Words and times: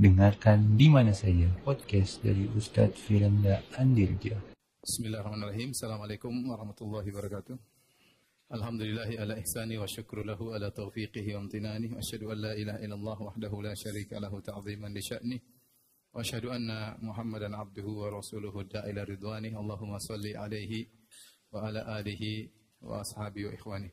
Dengarkan 0.00 0.80
di 0.80 0.88
mana 0.88 1.12
saja 1.12 1.44
podcast 1.60 2.24
dari 2.24 2.48
Ustadz 2.56 2.96
Firanda 3.04 3.60
Andirja. 3.76 4.32
Bismillahirrahmanirrahim. 4.80 5.76
Assalamualaikum 5.76 6.32
warahmatullahi 6.48 7.04
wabarakatuh. 7.12 7.52
Alhamdulillahi 8.48 9.20
ala 9.20 9.36
ihsani 9.36 9.76
wa 9.76 9.84
syukru 9.84 10.24
lahu 10.24 10.56
ala 10.56 10.72
taufiqihi 10.72 11.36
wa 11.36 11.44
amtinani. 11.44 11.92
Wa 11.92 12.00
asyhadu 12.00 12.32
an 12.32 12.38
la 12.40 12.56
ilaha 12.56 12.80
illallah 12.80 13.18
wahdahu 13.28 13.60
la 13.60 13.76
syarika 13.76 14.16
lahu 14.16 14.40
ta'ziman 14.40 14.88
li 14.88 15.04
sya'ni. 15.04 15.36
Wa 16.16 16.24
asyhadu 16.24 16.48
anna 16.48 16.96
Muhammadan 17.04 17.52
abduhu 17.52 18.00
wa 18.00 18.08
rasuluhu 18.08 18.64
da'ila 18.72 19.04
ridwani. 19.04 19.52
Allahumma 19.52 20.00
salli 20.00 20.32
alaihi 20.32 20.88
wa 21.52 21.68
ala 21.68 22.00
alihi 22.00 22.48
wa 22.88 23.04
ashabi 23.04 23.44
wa 23.44 23.52
ikhwani. 23.52 23.92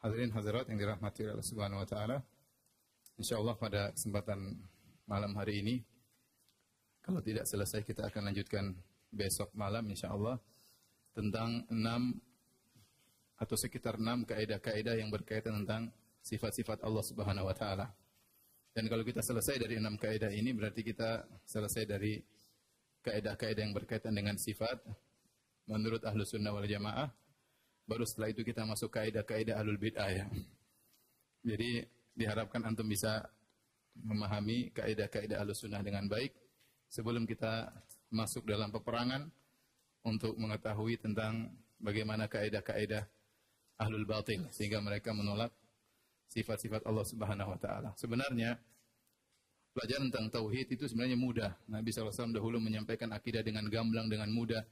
Hadirin 0.00 0.32
hadirat 0.32 0.72
yang 0.72 0.80
dirahmati 0.80 1.28
Allah 1.28 1.44
Subhanahu 1.44 1.84
wa 1.84 1.88
taala. 1.92 2.24
Insyaallah 3.20 3.60
pada 3.60 3.92
kesempatan 3.92 4.71
malam 5.06 5.34
hari 5.34 5.62
ini 5.62 5.76
kalau 7.02 7.18
tidak 7.18 7.44
selesai 7.50 7.82
kita 7.82 8.06
akan 8.06 8.30
lanjutkan 8.30 8.72
besok 9.10 9.50
malam 9.58 9.84
insyaallah 9.90 10.38
tentang 11.12 11.66
enam 11.68 12.16
atau 13.36 13.56
sekitar 13.58 13.98
enam 13.98 14.22
kaidah-kaidah 14.22 14.94
yang 14.96 15.10
berkaitan 15.10 15.62
tentang 15.62 15.90
sifat-sifat 16.22 16.86
Allah 16.86 17.02
Subhanahu 17.02 17.50
wa 17.50 17.56
taala. 17.58 17.90
Dan 18.72 18.88
kalau 18.88 19.02
kita 19.04 19.20
selesai 19.20 19.60
dari 19.60 19.76
enam 19.76 19.98
kaidah 19.98 20.30
ini 20.32 20.54
berarti 20.54 20.80
kita 20.80 21.26
selesai 21.44 21.84
dari 21.84 22.22
kaidah-kaidah 23.02 23.62
yang 23.66 23.74
berkaitan 23.74 24.14
dengan 24.14 24.38
sifat 24.38 24.78
menurut 25.66 26.00
ahlu 26.06 26.22
sunnah 26.22 26.54
wal 26.54 26.64
jamaah. 26.64 27.10
Baru 27.84 28.06
setelah 28.06 28.30
itu 28.30 28.46
kita 28.46 28.62
masuk 28.62 28.94
kaidah-kaidah 28.94 29.58
ahlul 29.58 29.76
bid'ah 29.76 30.10
ya. 30.14 30.26
Jadi 31.42 31.82
diharapkan 32.14 32.62
antum 32.62 32.86
bisa 32.86 33.26
memahami 33.96 34.72
kaidah-kaidah 34.72 35.40
Ahlussunnah 35.42 35.84
dengan 35.84 36.08
baik 36.08 36.32
sebelum 36.88 37.28
kita 37.28 37.68
masuk 38.12 38.44
dalam 38.44 38.72
peperangan 38.72 39.28
untuk 40.04 40.36
mengetahui 40.36 41.00
tentang 41.00 41.48
bagaimana 41.80 42.28
kaidah-kaidah 42.28 43.04
Ahlul 43.80 44.06
Batil 44.06 44.46
sehingga 44.52 44.78
mereka 44.78 45.10
menolak 45.16 45.50
sifat-sifat 46.30 46.84
Allah 46.88 47.04
Subhanahu 47.04 47.52
wa 47.52 47.58
taala. 47.60 47.90
Sebenarnya 47.98 48.56
pelajaran 49.72 50.08
tentang 50.08 50.28
tauhid 50.32 50.76
itu 50.76 50.84
sebenarnya 50.88 51.18
mudah. 51.18 51.50
Nabi 51.68 51.92
SAW 51.92 52.32
dahulu 52.32 52.60
menyampaikan 52.60 53.12
akidah 53.12 53.44
dengan 53.44 53.68
gamblang 53.68 54.08
dengan 54.08 54.28
mudah 54.32 54.62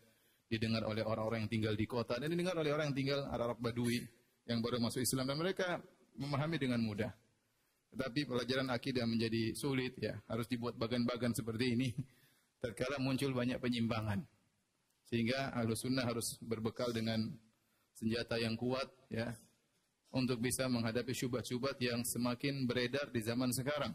didengar 0.50 0.82
oleh 0.84 1.06
orang-orang 1.06 1.46
yang 1.46 1.52
tinggal 1.52 1.74
di 1.78 1.86
kota 1.86 2.18
dan 2.18 2.28
didengar 2.28 2.58
oleh 2.58 2.74
orang 2.74 2.91
yang 2.91 2.96
tinggal 2.96 3.20
Arab 3.30 3.60
Badui 3.62 4.02
yang 4.48 4.58
baru 4.58 4.82
masuk 4.82 5.04
Islam 5.04 5.30
dan 5.30 5.38
mereka 5.38 5.78
memahami 6.18 6.56
dengan 6.58 6.80
mudah. 6.82 7.10
Tetapi 7.91 8.27
pelajaran 8.27 8.70
akidah 8.70 9.02
menjadi 9.05 9.55
sulit 9.58 9.98
ya, 9.98 10.14
harus 10.30 10.46
dibuat 10.46 10.78
bagan-bagan 10.78 11.34
seperti 11.34 11.74
ini. 11.74 11.88
Terkala 12.62 13.02
muncul 13.02 13.34
banyak 13.34 13.58
penyimpangan. 13.58 14.22
Sehingga 15.10 15.50
ahlu 15.56 15.74
sunnah 15.74 16.06
harus 16.06 16.38
berbekal 16.38 16.94
dengan 16.94 17.34
senjata 17.98 18.38
yang 18.38 18.55
kuat 18.55 18.86
ya, 19.10 19.34
untuk 20.14 20.38
bisa 20.38 20.70
menghadapi 20.70 21.10
syubhat-syubhat 21.10 21.78
yang 21.82 22.06
semakin 22.06 22.66
beredar 22.66 23.10
di 23.10 23.22
zaman 23.22 23.50
sekarang. 23.50 23.91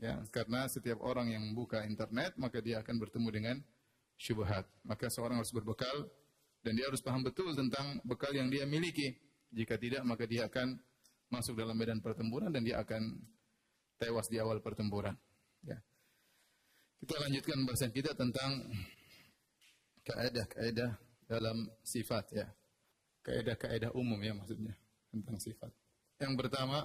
Ya, 0.00 0.16
karena 0.32 0.64
setiap 0.70 1.02
orang 1.04 1.28
yang 1.34 1.42
membuka 1.44 1.84
internet 1.84 2.32
maka 2.40 2.62
dia 2.64 2.80
akan 2.80 2.96
bertemu 2.96 3.28
dengan 3.30 3.56
syubhat. 4.16 4.64
Maka 4.86 5.12
seorang 5.12 5.42
harus 5.42 5.52
berbekal 5.52 6.08
dan 6.60 6.72
dia 6.76 6.88
harus 6.88 7.04
paham 7.04 7.20
betul 7.24 7.52
tentang 7.52 8.00
bekal 8.04 8.32
yang 8.32 8.48
dia 8.48 8.64
miliki. 8.64 9.16
Jika 9.50 9.76
tidak 9.76 10.06
maka 10.06 10.24
dia 10.24 10.46
akan 10.46 10.78
masuk 11.30 11.54
dalam 11.54 11.78
medan 11.78 12.02
pertempuran 12.02 12.50
dan 12.50 12.66
dia 12.66 12.82
akan 12.82 13.16
tewas 13.96 14.26
di 14.26 14.36
awal 14.42 14.58
pertempuran. 14.58 15.14
Ya. 15.62 15.78
Kita 17.00 17.16
lanjutkan 17.16 17.64
bahasan 17.64 17.94
kita 17.94 18.12
tentang 18.12 18.66
kaidah-kaidah 20.04 20.90
dalam 21.30 21.70
sifat 21.86 22.24
ya. 22.34 22.46
Kaidah-kaidah 23.22 23.94
umum 23.94 24.18
ya 24.20 24.34
maksudnya 24.34 24.74
tentang 25.08 25.38
sifat. 25.38 25.70
Yang 26.20 26.34
pertama, 26.36 26.84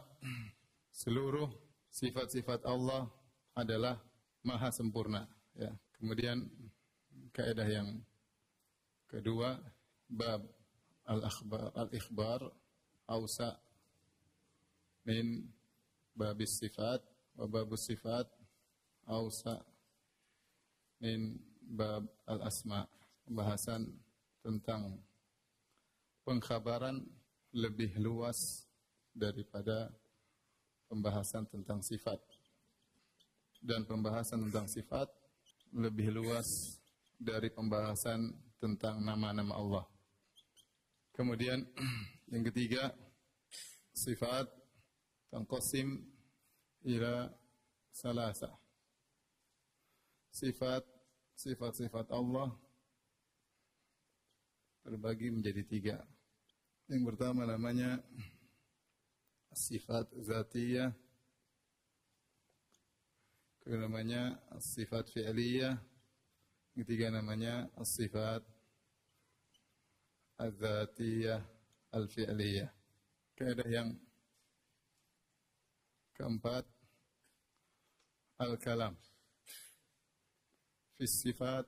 seluruh 0.93 1.49
sifat-sifat 1.91 2.63
Allah 2.63 3.09
adalah 3.57 3.99
maha 4.45 4.69
sempurna 4.69 5.25
ya. 5.57 5.73
Kemudian 5.97 6.45
kaidah 7.33 7.67
yang 7.67 7.99
kedua 9.09 9.59
bab 10.07 10.43
al-akhbar 11.07 11.71
al-ikhbar 11.75 12.39
ausa 13.09 13.57
min 15.05 15.45
babis 16.17 16.57
sifat 16.57 16.99
wa 17.37 17.45
babus 17.45 17.85
sifat 17.85 18.25
ausa 19.05 19.61
min 20.97 21.37
bab 21.61 22.09
al 22.25 22.41
asma 22.49 22.89
pembahasan 23.25 23.93
tentang 24.41 24.97
pengkhabaran 26.25 27.05
lebih 27.53 27.93
luas 28.01 28.65
daripada 29.13 29.93
pembahasan 30.89 31.45
tentang 31.47 31.85
sifat 31.85 32.17
dan 33.61 33.85
pembahasan 33.85 34.45
tentang 34.49 34.65
sifat 34.69 35.09
lebih 35.73 36.13
luas 36.13 36.77
dari 37.17 37.49
pembahasan 37.49 38.33
tentang 38.61 39.01
nama-nama 39.01 39.53
Allah. 39.55 39.85
Kemudian 41.15 41.63
yang 42.33 42.43
ketiga 42.51 42.91
sifat 43.95 44.45
tanqasim 45.35 45.99
ila 46.87 47.27
salasa. 47.91 48.55
Sifat 50.31 50.87
sifat-sifat 51.35 52.07
Allah 52.15 52.55
terbagi 54.87 55.27
menjadi 55.35 55.63
tiga. 55.67 55.97
Yang 56.87 57.03
pertama 57.11 57.43
namanya 57.43 57.99
sifat 59.51 60.07
zatiyah, 60.23 60.95
kedua 63.59 63.91
namanya 63.91 64.39
sifat 64.63 65.11
fi'liyah, 65.11 65.75
ketiga 66.79 67.11
namanya 67.11 67.67
sifat 67.83 68.39
azatiyah 70.39 71.43
al-fi'liyah. 71.91 72.71
Kaidah 73.35 73.67
yang 73.67 73.99
Keempat, 76.15 76.63
al-kalam. 78.39 78.95
Fi 80.95 81.03
sifat 81.03 81.67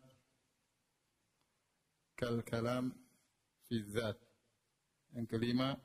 kal-kalam 2.15 2.95
fi 3.67 3.75
zat. 3.91 4.15
Yang 5.11 5.27
kelima, 5.35 5.75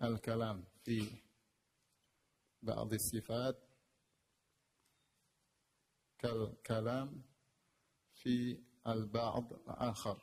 al-kalam 0.00 0.64
fi 0.80 1.04
ba'd 2.64 2.96
sifat 2.96 3.56
kal-kalam 6.16 7.08
fi 8.16 8.56
al-ba'd 8.84 9.48
akhar. 9.76 10.16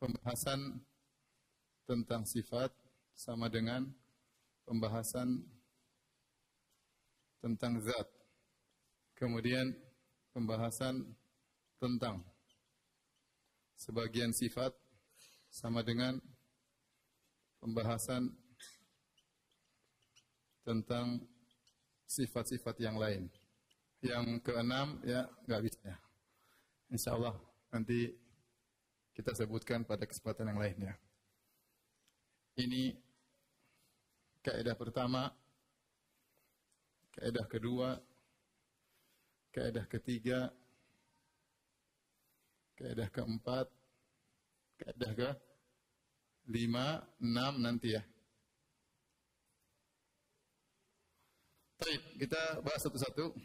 Pembahasan 0.00 0.80
tentang 1.84 2.24
sifat 2.24 2.72
sama 3.12 3.48
dengan 3.48 3.84
pembahasan 4.70 5.42
tentang 7.42 7.82
zat. 7.82 8.06
Kemudian 9.18 9.74
pembahasan 10.30 11.02
tentang 11.82 12.22
sebagian 13.74 14.30
sifat 14.30 14.70
sama 15.50 15.82
dengan 15.82 16.22
pembahasan 17.58 18.30
tentang 20.62 21.18
sifat-sifat 22.06 22.78
yang 22.78 22.94
lain. 22.94 23.26
Yang 24.00 24.38
keenam 24.46 25.02
ya 25.02 25.26
nggak 25.50 25.62
bisa 25.66 25.80
ya. 25.82 25.98
Insya 26.94 27.18
Allah 27.18 27.34
nanti 27.74 28.14
kita 29.18 29.34
sebutkan 29.34 29.82
pada 29.82 30.06
kesempatan 30.06 30.54
yang 30.54 30.62
lainnya. 30.62 30.94
Ini 32.56 33.09
Kaidah 34.40 34.72
pertama, 34.72 35.28
kaidah 37.12 37.44
kedua, 37.44 38.00
kaidah 39.52 39.84
ketiga, 39.84 40.48
kaidah 42.72 43.12
keempat, 43.12 43.68
kaidah 44.80 45.12
ke 45.12 45.30
lima, 46.48 47.04
enam 47.20 47.60
nanti 47.60 47.92
ya. 47.92 48.02
Baik, 51.76 52.24
kita 52.24 52.64
bahas 52.64 52.80
satu-satu. 52.80 53.36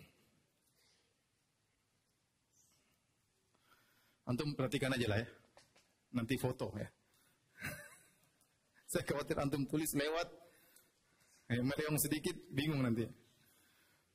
Antum 4.31 4.55
perhatikan 4.55 4.95
aja 4.95 5.11
lah 5.11 5.19
ya. 5.19 5.27
Nanti 6.15 6.39
foto 6.39 6.71
ya. 6.79 6.87
Saya 8.91 9.03
khawatir 9.03 9.43
antum 9.43 9.67
tulis 9.67 9.91
lewat 9.91 10.44
Eh, 11.45 11.61
yang 11.61 11.97
sedikit 12.01 12.33
bingung 12.49 12.81
nanti. 12.81 13.05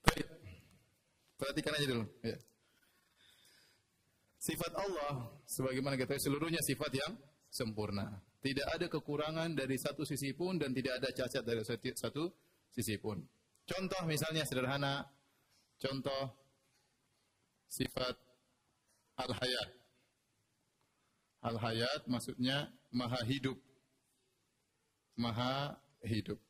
Baik. 0.03 0.27
perhatikan 1.39 1.73
aja 1.73 1.87
dulu. 1.89 2.05
Ya. 2.21 2.37
Sifat 4.41 4.73
Allah, 4.77 5.31
sebagaimana 5.49 5.97
kita 5.97 6.17
tahu 6.17 6.21
seluruhnya 6.21 6.61
sifat 6.65 6.93
yang 6.97 7.13
sempurna. 7.49 8.21
Tidak 8.41 8.67
ada 8.73 8.89
kekurangan 8.89 9.53
dari 9.53 9.77
satu 9.77 10.05
sisi 10.05 10.33
pun 10.33 10.57
dan 10.57 10.73
tidak 10.73 11.01
ada 11.01 11.09
cacat 11.13 11.45
dari 11.45 11.61
satu 11.93 12.25
sisi 12.73 12.97
pun. 12.97 13.21
Contoh 13.69 14.03
misalnya 14.09 14.49
sederhana, 14.49 15.05
contoh 15.77 16.35
sifat 17.69 18.17
al-hayat. 19.21 19.69
Al-hayat 21.45 22.01
maksudnya 22.09 22.73
maha 22.93 23.21
hidup. 23.29 23.57
Maha 25.21 25.77
hidup. 26.05 26.41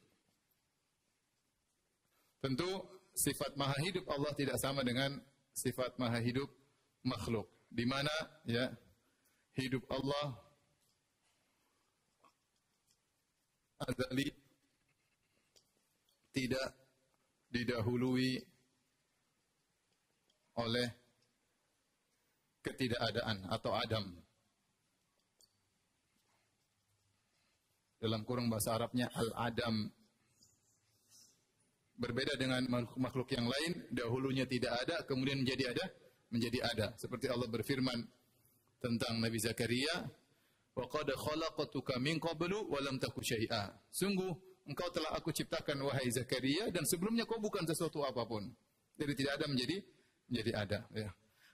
Tentu 2.41 2.69
sifat 3.13 3.53
maha 3.57 3.77
hidup 3.85 4.09
Allah 4.09 4.33
tidak 4.33 4.57
sama 4.57 4.81
dengan 4.81 5.21
sifat 5.53 6.01
maha 6.01 6.21
hidup 6.25 6.49
makhluk. 7.05 7.49
Di 7.69 7.85
mana 7.85 8.13
ya 8.49 8.73
hidup 9.61 9.85
Allah 9.93 10.35
azali 13.81 14.33
tidak 16.33 16.73
didahului 17.53 18.41
oleh 20.61 20.89
ketidakadaan 22.61 23.49
atau 23.49 23.73
adam. 23.77 24.05
Dalam 28.01 28.25
kurung 28.25 28.49
bahasa 28.49 28.73
Arabnya 28.77 29.13
al-adam. 29.13 29.93
Berbeda 32.01 32.33
dengan 32.41 32.65
makhluk 32.97 33.29
yang 33.37 33.45
lain, 33.45 33.85
dahulunya 33.93 34.49
tidak 34.49 34.73
ada, 34.73 35.05
kemudian 35.05 35.45
menjadi 35.45 35.77
ada, 35.77 35.85
menjadi 36.33 36.59
ada. 36.65 36.87
Seperti 36.97 37.29
Allah 37.29 37.45
berfirman 37.45 38.01
tentang 38.81 39.21
Nabi 39.21 39.37
Zakaria, 39.37 40.09
wa 40.73 40.87
qad 40.89 41.13
khalaqtuka 41.13 42.01
min 42.01 42.17
qablu 42.17 42.73
wa 42.73 42.81
lam 42.81 42.97
taku 42.97 43.21
syai'a. 43.21 43.69
Sungguh 43.93 44.33
engkau 44.65 44.89
telah 44.97 45.13
aku 45.13 45.29
ciptakan 45.29 45.85
wahai 45.85 46.09
Zakaria 46.09 46.73
dan 46.73 46.89
sebelumnya 46.89 47.29
kau 47.29 47.37
bukan 47.37 47.69
sesuatu 47.69 48.01
apa 48.01 48.25
pun. 48.25 48.49
Jadi 48.97 49.13
tidak 49.21 49.33
ada 49.37 49.47
menjadi 49.53 49.77
menjadi 50.33 50.53
ada 50.57 50.79
ya. 50.97 51.11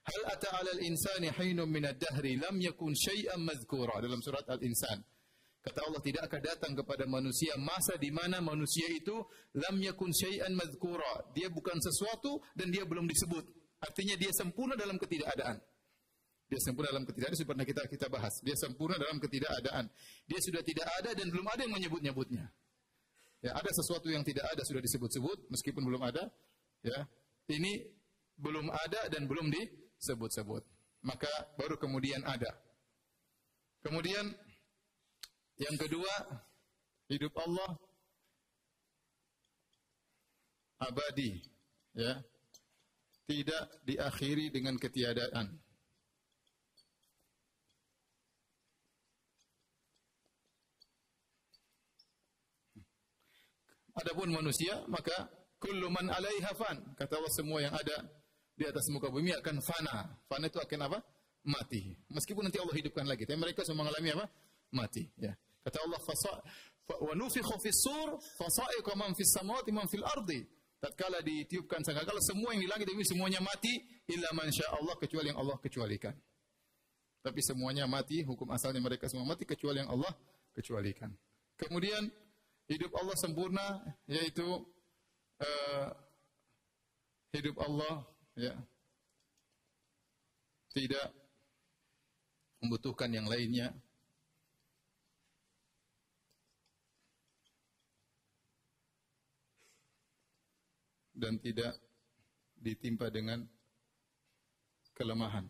Hal 0.06 0.22
ata 0.30 0.48
'alal 0.62 0.82
insani 0.86 1.34
hinum 1.34 1.66
min 1.66 1.90
ad-dahri 1.90 2.38
lam 2.38 2.54
yakun 2.62 2.94
syai'an 2.94 3.42
madhkura 3.42 3.98
dalam 3.98 4.22
surat 4.22 4.46
Al-Insan. 4.46 5.02
Kata 5.66 5.82
Allah 5.82 5.98
tidak 5.98 6.30
akan 6.30 6.40
datang 6.46 6.72
kepada 6.78 7.10
manusia 7.10 7.50
masa 7.58 7.98
di 7.98 8.14
mana 8.14 8.38
manusia 8.38 8.86
itu 8.86 9.18
lam 9.58 9.82
yakun 9.82 10.14
syai'an 10.14 10.54
madhkura. 10.54 11.34
Dia 11.34 11.50
bukan 11.50 11.74
sesuatu 11.82 12.38
dan 12.54 12.70
dia 12.70 12.86
belum 12.86 13.02
disebut. 13.10 13.42
Artinya 13.82 14.14
dia 14.14 14.30
sempurna 14.30 14.78
dalam 14.78 14.94
ketidakadaan. 14.94 15.58
Dia 16.46 16.60
sempurna 16.62 16.94
dalam 16.94 17.02
ketidakadaan 17.02 17.34
seperti 17.42 17.64
kita 17.66 17.82
kita 17.90 18.06
bahas. 18.06 18.30
Dia 18.46 18.54
sempurna 18.54 18.94
dalam 18.94 19.18
ketidakadaan. 19.18 19.90
Dia 20.30 20.38
sudah 20.38 20.62
tidak 20.62 20.86
ada 21.02 21.10
dan 21.18 21.26
belum 21.34 21.46
ada 21.50 21.60
yang 21.66 21.74
menyebut-nyebutnya. 21.74 22.46
Ya, 23.42 23.50
ada 23.50 23.70
sesuatu 23.74 24.06
yang 24.06 24.22
tidak 24.22 24.46
ada 24.46 24.62
sudah 24.62 24.78
disebut-sebut 24.78 25.50
meskipun 25.50 25.82
belum 25.82 26.02
ada. 26.06 26.30
Ya, 26.86 27.10
ini 27.50 27.90
belum 28.38 28.70
ada 28.70 29.10
dan 29.10 29.26
belum 29.26 29.50
disebut-sebut. 29.50 30.62
Maka 31.02 31.30
baru 31.58 31.74
kemudian 31.74 32.22
ada. 32.22 32.54
Kemudian 33.82 34.30
yang 35.56 35.76
kedua, 35.80 36.12
hidup 37.08 37.32
Allah 37.40 37.70
abadi, 40.80 41.40
ya. 41.96 42.20
Tidak 43.26 43.82
diakhiri 43.82 44.54
dengan 44.54 44.78
ketiadaan. 44.78 45.50
Adapun 53.96 54.28
manusia 54.30 54.84
maka 54.86 55.26
kullu 55.58 55.88
man 55.88 56.06
'alaiha 56.06 56.52
fan. 56.54 56.78
Kata 56.94 57.16
Allah 57.18 57.32
semua 57.32 57.58
yang 57.64 57.74
ada 57.74 57.96
di 58.54 58.64
atas 58.68 58.86
muka 58.92 59.08
bumi 59.10 59.32
akan 59.34 59.58
fana. 59.58 60.20
Fana 60.28 60.46
itu 60.46 60.60
akan 60.60 60.80
apa? 60.86 60.98
Mati. 61.48 61.96
Meskipun 62.12 62.46
nanti 62.46 62.60
Allah 62.62 62.76
hidupkan 62.76 63.08
lagi, 63.08 63.26
tapi 63.26 63.38
mereka 63.40 63.66
semua 63.66 63.88
mengalami 63.88 64.14
apa? 64.14 64.26
Mati, 64.70 65.08
ya. 65.18 65.32
Kata 65.66 65.82
Allah 65.82 65.98
wa 67.02 67.14
nufikha 67.18 67.58
fis 67.58 67.82
sur 67.82 68.14
fasa'iqa 68.38 68.94
man 68.94 69.10
fis 69.18 69.34
samawati 69.34 69.74
man 69.74 69.90
fil 69.90 70.06
ardi. 70.06 70.46
Tatkala 70.78 71.18
ditiupkan 71.26 71.82
sangkakala 71.82 72.22
semua 72.22 72.54
yang 72.54 72.62
di 72.62 72.70
langit 72.70 72.86
ini 72.94 73.02
semuanya 73.02 73.42
mati 73.42 73.74
illa 74.06 74.30
man 74.30 74.46
Allah 74.46 74.94
kecuali 74.94 75.34
yang 75.34 75.42
Allah 75.42 75.58
kecualikan. 75.58 76.14
Tapi 77.18 77.42
semuanya 77.42 77.90
mati, 77.90 78.22
hukum 78.22 78.46
asalnya 78.54 78.78
mereka 78.78 79.10
semua 79.10 79.26
mati 79.26 79.42
kecuali 79.42 79.82
yang 79.82 79.90
Allah 79.90 80.14
kecualikan. 80.54 81.10
Kemudian 81.58 82.06
hidup 82.70 82.94
Allah 82.94 83.16
sempurna 83.18 83.82
yaitu 84.06 84.46
uh, 85.42 85.88
hidup 87.34 87.58
Allah 87.58 88.06
ya 88.38 88.54
tidak 90.70 91.10
membutuhkan 92.62 93.10
yang 93.10 93.26
lainnya 93.26 93.74
dan 101.16 101.40
tidak 101.40 101.72
ditimpa 102.60 103.08
dengan 103.08 103.40
kelemahan. 104.92 105.48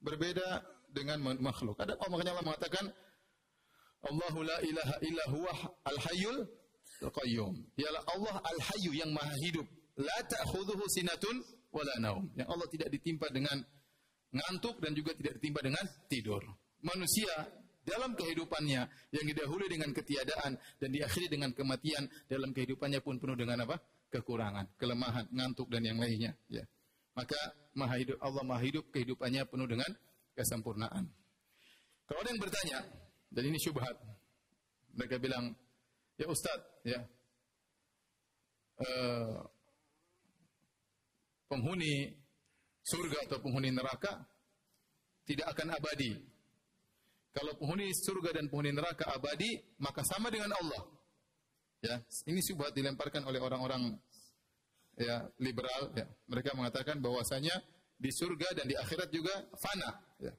Berbeda 0.00 0.64
dengan 0.90 1.22
makhluk. 1.38 1.78
Ada 1.78 1.94
Allah 1.94 2.42
mengatakan 2.42 2.86
Allahu 4.00 4.40
la 4.42 4.58
ilaha 4.64 4.96
illa 5.04 5.24
huwa 5.28 5.52
al-hayyul 5.84 6.38
qayyum. 7.04 7.54
Ialah 7.76 8.02
Allah 8.16 8.36
al-hayyu 8.40 8.96
yang 8.96 9.12
maha 9.12 9.34
hidup. 9.44 9.68
La 10.00 10.18
ta'khudhuhu 10.24 10.84
sinatun 10.88 11.36
wala 11.68 11.94
naum. 12.00 12.32
Yang 12.32 12.48
Allah 12.48 12.68
tidak 12.72 12.88
ditimpa 12.88 13.28
dengan 13.28 13.60
ngantuk 14.32 14.80
dan 14.80 14.96
juga 14.96 15.12
tidak 15.12 15.36
ditimpa 15.36 15.60
dengan 15.60 15.84
tidur. 16.08 16.40
Manusia 16.80 17.59
dalam 17.84 18.12
kehidupannya 18.12 18.82
yang 19.12 19.24
didahului 19.24 19.68
dengan 19.68 19.90
ketiadaan 19.96 20.58
dan 20.78 20.88
diakhiri 20.92 21.32
dengan 21.32 21.50
kematian 21.56 22.06
dalam 22.28 22.52
kehidupannya 22.52 23.00
pun 23.00 23.16
penuh 23.16 23.36
dengan 23.36 23.64
apa? 23.64 23.80
kekurangan, 24.10 24.66
kelemahan, 24.74 25.22
ngantuk 25.30 25.70
dan 25.70 25.86
yang 25.86 26.02
lainnya, 26.02 26.34
ya. 26.50 26.66
Maka 27.14 27.38
maha 27.78 27.94
hidup 27.94 28.18
Allah 28.18 28.42
maha 28.42 28.58
hidup 28.66 28.90
kehidupannya 28.90 29.46
penuh 29.46 29.70
dengan 29.70 29.86
kesempurnaan. 30.34 31.06
Kalau 32.10 32.18
ada 32.18 32.30
yang 32.34 32.42
bertanya, 32.42 32.78
dan 33.30 33.42
ini 33.46 33.58
syubhat. 33.62 33.94
Mereka 34.98 35.22
bilang, 35.22 35.54
ya 36.18 36.26
Ustaz, 36.26 36.58
ya, 36.82 36.98
uh, 38.82 39.38
penghuni 41.46 42.10
surga 42.82 43.30
atau 43.30 43.38
penghuni 43.38 43.70
neraka 43.70 44.26
tidak 45.22 45.54
akan 45.54 45.78
abadi. 45.78 46.18
Kalau 47.30 47.54
penghuni 47.54 47.94
surga 47.94 48.42
dan 48.42 48.50
penghuni 48.50 48.74
neraka 48.74 49.06
abadi, 49.14 49.58
maka 49.78 50.02
sama 50.02 50.30
dengan 50.34 50.50
Allah. 50.50 50.82
Ya, 51.80 51.96
ini 52.28 52.42
syubhat 52.44 52.76
dilemparkan 52.76 53.24
oleh 53.24 53.40
orang-orang 53.40 53.96
ya 54.98 55.24
liberal. 55.40 55.94
Ya. 55.96 56.04
Mereka 56.28 56.52
mengatakan 56.58 56.98
bahwasanya 57.00 57.54
di 57.96 58.10
surga 58.12 58.52
dan 58.58 58.66
di 58.68 58.76
akhirat 58.76 59.08
juga 59.08 59.32
fana. 59.56 59.90
Ya. 60.20 60.34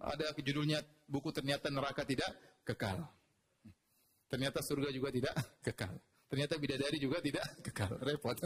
Ada 0.00 0.32
judulnya 0.40 0.80
buku 1.06 1.28
ternyata 1.30 1.68
neraka 1.68 2.02
tidak 2.08 2.32
kekal. 2.64 3.04
Ternyata 4.30 4.64
surga 4.64 4.88
juga 4.90 5.12
tidak 5.12 5.34
kekal. 5.66 5.92
Ternyata 6.30 6.54
bidadari 6.56 6.98
juga 7.02 7.18
tidak 7.20 7.46
kekal. 7.66 8.00
Repot. 8.00 8.38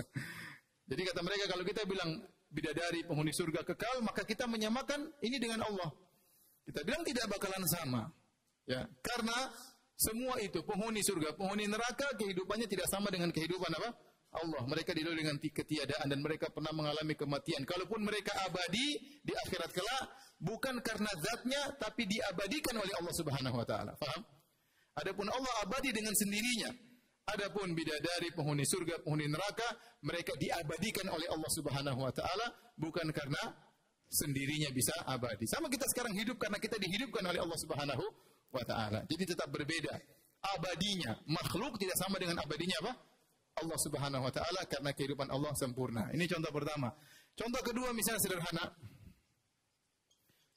Jadi 0.85 1.01
kata 1.05 1.21
mereka 1.25 1.45
kalau 1.49 1.65
kita 1.65 1.85
bilang 1.89 2.11
bidadari 2.53 3.05
penghuni 3.09 3.33
surga 3.33 3.65
kekal, 3.65 4.05
maka 4.05 4.25
kita 4.25 4.45
menyamakan 4.45 5.13
ini 5.25 5.37
dengan 5.41 5.65
Allah. 5.65 5.93
Kita 6.65 6.81
bilang 6.83 7.05
tidak 7.05 7.27
bakalan 7.29 7.65
sama. 7.69 8.03
Ya, 8.65 8.89
karena 9.05 9.53
semua 9.95 10.41
itu 10.41 10.65
penghuni 10.65 11.05
surga, 11.05 11.37
penghuni 11.37 11.69
neraka 11.69 12.17
kehidupannya 12.17 12.67
tidak 12.67 12.89
sama 12.89 13.13
dengan 13.13 13.29
kehidupan 13.29 13.71
apa? 13.77 13.93
Allah. 14.35 14.63
Mereka 14.67 14.91
didahului 14.91 15.23
dengan 15.23 15.39
ketiadaan 15.39 16.11
dan 16.11 16.19
mereka 16.19 16.51
pernah 16.51 16.75
mengalami 16.75 17.15
kematian. 17.15 17.63
Kalaupun 17.63 18.03
mereka 18.03 18.35
abadi 18.43 18.99
di 19.23 19.33
akhirat 19.47 19.71
kelak, 19.71 20.05
bukan 20.43 20.83
karena 20.83 21.11
zatnya, 21.23 21.63
tapi 21.79 22.11
diabadikan 22.11 22.75
oleh 22.83 22.95
Allah 22.99 23.15
Subhanahu 23.15 23.57
Wa 23.63 23.67
Taala. 23.67 23.93
Faham? 23.95 24.23
Adapun 24.99 25.27
Allah 25.31 25.55
abadi 25.63 25.95
dengan 25.95 26.15
sendirinya. 26.15 26.71
Adapun 27.25 27.73
bidadari 27.73 28.35
penghuni 28.37 28.67
surga, 28.69 29.01
penghuni 29.01 29.31
neraka, 29.31 29.65
mereka 30.05 30.35
diabadikan 30.37 31.09
oleh 31.09 31.31
Allah 31.31 31.51
Subhanahu 31.55 32.01
Wa 32.03 32.13
Taala 32.13 32.47
bukan 32.77 33.09
karena 33.15 33.43
sendirinya 34.09 34.71
bisa 34.71 34.93
abadi. 35.07 35.47
Sama 35.49 35.69
kita 35.69 35.85
sekarang 35.91 36.15
hidup 36.17 36.37
karena 36.39 36.59
kita 36.59 36.77
dihidupkan 36.81 37.25
oleh 37.25 37.41
Allah 37.41 37.59
Subhanahu 37.59 38.05
Wa 38.55 38.65
Taala. 38.67 39.01
Jadi 39.09 39.25
tetap 39.35 39.51
berbeda. 39.51 39.95
Abadinya 40.45 41.17
makhluk 41.25 41.81
tidak 41.81 41.97
sama 41.97 42.21
dengan 42.21 42.37
abadinya 42.45 42.77
apa? 42.85 42.93
Allah 43.63 43.79
Subhanahu 43.79 44.27
wa 44.27 44.33
taala 44.35 44.67
karena 44.67 44.91
kehidupan 44.91 45.31
Allah 45.31 45.55
sempurna. 45.55 46.11
Ini 46.11 46.27
contoh 46.27 46.51
pertama. 46.51 46.91
Contoh 47.39 47.63
kedua 47.63 47.95
misalnya 47.95 48.21
sederhana. 48.21 48.67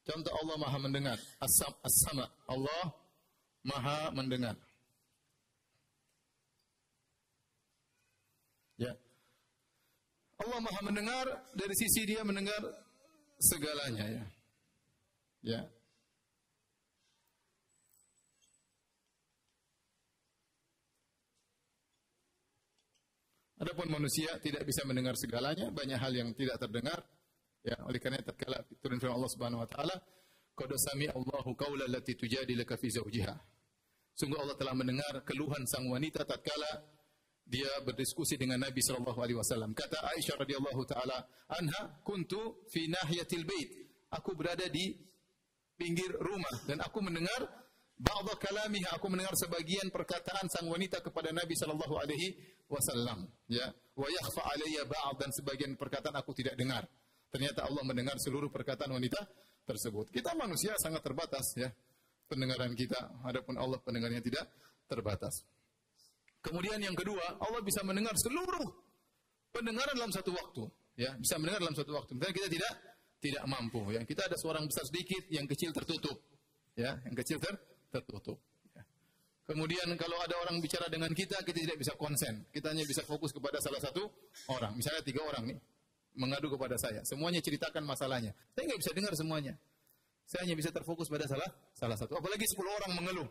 Contoh 0.01 0.33
Allah 0.33 0.55
Maha 0.57 0.77
mendengar. 0.81 1.17
As-sam 1.37 1.73
as-sama. 1.85 2.25
Allah 2.49 2.83
Maha 3.63 4.11
mendengar. 4.17 4.55
Ya. 8.81 8.93
Allah 10.41 10.59
Maha 10.61 10.81
mendengar 10.83 11.25
dari 11.53 11.75
sisi 11.77 12.01
Dia 12.07 12.25
mendengar 12.25 12.59
segalanya 13.37 14.05
ya. 14.05 14.25
Ya. 15.45 15.61
Adapun 23.57 23.89
manusia 23.89 24.37
tidak 24.37 24.69
bisa 24.69 24.85
mendengar 24.85 25.17
segalanya, 25.17 25.73
banyak 25.73 25.97
hal 25.97 26.13
yang 26.13 26.29
tidak 26.37 26.61
terdengar. 26.61 27.01
Ya, 27.65 27.73
oleh 27.89 27.97
karena 27.97 28.21
tatkala 28.21 28.61
turun 28.77 29.01
firman 29.01 29.17
Allah 29.17 29.31
Subhanahu 29.33 29.61
wa 29.65 29.69
taala, 29.69 29.97
"Qad 30.53 30.69
sami 30.77 31.09
Allahu 31.09 31.57
qaula 31.57 31.89
allati 31.89 32.13
tujadilaka 32.13 32.77
fi 32.77 32.87
zawjiha." 32.93 33.35
Sungguh 34.13 34.37
Allah 34.37 34.57
telah 34.61 34.77
mendengar 34.77 35.25
keluhan 35.25 35.65
sang 35.65 35.89
wanita 35.89 36.21
tatkala 36.25 36.96
dia 37.47 37.71
berdiskusi 37.81 38.35
dengan 38.35 38.59
Nabi 38.59 38.83
sallallahu 38.83 39.19
alaihi 39.23 39.39
wasallam. 39.39 39.71
Kata 39.71 40.03
Aisyah 40.13 40.35
radhiyallahu 40.43 40.81
taala 40.83 41.23
anha, 41.55 42.03
"Kuntu 42.03 42.67
fi 42.67 42.91
nahiyatil 42.91 43.47
bait." 43.47 43.69
Aku 44.11 44.35
berada 44.35 44.67
di 44.67 44.95
pinggir 45.75 46.11
rumah 46.19 46.63
dan 46.67 46.79
aku 46.83 46.99
mendengar 47.03 47.67
Ba'da 47.97 48.37
kalamiha 48.37 48.93
aku 48.93 49.09
mendengar 49.09 49.33
sebagian 49.33 49.89
perkataan 49.89 50.45
sang 50.53 50.69
wanita 50.69 51.01
kepada 51.01 51.33
Nabi 51.33 51.57
sallallahu 51.57 51.97
alaihi 51.97 52.37
wasallam, 52.69 53.25
ya. 53.49 53.73
Wa 53.97 54.05
yakhfa 54.05 54.41
alayya 54.53 54.85
ba'd 54.85 55.17
dan 55.17 55.33
sebagian 55.33 55.73
perkataan 55.73 56.13
aku 56.13 56.29
tidak 56.37 56.53
dengar. 56.53 56.85
Ternyata 57.33 57.65
Allah 57.65 57.81
mendengar 57.81 58.13
seluruh 58.21 58.53
perkataan 58.53 58.93
wanita 58.93 59.17
tersebut. 59.65 60.13
Kita 60.13 60.37
manusia 60.37 60.77
sangat 60.77 61.01
terbatas 61.01 61.57
ya 61.57 61.73
pendengaran 62.29 62.77
kita, 62.77 63.17
adapun 63.25 63.57
Allah 63.57 63.81
pendengarannya 63.81 64.21
tidak 64.21 64.45
terbatas. 64.85 65.41
Kemudian 66.47 66.79
yang 66.79 66.95
kedua, 66.95 67.35
Allah 67.43 67.59
bisa 67.59 67.83
mendengar 67.83 68.15
seluruh 68.15 68.71
pendengaran 69.51 69.93
dalam 69.99 70.13
satu 70.15 70.31
waktu, 70.31 70.63
ya, 70.95 71.11
bisa 71.19 71.35
mendengar 71.35 71.59
dalam 71.59 71.75
satu 71.75 71.91
waktu. 71.91 72.15
Misalnya 72.15 72.35
kita 72.39 72.47
tidak 72.47 72.73
tidak 73.19 73.43
mampu, 73.51 73.81
ya. 73.91 74.01
Kita 74.07 74.31
ada 74.31 74.39
suara 74.39 74.63
besar 74.63 74.87
sedikit, 74.87 75.27
yang 75.27 75.43
kecil 75.43 75.75
tertutup. 75.75 76.15
Ya, 76.77 76.95
yang 77.03 77.17
kecil 77.17 77.41
ter 77.41 77.57
tertutup. 77.89 78.37
Ya. 78.77 78.85
Kemudian 79.49 79.89
kalau 79.97 80.15
ada 80.21 80.37
orang 80.45 80.61
bicara 80.61 80.87
dengan 80.87 81.09
kita, 81.11 81.41
kita 81.41 81.57
tidak 81.57 81.77
bisa 81.81 81.97
konsen. 81.97 82.45
Kita 82.53 82.71
hanya 82.71 82.85
bisa 82.85 83.01
fokus 83.03 83.33
kepada 83.33 83.57
salah 83.59 83.81
satu 83.81 84.05
orang. 84.53 84.77
Misalnya 84.77 85.01
tiga 85.01 85.25
orang 85.25 85.49
nih, 85.51 85.57
mengadu 86.15 86.53
kepada 86.53 86.77
saya. 86.77 87.01
Semuanya 87.01 87.41
ceritakan 87.41 87.81
masalahnya. 87.81 88.31
Saya 88.53 88.63
nggak 88.69 88.79
bisa 88.85 88.91
dengar 88.93 89.13
semuanya. 89.17 89.53
Saya 90.29 90.45
hanya 90.45 90.55
bisa 90.59 90.69
terfokus 90.69 91.09
pada 91.09 91.25
salah 91.25 91.49
salah 91.73 91.97
satu. 91.97 92.13
Apalagi 92.19 92.45
sepuluh 92.45 92.69
orang 92.77 92.91
mengeluh. 92.93 93.29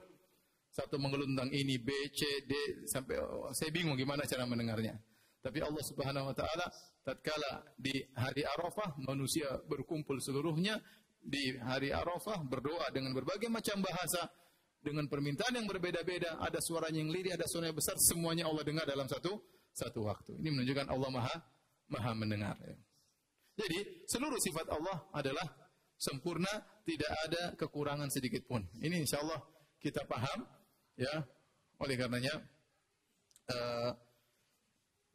Satu 0.76 1.00
mengeluh 1.00 1.25
tentang 1.25 1.49
ini, 1.56 1.80
B, 1.80 1.88
C, 2.12 2.45
D, 2.45 2.52
sampai 2.85 3.16
oh, 3.16 3.49
saya 3.56 3.73
bingung 3.73 3.97
gimana 3.97 4.28
cara 4.28 4.45
mendengarnya. 4.45 4.92
Tapi 5.40 5.64
Allah 5.64 5.80
Subhanahu 5.80 6.28
wa 6.28 6.35
taala 6.37 6.68
tatkala 7.00 7.64
di 7.80 7.97
hari 8.12 8.45
Arafah 8.45 9.00
manusia 9.09 9.49
berkumpul 9.64 10.21
seluruhnya 10.21 10.76
di 11.16 11.56
hari 11.56 11.97
Arafah 11.97 12.45
berdoa 12.45 12.92
dengan 12.92 13.16
berbagai 13.16 13.49
macam 13.49 13.80
bahasa 13.80 14.28
dengan 14.85 15.09
permintaan 15.09 15.56
yang 15.56 15.66
berbeda-beda, 15.66 16.38
ada 16.38 16.61
suaranya 16.61 17.02
yang 17.02 17.11
lirih, 17.11 17.35
ada 17.35 17.49
suara 17.49 17.73
yang 17.73 17.78
besar, 17.78 17.97
semuanya 17.99 18.47
Allah 18.47 18.62
dengar 18.62 18.85
dalam 18.85 19.09
satu 19.09 19.35
satu 19.73 20.06
waktu. 20.06 20.38
Ini 20.45 20.52
menunjukkan 20.52 20.87
Allah 20.92 21.11
Maha 21.11 21.37
Maha 21.90 22.12
mendengar. 22.12 22.54
Jadi 23.56 24.04
seluruh 24.04 24.37
sifat 24.37 24.68
Allah 24.68 25.09
adalah 25.16 25.47
sempurna, 25.97 26.50
tidak 26.85 27.12
ada 27.26 27.42
kekurangan 27.56 28.12
sedikit 28.12 28.45
pun. 28.45 28.61
Ini 28.78 29.02
insya 29.02 29.25
Allah 29.25 29.40
kita 29.80 30.04
paham, 30.04 30.45
ya. 30.97 31.25
Oleh 31.76 31.97
karenanya 32.00 32.33
uh, 33.53 33.93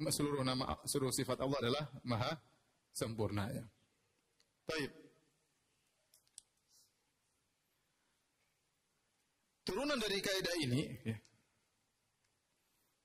seluruh 0.10 0.42
nama 0.42 0.78
seluruh 0.86 1.14
sifat 1.14 1.42
Allah 1.42 1.58
adalah 1.62 1.86
Maha 2.02 2.32
sempurna. 2.94 3.50
Ya. 3.50 3.66
Baik. 4.66 4.92
Turunan 9.62 9.98
dari 10.02 10.18
kaidah 10.26 10.56
ini, 10.58 10.82
ya. 11.06 11.18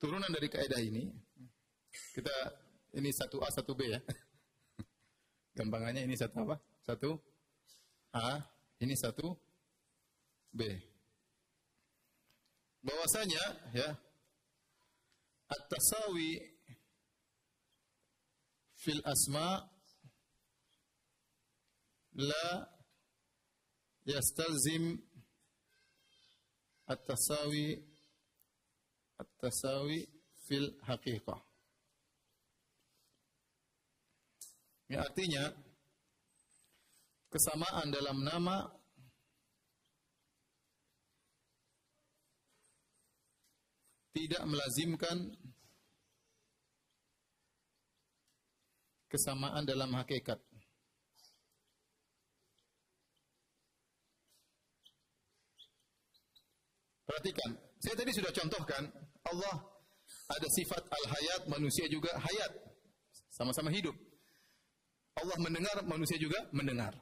turunan 0.00 0.32
dari 0.32 0.48
kaidah 0.48 0.80
ini, 0.80 1.04
kita 2.16 2.32
ini 2.96 3.12
satu 3.12 3.44
A 3.44 3.52
satu 3.52 3.76
B 3.76 3.92
ya. 3.92 4.00
Gampangannya 5.56 6.08
ini 6.08 6.16
satu 6.16 6.48
apa? 6.48 6.56
Satu 6.80 7.20
A, 8.16 8.40
ini 8.80 8.96
satu 8.96 9.36
B. 10.48 10.95
Bahwasanya 12.86 13.44
ya 13.74 13.88
at-tasawi 15.50 16.38
fil 18.78 19.02
asma 19.02 19.66
la 22.14 22.46
yastalzim 24.06 25.02
at-tasawi 26.86 27.82
at-tasawi 29.18 30.06
fil 30.46 30.70
haqiqah. 30.86 31.42
Ini 34.86 34.96
artinya 35.02 35.50
kesamaan 37.34 37.90
dalam 37.90 38.22
nama 38.22 38.75
tidak 44.16 44.40
melazimkan 44.48 45.28
kesamaan 49.12 49.68
dalam 49.68 49.92
hakikat. 49.92 50.40
Perhatikan, 57.04 57.60
saya 57.84 57.94
tadi 57.94 58.10
sudah 58.16 58.32
contohkan 58.32 58.88
Allah 59.28 59.56
ada 60.32 60.48
sifat 60.48 60.80
al-hayat, 60.80 61.46
manusia 61.52 61.84
juga 61.92 62.16
hayat. 62.16 62.52
Sama-sama 63.30 63.68
hidup. 63.68 63.94
Allah 65.20 65.36
mendengar, 65.44 65.76
manusia 65.84 66.16
juga 66.16 66.40
mendengar. 66.56 66.96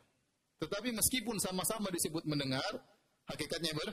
Tetapi 0.59 0.91
meskipun 0.91 1.39
sama-sama 1.39 1.95
disebut 1.95 2.27
mendengar, 2.27 2.69
hakikatnya 3.31 3.71
ber, 3.71 3.89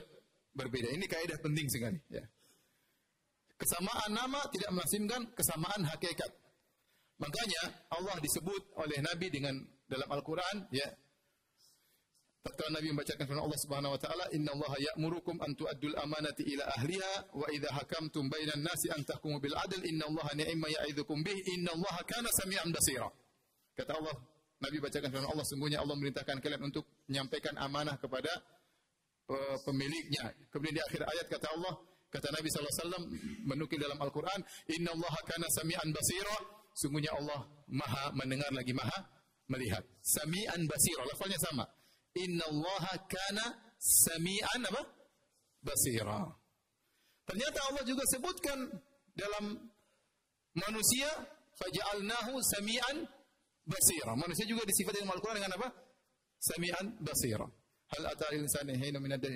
berbeda. 0.58 0.90
Ini 0.90 1.06
kaidah 1.06 1.38
penting 1.38 1.70
sekali. 1.70 2.02
Ya. 2.10 2.26
Kesamaan 3.62 4.10
nama 4.10 4.42
tidak 4.50 4.74
melazimkan 4.74 5.22
kesamaan 5.38 5.86
hakikat. 5.86 6.34
Makanya 7.22 7.86
Allah 7.94 8.18
disebut 8.18 8.74
oleh 8.74 8.98
Nabi 8.98 9.30
dengan 9.30 9.54
dalam 9.86 10.10
Al-Quran, 10.10 10.66
ya, 10.74 10.90
Tatkala 12.42 12.82
Nabi 12.82 12.90
membacakan 12.90 13.22
firman 13.22 13.46
Allah 13.46 13.60
Subhanahu 13.62 13.94
wa 13.94 14.00
taala, 14.02 14.24
"Innallaha 14.34 14.74
ya'murukum 14.74 15.38
an 15.46 15.54
tu'addul 15.54 15.94
amanati 15.94 16.42
ila 16.50 16.66
ahliha 16.74 17.38
wa 17.38 17.46
idza 17.54 17.70
hakamtum 17.70 18.26
bainan 18.26 18.66
nasi 18.66 18.90
an 18.90 19.06
tahkumu 19.06 19.38
bil 19.38 19.54
adl 19.54 19.78
innallaha 19.78 20.34
ni'ma 20.34 20.66
ya'idzukum 20.66 21.22
bih 21.22 21.38
innallaha 21.54 22.02
kana 22.02 22.26
samian 22.34 22.66
basira." 22.74 23.06
Kata 23.78 23.94
Allah, 23.94 24.18
Nabi 24.58 24.82
bacakan 24.82 25.08
firman 25.14 25.30
Allah, 25.30 25.46
sungguhnya 25.46 25.78
Allah 25.86 25.94
memerintahkan 25.94 26.42
kalian 26.42 26.62
untuk 26.66 26.82
menyampaikan 27.06 27.54
amanah 27.62 27.94
kepada 28.02 28.34
uh, 29.30 29.56
pemiliknya. 29.62 30.34
Kemudian 30.50 30.74
di 30.74 30.82
akhir 30.82 31.06
ayat 31.06 31.26
kata 31.30 31.46
Allah, 31.46 31.78
kata 32.12 32.28
Nabi 32.28 32.48
SAW 32.52 33.08
menukil 33.48 33.80
dalam 33.80 33.96
Al-Quran, 33.96 34.40
innallaha 34.68 35.20
kana 35.24 35.48
samian 35.48 35.88
basira. 35.88 36.36
Sungguhnya 36.72 37.12
Allah 37.16 37.48
maha 37.68 38.12
mendengar 38.12 38.52
lagi 38.52 38.72
maha 38.76 39.00
melihat. 39.48 39.84
Samian 40.04 40.68
basira, 40.68 41.02
lafalnya 41.08 41.40
sama. 41.40 41.64
Inna 42.20 42.44
Allah 42.44 42.84
kana 43.08 43.44
sami'an 43.80 44.60
apa? 44.68 44.82
Basira. 45.64 46.20
Ternyata 47.24 47.58
Allah 47.72 47.82
juga 47.88 48.04
sebutkan 48.12 48.58
dalam 49.16 49.56
manusia 50.52 51.08
faja'alnahu 51.56 52.36
sami'an 52.40 52.96
basira. 53.64 54.12
Manusia 54.16 54.44
juga 54.44 54.68
disifati 54.68 55.00
dalam 55.00 55.16
Al-Quran 55.16 55.36
dengan 55.40 55.52
apa? 55.56 55.68
Sami'an 56.40 56.86
basira. 57.00 57.46
Hal 57.92 58.06
ata 58.06 58.24
al 58.32 58.36
insani 58.40 58.72
hina 58.80 58.98
min 59.00 59.12
ad-dahr 59.12 59.32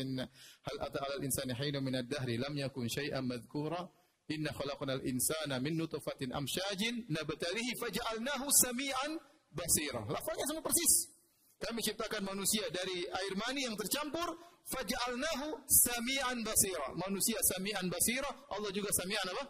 inna 0.00 0.24
hal 0.66 0.78
ata 0.80 0.98
al 1.04 1.22
insani 1.24 1.52
hina 1.54 1.80
min 1.80 1.94
ad-dahr 1.94 2.28
lam 2.38 2.54
yakun 2.56 2.88
syai'an 2.88 3.24
madhkura 3.24 3.84
inna 4.28 4.50
khalaqna 4.52 4.92
al 4.96 5.02
insana 5.04 5.60
min 5.60 5.76
nutfatin 5.76 6.32
amsyajin 6.32 7.04
nabtalihi 7.08 7.72
sami'an 8.64 9.12
basira. 9.52 10.00
Sama 10.48 10.60
persis. 10.60 10.94
Kami 11.58 11.82
ciptakan 11.82 12.22
manusia 12.22 12.62
dari 12.70 13.02
air 13.02 13.34
mani 13.34 13.66
yang 13.66 13.74
tercampur, 13.74 14.28
faj'alnahu 14.70 15.58
sami'an 15.66 16.38
basira. 16.46 16.86
Manusia 16.94 17.38
sami'an 17.50 17.90
basira, 17.90 18.30
Allah 18.54 18.70
juga 18.70 18.88
sami'an 18.94 19.26
apa? 19.34 19.44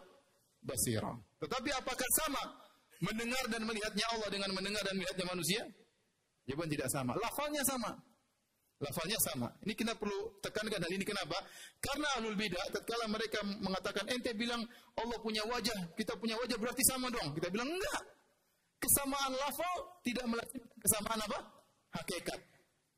basira. 0.63 1.11
Tetapi 1.39 1.69
apakah 1.71 2.09
sama 2.19 2.43
mendengar 2.99 3.45
dan 3.47 3.63
melihatnya 3.63 4.05
Allah 4.11 4.29
dengan 4.33 4.51
mendengar 4.51 4.83
dan 4.83 4.95
melihatnya 4.99 5.25
manusia? 5.29 5.61
Jawaban 6.49 6.69
tidak 6.73 6.89
sama. 6.89 7.13
Lafalnya 7.13 7.61
sama. 7.61 7.93
Lafalnya 8.81 9.19
sama. 9.21 9.47
Ini 9.67 9.77
kita 9.77 9.93
perlu 9.93 10.41
tekankan 10.41 10.81
hal 10.81 10.89
ini 10.89 11.05
kenapa? 11.05 11.37
Karena 11.77 12.07
alul 12.17 12.33
bidah 12.33 12.63
tatkala 12.73 13.05
mereka 13.05 13.45
mengatakan 13.45 14.09
ente 14.09 14.33
bilang 14.33 14.65
Allah 14.97 15.17
punya 15.21 15.45
wajah, 15.45 15.93
kita 15.93 16.17
punya 16.17 16.33
wajah 16.41 16.57
berarti 16.57 16.81
sama 16.89 17.13
dong. 17.13 17.37
Kita 17.37 17.53
bilang 17.53 17.69
enggak. 17.69 18.01
Kesamaan 18.79 19.35
lafal 19.35 19.75
tidak 20.01 20.25
melazimkan 20.25 20.77
kesamaan 20.79 21.19
apa? 21.21 21.39
Hakikat. 21.99 22.39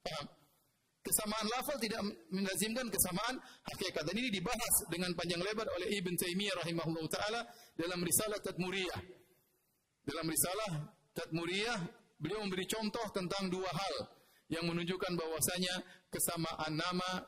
Paham? 0.06 0.26
Kesamaan 1.02 1.46
lafal 1.50 1.78
tidak 1.82 2.02
melazimkan 2.30 2.88
kesamaan 2.88 3.36
hakikat. 3.74 4.04
Dan 4.06 4.16
ini 4.22 4.30
dibahas 4.30 4.76
dengan 4.88 5.12
panjang 5.18 5.42
lebar 5.42 5.66
oleh 5.76 5.92
Ibn 5.98 6.14
Taimiyah 6.14 6.56
rahimahullah 6.62 7.06
taala 7.10 7.42
dalam 7.74 8.00
risalah 8.06 8.38
Tadmuriyah. 8.40 9.02
Dalam 10.06 10.30
risalah 10.30 10.72
Tadmuriyah 11.18 12.01
beliau 12.22 12.46
memberi 12.46 12.70
contoh 12.70 13.04
tentang 13.10 13.50
dua 13.50 13.68
hal 13.68 13.96
yang 14.54 14.70
menunjukkan 14.70 15.18
bahwasanya 15.18 15.82
kesamaan 16.14 16.78
nama 16.78 17.26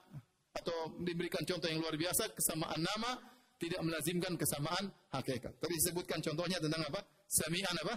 atau 0.53 1.01
diberikan 1.01 1.41
contoh 1.43 1.65
yang 1.65 1.81
luar 1.81 1.97
biasa 1.97 2.29
kesamaan 2.37 2.77
nama 2.77 3.17
tidak 3.57 3.81
melazimkan 3.81 4.37
kesamaan 4.37 4.91
hakikat. 5.09 5.55
Tadi 5.57 5.73
disebutkan 5.79 6.19
contohnya 6.21 6.59
tentang 6.59 6.83
apa? 6.83 7.01
Sami'an 7.31 7.75
apa? 7.87 7.95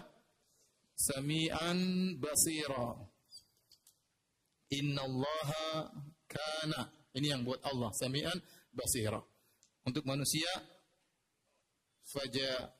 Sami'an 0.96 1.78
basira. 2.16 2.96
Inna 4.72 5.02
Allah 5.04 5.48
kana. 6.30 6.80
Ini 7.18 7.36
yang 7.36 7.42
buat 7.42 7.60
Allah. 7.66 7.90
Sami'an 7.92 8.38
basira. 8.70 9.18
Untuk 9.82 10.06
manusia 10.06 10.48
faja 12.06 12.70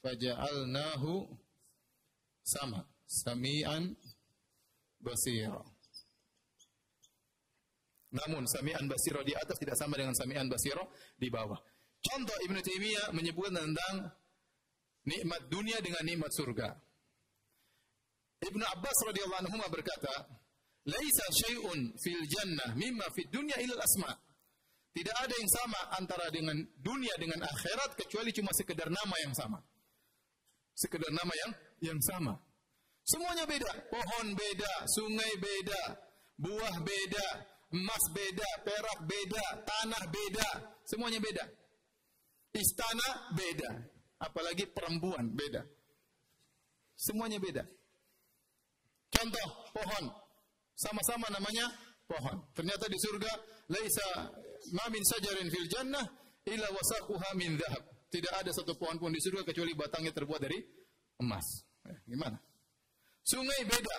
faja'alnahu 0.00 1.28
sama. 2.48 2.80
Sami'an 3.04 3.92
basira. 5.00 5.60
Namun 8.08 8.48
sami'an 8.48 8.88
basira 8.88 9.20
di 9.20 9.36
atas 9.36 9.60
tidak 9.60 9.76
sama 9.76 10.00
dengan 10.00 10.16
sami'an 10.16 10.48
basira 10.48 10.80
di 11.20 11.28
bawah. 11.28 11.60
Contoh 12.00 12.36
Ibnu 12.48 12.60
Taimiyah 12.64 13.12
menyebutkan 13.12 13.58
tentang 13.58 13.96
nikmat 15.04 15.42
dunia 15.52 15.76
dengan 15.84 16.02
nikmat 16.08 16.32
surga. 16.32 16.68
Ibnu 18.38 18.64
Abbas 18.64 18.98
radhiyallahu 19.12 19.40
anhu 19.44 19.58
berkata, 19.68 20.14
"Laisa 20.86 21.26
syai'un 21.34 21.80
fil 21.98 22.22
jannah 22.28 22.70
mimma 22.78 23.06
fid 23.12 23.28
dunya 23.28 23.56
illa 23.60 23.82
asma." 23.82 24.14
Tidak 24.94 25.16
ada 25.20 25.34
yang 25.36 25.50
sama 25.52 25.80
antara 26.00 26.26
dengan 26.32 26.58
dunia 26.80 27.12
dengan 27.20 27.44
akhirat 27.44 27.94
kecuali 27.98 28.32
cuma 28.32 28.50
sekedar 28.56 28.88
nama 28.88 29.16
yang 29.20 29.34
sama. 29.36 29.60
Sekedar 30.74 31.12
nama 31.12 31.34
yang 31.44 31.52
yang 31.80 32.00
sama. 32.02 32.36
Semuanya 33.08 33.48
beda. 33.48 33.70
Pohon 33.88 34.26
beda, 34.36 34.72
sungai 34.84 35.32
beda, 35.40 35.82
buah 36.36 36.76
beda, 36.84 37.26
emas 37.72 38.04
beda, 38.12 38.48
perak 38.64 38.98
beda, 39.08 39.44
tanah 39.64 40.04
beda. 40.12 40.48
Semuanya 40.84 41.20
beda. 41.20 41.44
Istana 42.52 43.32
beda. 43.36 43.70
Apalagi 44.18 44.66
perempuan 44.68 45.32
beda. 45.32 45.62
Semuanya 46.96 47.38
beda. 47.38 47.62
Contoh 49.08 49.48
pohon. 49.72 50.04
Sama-sama 50.74 51.30
namanya 51.30 51.70
pohon. 52.06 52.42
Ternyata 52.54 52.90
di 52.90 52.98
surga 52.98 53.32
laisa 53.70 54.08
ma 54.74 54.84
min 54.90 55.02
sajarin 55.04 55.48
fil 55.50 55.68
jannah 55.70 56.06
illa 56.44 56.68
wasaquha 56.72 57.30
min 57.36 57.56
dhahab. 57.56 57.82
Tidak 58.08 58.34
ada 58.40 58.50
satu 58.52 58.74
pohon 58.80 58.96
pun 58.96 59.12
di 59.12 59.20
surga 59.20 59.44
kecuali 59.44 59.76
batangnya 59.76 60.16
terbuat 60.16 60.40
dari 60.40 60.58
emas. 61.20 61.67
Eh, 61.88 61.98
gimana? 62.04 62.36
Sungai 63.24 63.64
beda. 63.64 63.96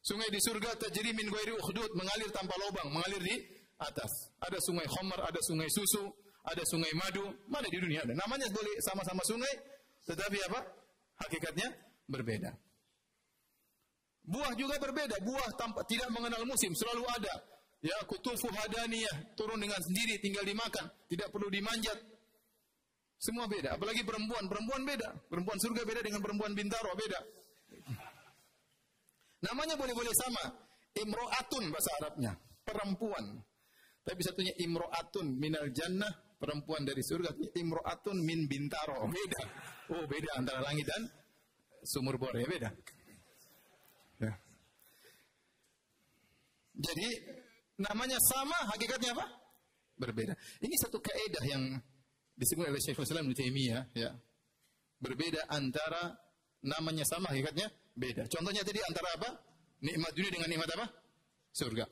Sungai 0.00 0.28
di 0.32 0.40
surga 0.40 0.76
tajri 0.80 1.12
min 1.12 1.28
ghairi 1.28 1.52
ukhdud, 1.56 1.92
mengalir 1.96 2.28
tanpa 2.32 2.56
lubang, 2.56 2.88
mengalir 2.88 3.20
di 3.20 3.36
atas. 3.80 4.32
Ada 4.40 4.56
sungai 4.64 4.88
khamar, 4.88 5.20
ada 5.28 5.40
sungai 5.44 5.68
susu, 5.68 6.04
ada 6.44 6.62
sungai 6.64 6.92
madu. 6.96 7.24
Mana 7.48 7.68
di 7.68 7.76
dunia 7.80 8.04
ada? 8.04 8.16
Namanya 8.16 8.48
boleh 8.52 8.76
sama-sama 8.80 9.20
sungai, 9.28 9.54
tetapi 10.08 10.38
apa? 10.48 10.60
Hakikatnya 11.20 11.68
berbeda. 12.08 12.52
Buah 14.24 14.52
juga 14.56 14.76
berbeda. 14.80 15.20
Buah 15.20 15.48
tanpa 15.56 15.84
tidak 15.84 16.08
mengenal 16.12 16.44
musim, 16.48 16.72
selalu 16.72 17.04
ada. 17.08 17.34
Ya, 17.80 17.96
kutufu 18.04 18.48
hadaniyah, 18.52 19.36
turun 19.36 19.56
dengan 19.56 19.80
sendiri, 19.80 20.20
tinggal 20.20 20.44
dimakan, 20.44 20.84
tidak 21.08 21.32
perlu 21.32 21.48
dimanjat. 21.48 21.96
Semua 23.20 23.44
beda. 23.44 23.76
Apalagi 23.76 24.00
perempuan, 24.00 24.48
perempuan 24.48 24.80
beda. 24.88 25.12
Perempuan 25.28 25.60
surga 25.60 25.84
beda 25.84 26.00
dengan 26.00 26.24
perempuan 26.24 26.56
bintaro, 26.56 26.96
beda. 26.96 27.20
Namanya 29.44 29.76
boleh-boleh 29.76 30.14
sama. 30.16 30.44
Imro'atun 30.96 31.68
bahasa 31.68 31.90
Arabnya. 32.00 32.32
Perempuan. 32.64 33.44
Tapi 34.00 34.20
satunya 34.24 34.56
imro'atun 34.64 35.36
minal 35.36 35.68
jannah. 35.68 36.08
Perempuan 36.40 36.88
dari 36.88 37.04
surga. 37.04 37.36
Imro'atun 37.60 38.24
min 38.24 38.48
bintaro. 38.48 39.04
Beda. 39.12 39.42
Oh 39.92 40.08
beda 40.08 40.40
antara 40.40 40.64
langit 40.64 40.88
dan 40.88 41.04
sumur 41.84 42.16
bor 42.16 42.32
ya 42.32 42.48
beda. 42.48 42.72
Ya. 44.16 44.32
Jadi 46.80 47.08
namanya 47.84 48.16
sama, 48.32 48.56
hakikatnya 48.72 49.12
apa? 49.12 49.26
Berbeda. 50.00 50.32
Ini 50.64 50.74
satu 50.80 50.96
kaidah 51.04 51.44
yang 51.44 51.64
disebut 52.40 52.64
oleh 52.72 52.80
Syekhul 52.80 53.04
Islam 53.04 53.28
Ibnu 53.28 53.36
Taimiyah 53.36 53.84
ya. 53.92 54.10
Berbeda 54.96 55.44
antara 55.52 56.16
namanya 56.64 57.04
sama, 57.04 57.28
hakikatnya 57.28 57.68
beda. 57.92 58.24
Contohnya 58.32 58.64
tadi 58.64 58.80
antara 58.80 59.08
apa? 59.20 59.30
Nikmat 59.84 60.12
dunia 60.16 60.32
dengan 60.32 60.48
nikmat 60.48 60.70
apa? 60.76 60.86
Surga. 61.52 61.84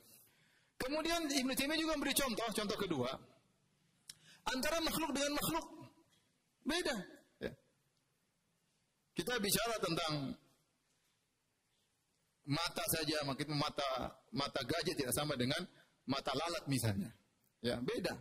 Kemudian 0.80 1.28
Ibnu 1.28 1.52
Taimiyah 1.52 1.80
juga 1.80 1.92
memberi 2.00 2.16
contoh, 2.16 2.48
contoh 2.56 2.78
kedua. 2.80 3.10
Antara 4.48 4.80
makhluk 4.80 5.12
dengan 5.12 5.36
makhluk 5.36 5.66
beda. 6.64 6.96
Ya. 7.44 7.52
Kita 9.12 9.36
bicara 9.36 9.76
tentang 9.84 10.32
mata 12.48 12.84
saja, 12.96 13.20
maksudnya 13.28 13.52
mata 13.52 13.88
mata 14.32 14.60
gajah 14.64 14.96
tidak 14.96 15.12
sama 15.12 15.36
dengan 15.36 15.60
mata 16.08 16.32
lalat 16.32 16.64
misalnya. 16.64 17.12
Ya, 17.60 17.76
beda. 17.84 18.16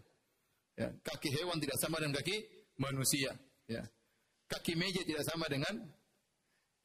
Ya, 0.78 0.94
kaki 1.02 1.34
hewan 1.34 1.58
tidak 1.58 1.78
sama 1.82 1.98
dengan 1.98 2.22
kaki 2.22 2.38
manusia. 2.78 3.34
Ya. 3.66 3.82
Kaki 4.46 4.78
meja 4.78 5.02
tidak 5.02 5.26
sama 5.26 5.50
dengan 5.50 5.74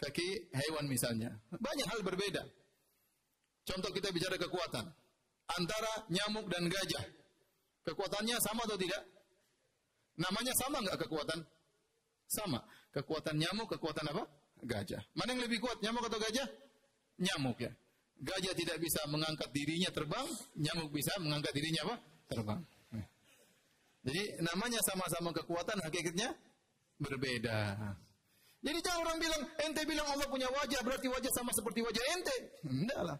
kaki 0.01 0.49
hewan 0.51 0.89
misalnya. 0.89 1.31
Banyak 1.53 1.87
hal 1.93 2.01
berbeda. 2.01 2.43
Contoh 3.69 3.93
kita 3.95 4.09
bicara 4.11 4.41
kekuatan. 4.41 4.89
Antara 5.53 5.93
nyamuk 6.09 6.49
dan 6.49 6.67
gajah. 6.67 7.05
Kekuatannya 7.85 8.37
sama 8.41 8.65
atau 8.65 8.79
tidak? 8.81 9.03
Namanya 10.17 10.57
sama 10.57 10.81
nggak 10.81 10.99
kekuatan? 11.07 11.39
Sama. 12.27 12.65
Kekuatan 12.91 13.37
nyamuk, 13.37 13.69
kekuatan 13.77 14.09
apa? 14.09 14.25
Gajah. 14.63 15.03
Mana 15.19 15.37
yang 15.37 15.45
lebih 15.45 15.59
kuat, 15.61 15.83
nyamuk 15.83 16.07
atau 16.09 16.21
gajah? 16.23 16.49
Nyamuk 17.19 17.59
ya. 17.61 17.73
Gajah 18.23 18.55
tidak 18.55 18.79
bisa 18.79 19.03
mengangkat 19.11 19.51
dirinya 19.51 19.91
terbang, 19.91 20.27
nyamuk 20.55 20.95
bisa 20.95 21.11
mengangkat 21.19 21.53
dirinya 21.53 21.91
apa? 21.91 21.97
Terbang. 22.31 22.61
Jadi 24.03 24.23
namanya 24.43 24.81
sama-sama 24.83 25.31
kekuatan, 25.31 25.79
hakikatnya 25.79 26.35
berbeda. 26.99 27.79
Jadi 28.63 28.79
jangan 28.79 29.01
orang 29.07 29.19
bilang, 29.19 29.43
ente 29.63 29.83
bilang 29.87 30.07
Allah 30.07 30.27
punya 30.31 30.47
wajah, 30.51 30.81
berarti 30.87 31.07
wajah 31.11 31.33
sama 31.35 31.51
seperti 31.55 31.83
wajah 31.83 32.05
ente. 32.15 32.37
Enggak 32.67 33.03
lah. 33.03 33.19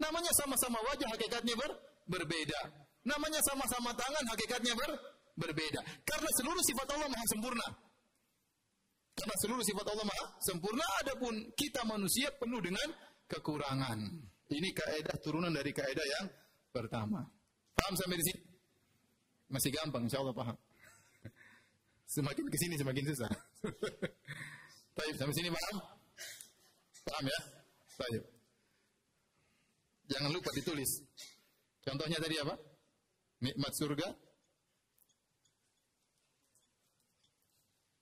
Namanya 0.00 0.32
sama-sama 0.36 0.80
wajah, 0.88 1.08
hakikatnya 1.12 1.56
ber 1.56 1.72
berbeda. 2.08 2.60
Namanya 3.04 3.40
sama-sama 3.44 3.92
tangan, 3.96 4.24
hakikatnya 4.32 4.72
ber 4.76 4.92
berbeda. 5.36 5.80
Karena 6.04 6.30
seluruh 6.40 6.62
sifat 6.64 6.88
Allah 6.92 7.08
maha 7.08 7.26
sempurna. 7.32 7.66
Karena 9.12 9.36
seluruh 9.44 9.64
sifat 9.64 9.86
Allah 9.88 10.06
maha 10.08 10.26
sempurna, 10.40 10.86
adapun 11.04 11.34
kita 11.56 11.84
manusia 11.84 12.28
penuh 12.36 12.60
dengan 12.60 12.88
kekurangan. 13.28 13.98
Ini 14.52 14.68
kaidah 14.76 15.16
turunan 15.24 15.52
dari 15.52 15.72
kaidah 15.72 16.06
yang 16.20 16.26
pertama. 16.68 17.24
Paham 17.72 17.94
sampai 17.96 18.20
di 18.20 18.24
sini? 18.28 18.51
Masih 19.52 19.68
gampang, 19.68 20.08
insya 20.08 20.24
Allah 20.24 20.32
paham. 20.32 20.56
Semakin 22.08 22.48
ke 22.48 22.56
sini 22.56 22.74
semakin 22.80 23.04
susah. 23.12 23.28
Baik, 24.96 25.14
sampai 25.20 25.36
sini 25.36 25.52
paham? 25.52 25.76
Paham 27.04 27.24
ya? 27.28 27.40
Baik. 28.00 28.22
Jangan 30.08 30.30
lupa 30.32 30.48
ditulis. 30.56 31.04
Contohnya 31.84 32.16
tadi 32.16 32.36
apa? 32.40 32.56
Nikmat 33.44 33.72
surga. 33.76 34.08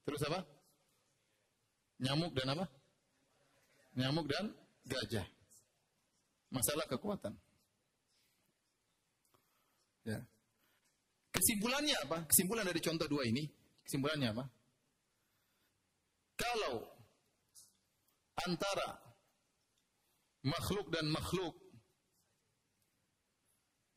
Terus 0.07 0.23
apa? 0.27 0.41
Nyamuk 2.03 2.33
dan 2.35 2.55
apa? 2.55 2.67
Nyamuk 3.99 4.27
dan 4.31 4.55
gajah. 4.87 5.27
Masalah 6.51 6.87
kekuatan. 6.91 7.35
Ya. 10.03 10.19
Kesimpulannya 11.41 11.97
apa? 12.05 12.19
Kesimpulan 12.29 12.69
dari 12.69 12.85
contoh 12.85 13.09
dua 13.09 13.25
ini, 13.25 13.49
Kesimpulannya 13.91 14.29
apa? 14.31 14.45
Kalau 16.39 16.87
antara 18.47 19.03
makhluk 20.47 20.95
dan 20.95 21.11
makhluk 21.11 21.59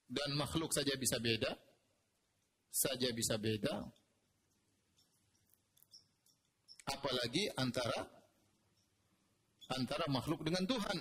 dan 0.10 0.34
makhluk 0.34 0.74
saja 0.74 0.98
bisa 0.98 1.22
beda, 1.22 1.54
saja 2.74 3.14
bisa 3.14 3.38
beda, 3.38 3.86
apalagi 6.90 7.54
antara 7.54 8.10
antara 9.78 10.10
makhluk 10.10 10.42
dengan 10.42 10.66
Tuhan. 10.66 11.00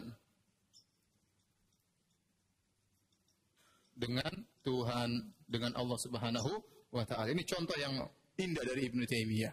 Dengan 3.97 4.52
Tuhan, 4.63 5.11
dengan 5.53 5.77
Allah 5.77 5.99
Subhanahu 6.01 6.51
wa 6.97 7.05
taala. 7.05 7.29
Ini 7.29 7.45
contoh 7.45 7.77
yang 7.77 8.01
indah 8.41 8.65
dari 8.65 8.89
Ibnu 8.89 9.05
Taimiyah. 9.05 9.53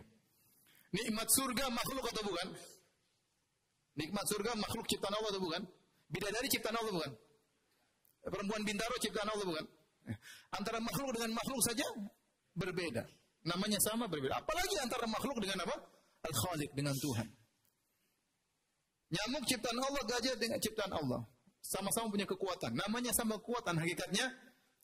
Nikmat 0.95 1.28
surga 1.28 1.69
makhluk 1.69 2.06
atau 2.10 2.24
bukan? 2.24 2.48
Nikmat 4.00 4.26
surga 4.26 4.52
makhluk 4.56 4.86
ciptaan 4.88 5.13
Allah 5.13 5.30
atau 5.36 5.43
bukan? 5.43 5.62
Bidadari 6.10 6.48
ciptaan 6.48 6.78
Allah 6.80 6.93
bukan? 6.95 7.12
Perempuan 8.26 8.62
bintaro 8.63 8.95
ciptaan 8.98 9.30
Allah 9.30 9.45
bukan? 9.45 9.65
Antara 10.58 10.80
makhluk 10.82 11.13
dengan 11.13 11.36
makhluk 11.36 11.62
saja 11.67 11.86
berbeda. 12.58 13.04
Namanya 13.45 13.78
sama 13.84 14.10
berbeda. 14.10 14.39
Apalagi 14.39 14.76
antara 14.82 15.06
makhluk 15.06 15.38
dengan 15.43 15.62
apa? 15.67 15.76
Al-Khaliq 16.26 16.72
dengan 16.74 16.95
Tuhan. 16.98 17.28
Nyamuk 19.10 19.43
ciptaan 19.45 19.78
Allah, 19.78 20.04
gajah 20.06 20.36
dengan 20.38 20.60
ciptaan 20.62 20.93
Allah. 20.93 21.22
Sama-sama 21.62 22.10
punya 22.13 22.26
kekuatan. 22.26 22.78
Namanya 22.78 23.13
sama 23.13 23.38
kekuatan, 23.41 23.78
hakikatnya 23.78 24.26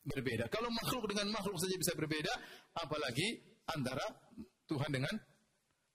berbeda. 0.05 0.45
Kalau 0.53 0.69
makhluk 0.69 1.09
dengan 1.09 1.33
makhluk 1.33 1.57
saja 1.57 1.75
bisa 1.75 1.93
berbeda, 1.97 2.33
apalagi 2.77 3.41
antara 3.65 4.05
Tuhan 4.69 4.89
dengan 4.93 5.13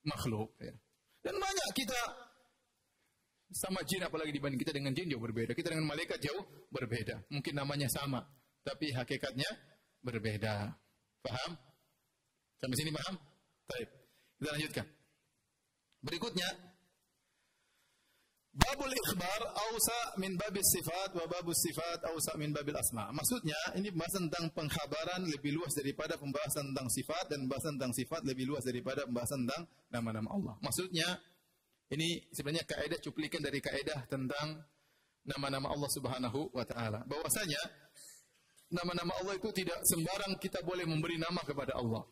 makhluk. 0.07 0.55
Ya. 0.59 0.75
Dan 1.23 1.39
banyak 1.39 1.69
kita 1.77 2.01
sama 3.51 3.83
jin 3.83 4.07
apalagi 4.07 4.31
dibanding 4.31 4.59
kita 4.59 4.75
dengan 4.75 4.95
jin 4.95 5.11
jauh 5.11 5.23
berbeda. 5.23 5.55
Kita 5.55 5.75
dengan 5.75 5.87
malaikat 5.91 6.19
jauh 6.23 6.43
berbeda. 6.71 7.31
Mungkin 7.31 7.55
namanya 7.55 7.91
sama, 7.91 8.23
tapi 8.63 8.91
hakikatnya 8.95 9.49
berbeda. 10.03 10.75
Paham? 11.21 11.53
Sampai 12.61 12.77
sini 12.77 12.91
paham? 12.93 13.15
Baik. 13.69 13.89
Kita 14.41 14.51
lanjutkan. 14.57 14.87
Berikutnya 16.01 16.49
Babul 18.51 18.91
ikhbar 18.91 19.41
ausa 19.47 20.19
min 20.19 20.35
babis 20.35 20.67
sifat 20.75 21.15
wa 21.15 21.23
sifat 21.55 22.03
ausa 22.11 22.35
min 22.35 22.51
babil 22.51 22.75
asma. 22.75 23.15
Maksudnya 23.15 23.55
ini 23.79 23.95
pembahasan 23.95 24.27
tentang 24.27 24.51
pengkhabaran 24.51 25.23
lebih 25.23 25.55
luas 25.55 25.71
daripada 25.79 26.19
pembahasan 26.19 26.75
tentang 26.75 26.91
sifat 26.91 27.31
dan 27.31 27.47
pembahasan 27.47 27.79
tentang 27.79 27.95
sifat 27.95 28.21
lebih 28.27 28.51
luas 28.51 28.67
daripada 28.67 29.07
pembahasan 29.07 29.47
tentang 29.47 29.63
nama-nama 29.95 30.29
Allah. 30.35 30.55
Maksudnya 30.67 31.07
ini 31.95 32.27
sebenarnya 32.35 32.67
kaidah 32.67 32.99
cuplikan 32.99 33.39
dari 33.39 33.63
kaidah 33.63 34.11
tentang 34.11 34.59
nama-nama 35.31 35.71
Allah 35.71 35.91
Subhanahu 35.95 36.51
wa 36.51 36.67
taala. 36.67 37.07
Bahwasanya 37.07 37.63
nama-nama 38.75 39.15
Allah 39.23 39.39
itu 39.39 39.51
tidak 39.55 39.79
sembarang 39.87 40.35
kita 40.43 40.59
boleh 40.67 40.91
memberi 40.91 41.23
nama 41.23 41.39
kepada 41.47 41.79
Allah. 41.79 42.03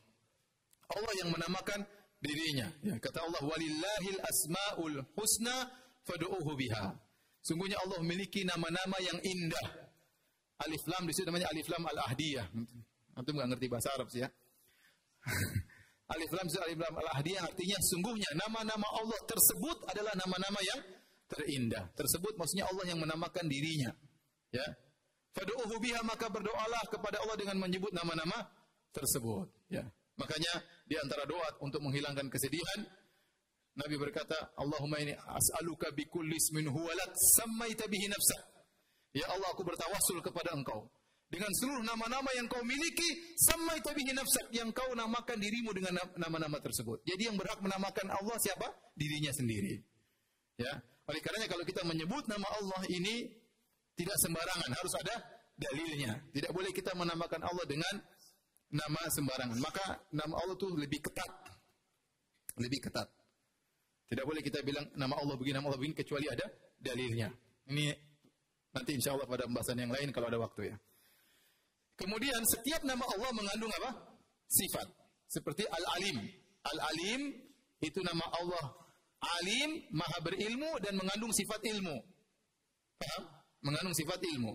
Allah 0.86 1.12
yang 1.18 1.34
menamakan 1.34 1.82
dirinya. 2.22 2.70
Ya, 2.86 2.94
kata 3.02 3.26
Allah 3.26 3.42
walillahil 3.42 4.18
asmaul 4.22 5.02
husna 5.18 5.87
fad'uhu 6.08 6.56
biha. 6.56 6.96
Sungguhnya 7.44 7.76
Allah 7.84 8.00
memiliki 8.00 8.42
nama-nama 8.48 8.96
yang 9.04 9.20
indah. 9.20 9.66
Alif 10.64 10.82
lam 10.90 11.06
di 11.06 11.12
situ 11.14 11.28
namanya 11.28 11.52
alif 11.52 11.68
lam 11.70 11.84
al-ahdiyah. 11.86 12.46
Antum 13.14 13.36
enggak 13.38 13.48
ngerti 13.54 13.66
bahasa 13.70 13.88
Arab 13.94 14.08
sih 14.10 14.24
ya. 14.24 14.28
alif 16.14 16.30
lam 16.34 16.48
alif 16.48 16.78
lam 16.80 16.94
al-ahdiyah 16.98 17.42
artinya 17.46 17.78
sungguhnya 17.84 18.30
nama-nama 18.34 18.88
Allah 18.96 19.20
tersebut 19.28 19.86
adalah 19.86 20.16
nama-nama 20.18 20.60
yang 20.64 20.80
terindah. 21.30 21.84
Tersebut 21.94 22.34
maksudnya 22.34 22.66
Allah 22.66 22.84
yang 22.90 22.98
menamakan 22.98 23.46
dirinya. 23.46 23.92
Ya. 24.50 24.66
Fad'uhu 25.36 25.78
biha 25.78 26.02
maka 26.02 26.26
berdoalah 26.26 26.82
kepada 26.90 27.22
Allah 27.22 27.36
dengan 27.38 27.62
menyebut 27.62 27.94
nama-nama 27.94 28.50
tersebut. 28.90 29.46
Ya. 29.70 29.86
Makanya 30.18 30.52
di 30.90 30.98
antara 30.98 31.22
doa 31.22 31.54
untuk 31.62 31.78
menghilangkan 31.84 32.26
kesedihan 32.26 32.82
Nabi 33.78 33.94
berkata, 33.94 34.58
Allahumma 34.58 34.98
ini 34.98 35.14
as'aluka 35.14 35.94
bi 35.94 36.02
kulli 36.10 36.34
ismin 36.34 36.66
huwa 36.66 36.90
lak 36.90 37.14
sammaita 37.38 37.86
bihi 37.86 38.10
nafsa. 38.10 38.38
Ya 39.14 39.30
Allah, 39.30 39.54
aku 39.54 39.62
bertawassul 39.62 40.18
kepada 40.18 40.50
Engkau 40.52 40.90
dengan 41.28 41.52
seluruh 41.60 41.84
nama-nama 41.84 42.26
yang 42.34 42.48
kau 42.48 42.64
miliki 42.64 43.36
sammaita 43.36 43.92
bihi 43.92 44.16
nafsa 44.16 44.48
yang 44.50 44.72
kau 44.72 44.88
namakan 44.96 45.36
dirimu 45.36 45.70
dengan 45.76 46.00
nama-nama 46.16 46.56
tersebut. 46.58 47.04
Jadi 47.04 47.28
yang 47.28 47.36
berhak 47.36 47.60
menamakan 47.60 48.08
Allah 48.10 48.36
siapa? 48.40 48.66
Dirinya 48.96 49.30
sendiri. 49.30 49.76
Ya. 50.56 50.72
Oleh 51.08 51.20
karenanya 51.22 51.48
kalau 51.48 51.64
kita 51.64 51.84
menyebut 51.84 52.26
nama 52.28 52.48
Allah 52.60 52.82
ini 52.92 53.28
tidak 53.96 54.16
sembarangan, 54.20 54.70
harus 54.72 54.94
ada 55.00 55.14
dalilnya. 55.56 56.12
Tidak 56.32 56.50
boleh 56.52 56.72
kita 56.72 56.92
menamakan 56.96 57.46
Allah 57.46 57.64
dengan 57.68 57.94
nama 58.72 59.02
sembarangan. 59.12 59.58
Maka 59.60 59.84
nama 60.12 60.34
Allah 60.38 60.56
itu 60.56 60.68
lebih 60.76 61.00
ketat. 61.04 61.32
Lebih 62.58 62.88
ketat. 62.88 63.17
Tidak 64.08 64.24
boleh 64.24 64.40
kita 64.40 64.64
bilang 64.64 64.88
nama 64.96 65.20
Allah 65.20 65.36
begini, 65.36 65.60
nama 65.60 65.68
Allah 65.68 65.80
begini, 65.80 65.96
kecuali 65.96 66.26
ada 66.32 66.48
dalilnya. 66.80 67.28
Ini 67.68 67.92
nanti 68.72 68.96
insya 68.96 69.12
Allah 69.12 69.28
pada 69.28 69.44
pembahasan 69.44 69.76
yang 69.76 69.92
lain 69.92 70.08
kalau 70.10 70.32
ada 70.32 70.40
waktu 70.40 70.72
ya. 70.72 70.76
Kemudian 71.98 72.40
setiap 72.48 72.86
nama 72.88 73.04
Allah 73.04 73.30
mengandung 73.36 73.68
apa? 73.82 73.90
Sifat. 74.48 74.88
Seperti 75.28 75.68
Al-Alim. 75.68 76.24
Al-Alim 76.64 77.36
itu 77.84 78.00
nama 78.00 78.24
Allah. 78.38 78.66
Alim, 79.42 79.82
maha 79.92 80.18
berilmu 80.22 80.78
dan 80.78 80.94
mengandung 80.94 81.34
sifat 81.34 81.58
ilmu. 81.74 81.96
Paham? 82.96 83.22
Mengandung 83.66 83.92
sifat 83.92 84.22
ilmu. 84.22 84.54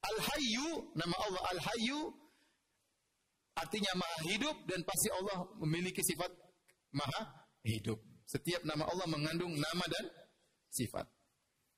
Al-Hayyu, 0.00 0.96
nama 0.96 1.14
Allah 1.28 1.42
Al-Hayyu 1.52 2.00
artinya 3.60 3.92
maha 4.00 4.18
hidup 4.24 4.56
dan 4.64 4.80
pasti 4.88 5.12
Allah 5.12 5.44
memiliki 5.60 6.00
sifat 6.00 6.32
maha 6.96 7.28
hidup. 7.60 8.00
Setiap 8.30 8.62
nama 8.62 8.86
Allah 8.86 9.10
mengandung 9.10 9.50
nama 9.50 9.84
dan 9.90 10.06
sifat. 10.70 11.02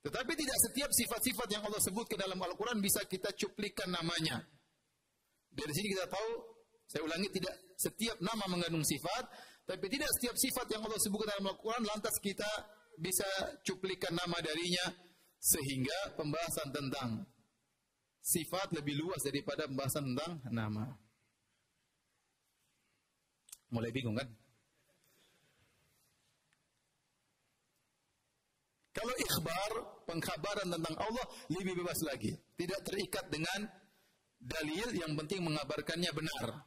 Tetapi 0.05 0.33
tidak 0.37 0.59
setiap 0.69 0.91
sifat-sifat 0.93 1.49
yang 1.49 1.63
Allah 1.65 1.81
sebut 1.81 2.05
ke 2.05 2.17
dalam 2.21 2.37
Al-Quran 2.37 2.85
bisa 2.85 3.01
kita 3.09 3.33
cuplikan 3.33 3.89
namanya. 3.89 4.45
Dari 5.49 5.73
sini 5.73 5.97
kita 5.97 6.11
tahu, 6.13 6.31
saya 6.85 7.09
ulangi, 7.09 7.33
tidak 7.33 7.57
setiap 7.81 8.21
nama 8.21 8.45
mengandung 8.53 8.85
sifat, 8.85 9.25
tapi 9.65 9.89
tidak 9.89 10.13
setiap 10.19 10.37
sifat 10.37 10.67
yang 10.77 10.85
Allah 10.85 11.01
sebutkan 11.01 11.33
dalam 11.33 11.49
Al-Quran, 11.57 11.89
lantas 11.89 12.21
kita 12.21 12.51
bisa 13.01 13.25
cuplikan 13.65 14.13
nama 14.13 14.37
darinya, 14.45 14.93
sehingga 15.41 16.19
pembahasan 16.21 16.69
tentang 16.69 17.25
sifat 18.21 18.77
lebih 18.77 19.01
luas 19.01 19.25
daripada 19.25 19.65
pembahasan 19.65 20.13
tentang 20.13 20.33
nama. 20.53 20.85
Mulai 23.73 23.89
bingung 23.89 24.21
kan? 24.21 24.42
Kalau 28.93 29.15
ikhbar, 29.17 29.73
pengkhabaran 30.05 30.69
tentang 30.69 30.97
Allah 31.01 31.27
lebih 31.49 31.81
bebas 31.81 31.97
lagi. 32.05 32.37
Tidak 32.37 32.81
terikat 32.85 33.25
dengan 33.33 33.65
dalil 34.37 34.89
yang 34.93 35.17
penting 35.17 35.41
mengabarkannya 35.41 36.13
benar. 36.13 36.67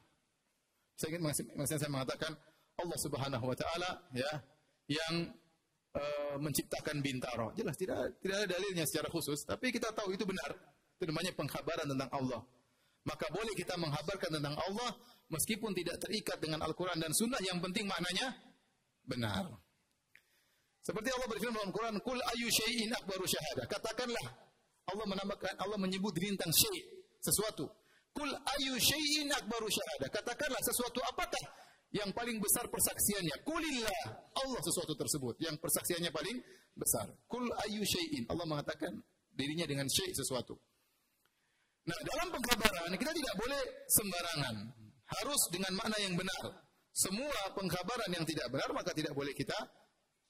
Saya 0.96 1.14
ingin 1.14 1.22
maksudnya 1.28 1.80
saya 1.86 1.92
mengatakan 1.92 2.34
Allah 2.80 2.98
Subhanahu 3.00 3.46
wa 3.46 3.56
taala 3.56 3.90
ya 4.16 4.32
yang 4.88 5.28
uh, 5.94 6.36
menciptakan 6.40 7.04
bintaro. 7.04 7.52
Jelas 7.54 7.76
tidak 7.76 8.18
tidak 8.24 8.36
ada 8.42 8.48
dalilnya 8.58 8.88
secara 8.88 9.12
khusus, 9.12 9.44
tapi 9.44 9.70
kita 9.70 9.92
tahu 9.92 10.16
itu 10.16 10.24
benar. 10.24 10.56
Itu 10.96 11.12
namanya 11.12 11.36
pengkhabaran 11.36 11.86
tentang 11.86 12.10
Allah. 12.16 12.42
Maka 13.06 13.30
boleh 13.30 13.54
kita 13.54 13.78
menghabarkan 13.78 14.40
tentang 14.40 14.56
Allah 14.58 14.98
meskipun 15.30 15.78
tidak 15.78 16.02
terikat 16.02 16.42
dengan 16.42 16.66
Al-Qur'an 16.66 16.98
dan 16.98 17.14
Sunnah 17.14 17.38
yang 17.44 17.62
penting 17.62 17.86
maknanya 17.86 18.34
benar. 19.06 19.46
Seperti 20.86 21.10
Allah 21.10 21.28
berfirman 21.34 21.58
dalam 21.66 21.74
Quran, 21.74 21.96
"Kul 22.06 22.20
ayu 22.22 22.46
syai'in 22.46 22.94
akbaru 22.94 23.26
syahada." 23.26 23.66
Katakanlah 23.66 24.26
Allah 24.86 25.06
menamakan 25.10 25.54
Allah 25.58 25.82
menyebut 25.82 26.14
rintang 26.14 26.54
syai' 26.54 26.86
sesuatu. 27.26 27.66
Kul 28.14 28.30
ayu 28.30 28.78
syai'in 28.78 29.34
akbaru 29.34 29.66
syahada. 29.66 30.14
Katakanlah 30.14 30.62
sesuatu 30.62 31.02
apakah 31.10 31.42
yang 31.90 32.14
paling 32.14 32.38
besar 32.38 32.70
persaksiannya? 32.70 33.42
Kulillah. 33.42 34.02
Allah 34.38 34.62
sesuatu 34.62 34.94
tersebut 34.94 35.42
yang 35.42 35.58
persaksiannya 35.58 36.14
paling 36.14 36.38
besar. 36.78 37.10
Kul 37.26 37.50
ayu 37.66 37.82
syai'in. 37.82 38.30
Allah 38.30 38.46
mengatakan 38.46 38.94
dirinya 39.34 39.66
dengan 39.66 39.90
syai' 39.90 40.14
sesuatu. 40.14 40.54
Nah, 41.86 41.98
dalam 42.14 42.30
pengkabaran 42.30 42.94
kita 42.94 43.10
tidak 43.10 43.36
boleh 43.42 43.62
sembarangan. 43.90 44.56
Harus 45.06 45.42
dengan 45.50 45.74
makna 45.82 45.98
yang 45.98 46.14
benar. 46.14 46.62
Semua 46.94 47.58
pengkabaran 47.58 48.10
yang 48.14 48.26
tidak 48.26 48.54
benar 48.54 48.70
maka 48.70 48.94
tidak 48.94 49.18
boleh 49.18 49.34
kita 49.34 49.58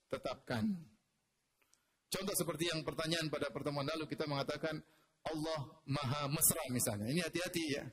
tetapkan. 0.10 0.64
Contoh 2.10 2.36
seperti 2.38 2.72
yang 2.72 2.86
pertanyaan 2.86 3.28
pada 3.28 3.52
pertemuan 3.52 3.84
lalu 3.84 4.08
kita 4.08 4.24
mengatakan 4.30 4.80
Allah 5.26 5.60
Maha 5.90 6.30
Mesra 6.30 6.64
misalnya. 6.70 7.10
Ini 7.12 7.22
hati-hati 7.26 7.66
ya. 7.76 7.84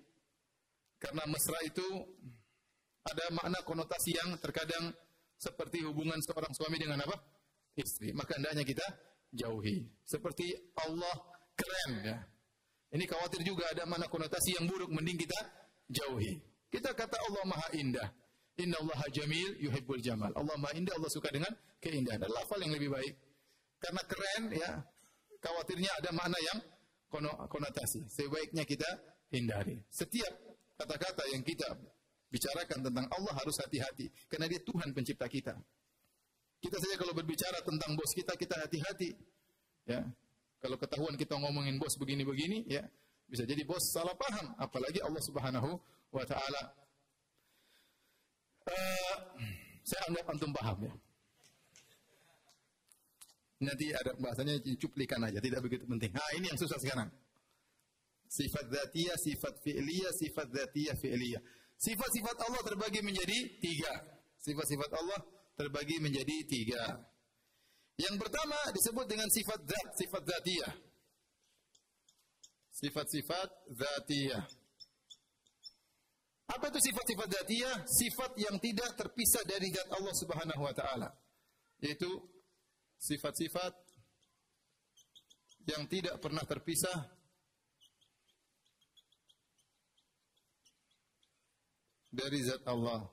Karena 1.03 1.27
mesra 1.27 1.59
itu 1.67 1.83
ada 3.03 3.25
makna 3.35 3.59
konotasi 3.67 4.15
yang 4.15 4.39
terkadang 4.39 4.95
seperti 5.35 5.83
hubungan 5.83 6.15
seorang 6.23 6.55
suami 6.55 6.79
dengan 6.79 7.03
apa? 7.03 7.19
Istri. 7.75 8.15
Maka 8.15 8.39
hendaknya 8.39 8.63
kita 8.63 8.87
jauhi. 9.35 9.83
Seperti 10.07 10.55
Allah 10.79 11.17
keren 11.59 11.93
ya. 12.07 12.19
Ini 12.93 13.05
khawatir 13.09 13.43
juga 13.43 13.67
ada 13.73 13.83
mana 13.89 14.07
konotasi 14.07 14.61
yang 14.61 14.71
buruk 14.71 14.93
mending 14.93 15.19
kita 15.19 15.41
jauhi. 15.91 16.39
Kita 16.71 16.95
kata 16.95 17.17
Allah 17.19 17.45
Maha 17.51 17.69
Indah. 17.75 18.09
Inna 18.61 18.77
Allah 18.85 19.01
jamil 19.09 19.57
yuhibbul 19.57 20.03
jamal. 20.05 20.29
Allah 20.37 20.57
Maha 20.61 20.77
Indah, 20.77 20.93
Allah 20.99 21.09
suka 21.09 21.33
dengan 21.33 21.53
keindahan. 21.81 22.21
Dan 22.21 22.31
lafal 22.31 22.61
yang 22.61 22.77
lebih 22.77 22.93
baik. 22.93 23.15
Karena 23.81 24.03
keren 24.05 24.43
ya, 24.53 24.71
khawatirnya 25.41 25.91
ada 26.05 26.11
makna 26.13 26.39
yang 26.53 26.59
konotasi. 27.49 28.05
Sebaiknya 28.13 28.69
kita 28.69 28.87
hindari. 29.33 29.81
Setiap 29.89 30.33
kata-kata 30.77 31.25
yang 31.33 31.41
kita 31.41 31.69
bicarakan 32.29 32.79
tentang 32.89 33.07
Allah 33.09 33.35
harus 33.41 33.57
hati-hati. 33.61 34.13
Karena 34.29 34.47
dia 34.49 34.61
Tuhan 34.61 34.93
pencipta 34.93 35.27
kita. 35.29 35.57
Kita 36.63 36.77
saja 36.79 36.95
kalau 36.95 37.11
berbicara 37.17 37.59
tentang 37.65 37.99
bos 37.99 38.13
kita, 38.15 38.39
kita 38.39 38.55
hati-hati. 38.55 39.11
Ya, 39.83 40.07
kalau 40.63 40.79
ketahuan 40.79 41.19
kita 41.19 41.35
ngomongin 41.35 41.75
bos 41.75 41.99
begini-begini, 41.99 42.71
ya 42.71 42.87
bisa 43.27 43.43
jadi 43.43 43.67
bos 43.67 43.83
salah 43.91 44.15
paham. 44.15 44.55
Apalagi 44.63 45.03
Allah 45.03 45.19
Subhanahu 45.27 45.71
wa 46.15 46.23
Ta'ala. 46.23 46.82
Uh, 48.63 49.15
saya 49.83 50.01
anggap 50.09 50.25
antum 50.31 50.53
paham 50.55 50.79
ya. 50.87 50.95
Nanti 53.63 53.95
ada 53.95 54.11
bahasanya 54.19 54.59
cuplikan 54.75 55.23
aja, 55.23 55.39
tidak 55.39 55.63
begitu 55.63 55.87
penting. 55.87 56.11
Nah, 56.11 56.31
ini 56.35 56.51
yang 56.51 56.59
susah 56.59 56.79
sekarang. 56.83 57.07
Sifat 58.27 58.67
zatiyah, 58.67 59.19
sifat 59.23 59.55
fi'liyah, 59.63 60.13
sifat 60.19 60.49
zatiyah, 60.51 60.97
fi'liyah. 60.99 61.43
Sifat-sifat 61.79 62.37
Allah 62.47 62.63
terbagi 62.63 63.01
menjadi 63.03 63.39
tiga. 63.59 63.93
Sifat-sifat 64.39 64.91
Allah 64.95 65.21
terbagi 65.59 65.99
menjadi 65.99 66.37
tiga. 66.47 66.83
Yang 67.99 68.17
pertama 68.23 68.59
disebut 68.71 69.07
dengan 69.11 69.29
sifat 69.31 69.61
zat, 69.67 69.89
sifat 69.99 70.23
zatiyah. 70.27 70.75
Sifat-sifat 72.73 73.49
zatiyah. 73.79 74.43
Apa 76.53 76.69
itu 76.69 76.81
sifat-sifat 76.93 77.29
zatiyah? 77.33 77.77
Sifat 77.89 78.33
yang 78.37 78.57
tidak 78.61 78.93
terpisah 78.99 79.43
dari 79.49 79.73
zat 79.73 79.89
Allah 79.89 80.15
Subhanahu 80.15 80.63
wa 80.63 80.75
taala. 80.77 81.09
Yaitu 81.81 82.09
sifat-sifat 83.01 83.73
yang 85.73 85.89
tidak 85.89 86.21
pernah 86.21 86.45
terpisah 86.45 87.09
dari 92.13 92.39
zat 92.45 92.63
Allah. 92.69 93.09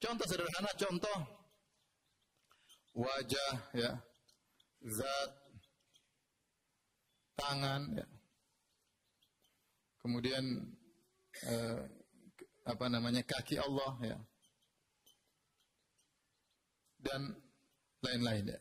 Contoh 0.00 0.26
sederhana, 0.28 0.72
contoh 0.80 1.18
wajah, 2.96 3.52
ya, 3.76 3.92
zat, 4.80 5.30
tangan, 7.36 7.84
ya. 7.96 8.09
Kemudian 10.00 10.44
eh, 11.44 11.80
apa 12.64 12.86
namanya 12.88 13.20
kaki 13.24 13.60
Allah, 13.60 13.92
ya, 14.00 14.18
dan 17.00 17.36
lain-lain, 18.00 18.56
ya. 18.56 18.60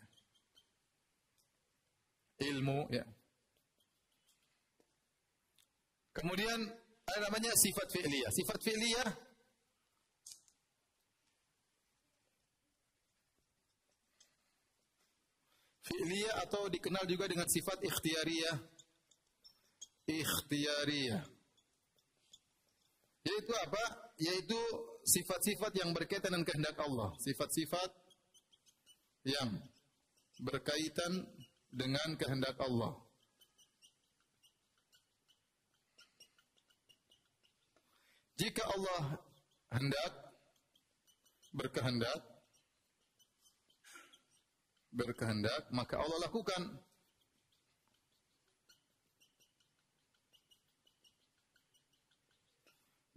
Ilmu, 2.39 2.87
ya. 2.91 3.03
Kemudian 6.15 6.59
ada 7.07 7.19
namanya 7.27 7.51
sifat 7.55 7.87
fi'liyah. 7.91 8.31
Sifat 8.31 8.59
fi'liyah 8.63 9.09
fi'liyah 15.89 16.35
atau 16.45 16.69
dikenal 16.69 17.03
juga 17.09 17.25
dengan 17.25 17.49
sifat 17.49 17.81
ikhtiyariyah. 17.81 18.57
Ikhtiyariyah. 20.09 21.21
Yaitu 23.29 23.53
apa? 23.53 23.83
Yaitu 24.17 24.59
sifat-sifat 25.05 25.71
yang 25.77 25.93
berkaitan 25.93 26.33
dengan 26.33 26.45
kehendak 26.49 26.77
Allah. 26.81 27.13
Sifat-sifat 27.21 27.89
yang 29.29 29.61
berkaitan 30.41 31.29
dengan 31.69 32.17
kehendak 32.17 32.57
Allah. 32.57 32.97
Jika 38.39 38.63
Allah 38.65 39.19
hendak 39.75 40.13
berkehendak 41.53 42.21
berkehendak, 44.89 45.69
maka 45.69 46.01
Allah 46.01 46.17
lakukan. 46.25 46.88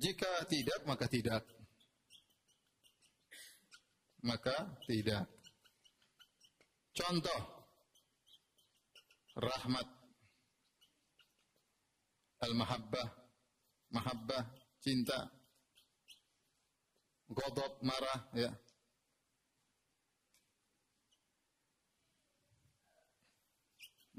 Jika 0.02 0.42
tidak, 0.50 0.80
maka 0.82 1.06
tidak. 1.06 1.46
Maka 4.26 4.56
tidak. 4.82 5.30
Contoh 6.92 7.40
rahmat 9.38 9.88
al-mahabbah 12.42 13.08
mahabbah 13.88 14.44
cinta 14.84 15.24
godop 17.32 17.80
marah 17.80 18.28
ya 18.36 18.52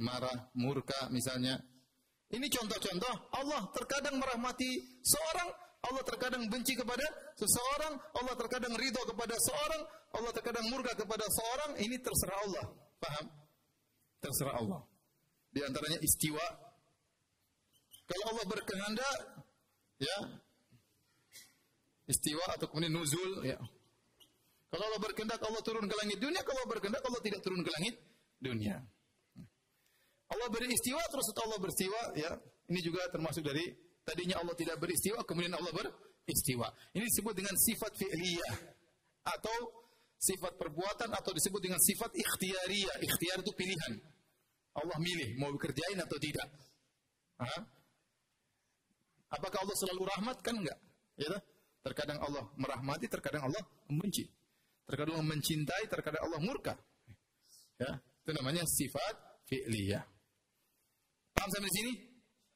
marah, 0.04 0.50
murka 0.58 1.08
misalnya. 1.14 1.56
Ini 2.34 2.50
contoh-contoh 2.50 3.30
Allah 3.38 3.70
terkadang 3.78 4.18
merahmati 4.18 5.00
seorang, 5.06 5.50
Allah 5.84 6.04
terkadang 6.08 6.44
benci 6.48 6.74
kepada 6.80 7.04
seseorang, 7.36 7.94
Allah 8.00 8.36
terkadang 8.40 8.74
ridho 8.80 9.02
kepada 9.04 9.36
seorang, 9.36 9.82
Allah 10.16 10.32
terkadang 10.32 10.66
murka 10.72 10.96
kepada 10.96 11.26
seorang, 11.28 11.72
ini 11.84 12.00
terserah 12.00 12.38
Allah. 12.48 12.66
Paham? 13.04 13.26
Terserah 14.24 14.56
Allah. 14.64 14.82
Di 15.52 15.60
antaranya 15.60 16.00
istiwa. 16.00 16.46
Kalau 18.04 18.26
Allah 18.36 18.46
berkehendak, 18.48 19.18
ya, 20.00 20.18
istiwa 22.08 22.46
atau 22.56 22.68
kemudian 22.72 22.96
nuzul, 22.96 23.44
ya. 23.44 23.60
Kalau 24.72 24.84
Allah 24.90 25.02
berkehendak 25.04 25.38
Allah 25.44 25.62
turun 25.62 25.86
ke 25.86 25.96
langit 26.00 26.18
dunia, 26.18 26.42
kalau 26.42 26.64
Allah 26.64 26.72
berkehendak 26.74 27.04
Allah 27.06 27.22
tidak 27.22 27.40
turun 27.46 27.62
ke 27.62 27.72
langit 27.76 27.96
dunia. 28.42 28.82
Allah 30.34 30.48
beristiwa 30.50 31.04
terus 31.14 31.30
Allah 31.38 31.60
beristiwa 31.62 32.02
ya. 32.18 32.32
Ini 32.74 32.80
juga 32.82 33.06
termasuk 33.14 33.46
dari 33.46 33.70
tadinya 34.04 34.40
Allah 34.40 34.56
tidak 34.56 34.78
beristiwa 34.80 35.24
kemudian 35.24 35.56
Allah 35.56 35.72
beristiwa. 35.72 36.68
Ini 36.96 37.04
disebut 37.04 37.34
dengan 37.36 37.56
sifat 37.56 37.92
fi'liyah 37.96 38.56
atau 39.24 39.58
sifat 40.20 40.56
perbuatan 40.56 41.10
atau 41.12 41.32
disebut 41.36 41.62
dengan 41.64 41.80
sifat 41.80 42.12
ikhtiariyah. 42.16 42.96
Ikhtiar 43.04 43.38
itu 43.44 43.52
pilihan. 43.56 43.94
Allah 44.74 44.98
milih 44.98 45.38
mau 45.38 45.52
bekerjain 45.54 46.00
atau 46.00 46.18
tidak. 46.18 46.48
Aha. 47.44 47.60
Apakah 49.34 49.66
Allah 49.66 49.78
selalu 49.78 50.02
rahmat? 50.08 50.38
Kan 50.46 50.62
enggak. 50.62 50.80
Ya, 51.18 51.34
terkadang 51.86 52.22
Allah 52.22 52.44
merahmati, 52.58 53.06
terkadang 53.10 53.50
Allah 53.50 53.62
membenci. 53.90 54.26
Terkadang 54.86 55.20
Allah 55.20 55.30
mencintai, 55.30 55.84
terkadang 55.90 56.22
Allah 56.26 56.40
murka. 56.42 56.74
Ya, 57.78 57.98
itu 57.98 58.32
namanya 58.34 58.64
sifat 58.66 59.16
fi'liyah. 59.50 60.04
Paham 61.34 61.50
sampai 61.50 61.70
di 61.70 61.76
sini? 61.76 61.94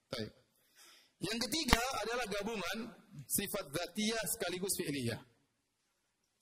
Baik. 0.07 0.31
Yang 1.17 1.49
ketiga 1.49 1.81
adalah 2.05 2.25
gabungan 2.29 2.77
sifat 3.25 3.65
zatiyah 3.73 4.23
sekaligus 4.29 4.73
fi'liyah. 4.77 5.21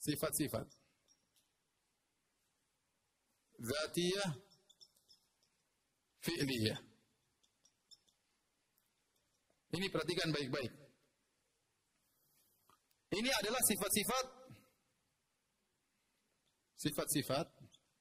Sifat-sifat. 0.03 0.67
Zatiyah 3.55 4.31
fi'liyah. 6.19 6.79
Ini 9.75 9.87
perhatikan 9.91 10.29
baik-baik. 10.35 10.73
Ini 13.15 13.31
adalah 13.31 13.61
sifat-sifat 13.63 14.25
sifat-sifat 16.75 17.47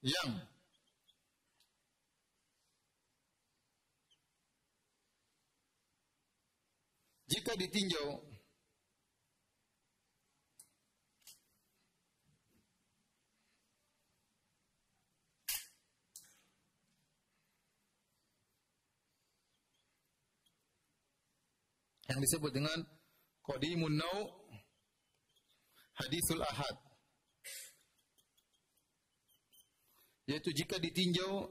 yang 0.03 0.31
Jika 7.35 7.51
ditinjau 7.59 8.23
yang 22.07 22.23
disebut 22.23 22.55
dengan 22.55 22.79
qadimun 23.43 23.99
nau 23.99 24.47
hadisul 25.99 26.39
ahad. 26.39 26.79
Yaitu 30.31 30.55
jika 30.55 30.79
ditinjau 30.79 31.51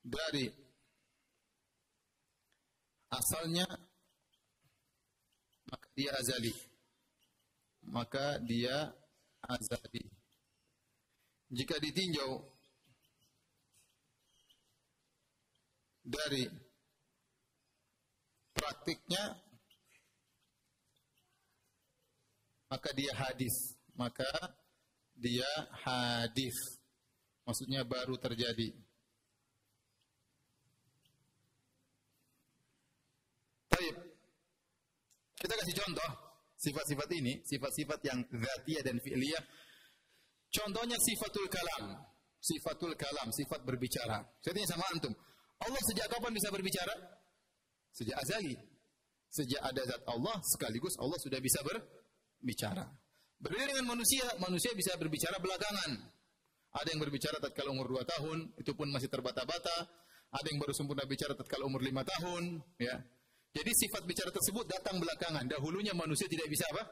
dari 0.00 0.65
asalnya 3.16 3.66
maka 5.66 5.88
dia 5.96 6.10
azali. 6.14 6.54
Maka 7.86 8.38
dia 8.42 8.92
azali. 9.46 10.04
Jika 11.50 11.78
ditinjau 11.78 12.42
dari 16.02 16.50
praktiknya 18.50 19.38
maka 22.70 22.90
dia 22.92 23.12
hadis. 23.14 23.54
Maka 23.96 24.28
dia 25.16 25.48
hadis. 25.86 26.54
Maksudnya 27.46 27.86
baru 27.86 28.18
terjadi 28.18 28.85
Baik. 33.76 33.96
Kita 35.36 35.52
kasih 35.52 35.74
contoh 35.84 36.10
sifat-sifat 36.56 37.08
ini, 37.12 37.44
sifat-sifat 37.44 38.00
yang 38.08 38.24
zatiyah 38.24 38.82
dan 38.88 38.96
fi'liyah. 39.04 39.44
Contohnya 40.48 40.96
sifatul 40.96 41.44
kalam. 41.52 42.00
Sifatul 42.40 42.96
kalam, 42.96 43.28
sifat 43.36 43.60
berbicara. 43.68 44.24
Saya 44.40 44.52
tanya 44.56 44.68
sama 44.72 44.84
antum. 44.96 45.12
Allah 45.60 45.82
sejak 45.92 46.08
kapan 46.08 46.32
bisa 46.32 46.48
berbicara? 46.48 46.94
Sejak 47.92 48.16
azali. 48.16 48.56
Sejak 49.28 49.60
ada 49.60 49.82
zat 49.84 50.02
Allah, 50.08 50.36
sekaligus 50.56 50.96
Allah 50.96 51.18
sudah 51.20 51.40
bisa 51.44 51.60
berbicara. 51.60 52.88
Berbeda 53.36 53.76
dengan 53.76 53.92
manusia, 53.92 54.24
manusia 54.40 54.72
bisa 54.72 54.96
berbicara 54.96 55.36
belakangan. 55.36 55.92
Ada 56.76 56.88
yang 56.96 57.00
berbicara 57.04 57.36
tatkala 57.40 57.72
umur 57.76 58.00
2 58.00 58.04
tahun, 58.04 58.38
itu 58.56 58.72
pun 58.72 58.88
masih 58.88 59.12
terbata-bata. 59.12 59.76
Ada 60.32 60.46
yang 60.48 60.60
baru 60.60 60.72
sempurna 60.72 61.04
bicara 61.04 61.36
tatkala 61.36 61.68
umur 61.68 61.84
5 61.84 62.00
tahun, 62.16 62.42
ya. 62.80 62.96
Jadi 63.56 63.72
sifat 63.72 64.04
bicara 64.04 64.28
tersebut 64.28 64.68
datang 64.68 65.00
belakangan. 65.00 65.48
Dahulunya 65.48 65.96
manusia 65.96 66.28
tidak 66.28 66.44
bisa 66.52 66.68
apa? 66.76 66.84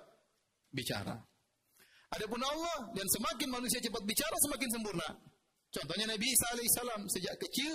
Bicara. 0.73 1.13
Adapun 2.17 2.41
Allah 2.41 2.89
dan 2.97 3.05
semakin 3.05 3.53
manusia 3.53 3.85
cepat 3.85 4.01
bicara 4.09 4.37
semakin 4.49 4.69
sempurna. 4.73 5.09
Contohnya 5.69 6.07
Nabi 6.09 6.25
Isa 6.25 6.47
alaihissalam 6.57 7.01
sejak 7.11 7.35
kecil 7.37 7.75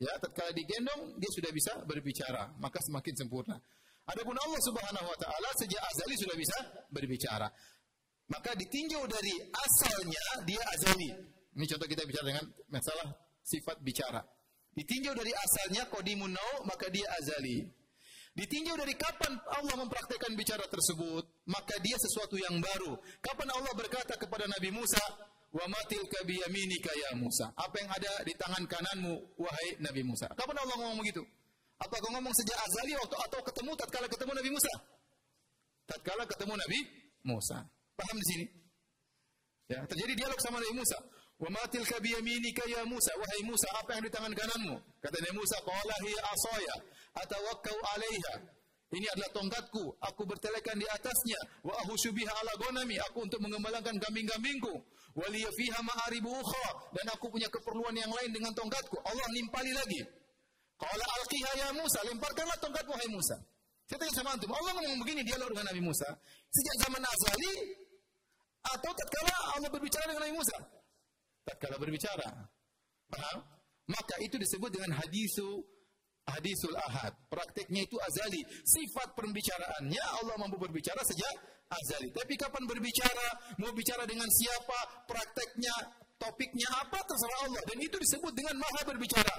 ya 0.00 0.14
tatkala 0.22 0.54
digendong 0.54 1.18
dia 1.18 1.30
sudah 1.34 1.50
bisa 1.52 1.72
berbicara, 1.84 2.56
maka 2.56 2.78
semakin 2.80 3.14
sempurna. 3.20 3.56
Adapun 4.08 4.34
Allah 4.34 4.60
Subhanahu 4.64 5.06
wa 5.06 5.18
taala 5.18 5.50
sejak 5.60 5.82
azali 5.82 6.14
sudah 6.16 6.36
bisa 6.38 6.58
berbicara. 6.88 7.50
Maka 8.32 8.56
ditinjau 8.56 9.02
dari 9.10 9.34
asalnya 9.44 10.24
dia 10.48 10.62
azali. 10.78 11.10
Ini 11.52 11.64
contoh 11.68 11.88
kita 11.90 12.06
bicara 12.08 12.26
dengan 12.32 12.46
masalah 12.72 13.12
sifat 13.44 13.82
bicara. 13.84 14.24
Ditinjau 14.72 15.12
dari 15.12 15.36
asalnya 15.36 15.84
qadimun 15.90 16.32
maka 16.64 16.88
dia 16.88 17.04
azali. 17.20 17.81
Ditinjau 18.32 18.80
dari 18.80 18.96
kapan 18.96 19.36
Allah 19.60 19.76
mempraktekkan 19.76 20.32
bicara 20.32 20.64
tersebut, 20.64 21.24
maka 21.52 21.76
dia 21.84 21.96
sesuatu 22.00 22.40
yang 22.40 22.56
baru. 22.64 22.96
Kapan 23.20 23.48
Allah 23.52 23.72
berkata 23.76 24.16
kepada 24.16 24.48
Nabi 24.48 24.72
Musa, 24.72 25.04
"Wa 25.52 25.68
matil 25.68 26.00
kabiyaminika 26.08 26.96
ya 26.96 27.10
Musa." 27.20 27.52
Apa 27.52 27.76
yang 27.84 27.92
ada 27.92 28.12
di 28.24 28.32
tangan 28.32 28.64
kananmu 28.64 29.36
wahai 29.36 29.68
Nabi 29.84 30.00
Musa? 30.00 30.32
Kapan 30.32 30.64
Allah 30.64 30.76
ngomong 30.80 31.04
begitu? 31.04 31.20
Apa 31.76 31.92
kau 32.00 32.08
ngomong 32.08 32.32
sejak 32.32 32.56
azali 32.56 32.96
waktu 32.96 33.16
atau 33.20 33.40
ketemu 33.44 33.70
tatkala 33.76 34.06
ketemu 34.08 34.32
Nabi 34.32 34.50
Musa? 34.54 34.74
Tatkala 35.84 36.24
ketemu 36.24 36.54
Nabi 36.56 36.78
Musa. 37.28 37.58
Paham 37.92 38.16
di 38.16 38.26
sini? 38.32 38.46
Ya, 39.68 39.84
terjadi 39.84 40.24
dialog 40.24 40.40
sama 40.40 40.56
Nabi 40.56 40.80
Musa. 40.80 40.98
Wa 41.36 41.50
matil 41.52 41.84
kabiyaminika 41.84 42.64
ya 42.70 42.86
Musa, 42.88 43.12
wahai 43.18 43.42
Musa, 43.44 43.68
apa 43.76 43.98
yang 43.98 44.02
di 44.06 44.12
tangan 44.14 44.32
kananmu? 44.32 44.76
Kata 45.04 45.16
Nabi 45.20 45.34
Musa, 45.36 45.56
qala 45.66 45.96
hiya 46.06 46.22
asaya 46.32 46.74
atawakkau 47.16 47.78
'alaiha. 47.92 48.34
Ini 48.92 49.08
adalah 49.16 49.30
tongkatku, 49.32 49.84
aku 50.04 50.22
bertelekan 50.28 50.76
di 50.76 50.84
atasnya. 50.84 51.40
Wa 51.64 51.72
ahusyu 51.80 52.12
biha 52.12 52.28
ala 52.28 52.52
ghanami, 52.60 53.00
aku 53.08 53.24
untuk 53.24 53.40
mengembalakan 53.40 53.96
kambing-kambingku. 53.96 54.74
Wa 55.16 55.26
liya 55.32 55.48
fiha 55.56 55.80
ma'aribu 55.80 56.28
ukhra, 56.28 56.92
dan 56.92 57.08
aku 57.16 57.32
punya 57.32 57.48
keperluan 57.48 57.96
yang 57.96 58.12
lain 58.12 58.30
dengan 58.36 58.52
tongkatku. 58.52 59.00
Allah 59.00 59.26
nimpali 59.32 59.72
lagi. 59.72 60.00
Qala 60.76 61.04
alqiha 61.20 61.50
ya 61.56 61.68
Musa, 61.72 62.04
lemparkanlah 62.04 62.58
tongkatmu 62.60 62.92
hai 62.92 63.08
Musa. 63.08 63.36
Saya 63.88 63.98
tanya 64.02 64.12
sama 64.12 64.30
antum, 64.36 64.50
Allah 64.52 64.72
ngomong 64.76 65.00
begini 65.04 65.20
dialog 65.24 65.52
dengan 65.52 65.68
Nabi 65.68 65.82
Musa 65.84 66.08
sejak 66.52 66.74
zaman 66.86 67.02
azali 67.02 67.54
atau 68.62 68.90
tatkala 68.94 69.36
Allah 69.58 69.68
berbicara 69.68 70.04
dengan 70.08 70.22
Nabi 70.28 70.34
Musa? 70.36 70.56
Tatkala 71.44 71.76
berbicara. 71.76 72.28
Paham? 73.10 73.38
Maka 73.90 74.14
itu 74.24 74.38
disebut 74.38 74.70
dengan 74.72 74.96
hadisu 74.96 75.60
hadisul 76.28 76.76
ahad. 76.76 77.12
Prakteknya 77.26 77.82
itu 77.86 77.96
azali. 77.98 78.42
Sifat 78.62 79.14
pembicaraannya 79.18 80.04
Allah 80.22 80.34
mampu 80.38 80.58
berbicara 80.60 81.02
sejak 81.06 81.34
azali. 81.72 82.12
Tapi 82.12 82.34
kapan 82.38 82.64
berbicara, 82.68 83.56
mau 83.58 83.72
bicara 83.74 84.06
dengan 84.06 84.28
siapa, 84.28 85.08
prakteknya, 85.08 85.74
topiknya 86.20 86.68
apa 86.78 86.98
terserah 87.02 87.40
Allah. 87.48 87.62
Dan 87.66 87.78
itu 87.82 87.96
disebut 87.98 88.32
dengan 88.36 88.60
maha 88.60 88.82
berbicara. 88.86 89.34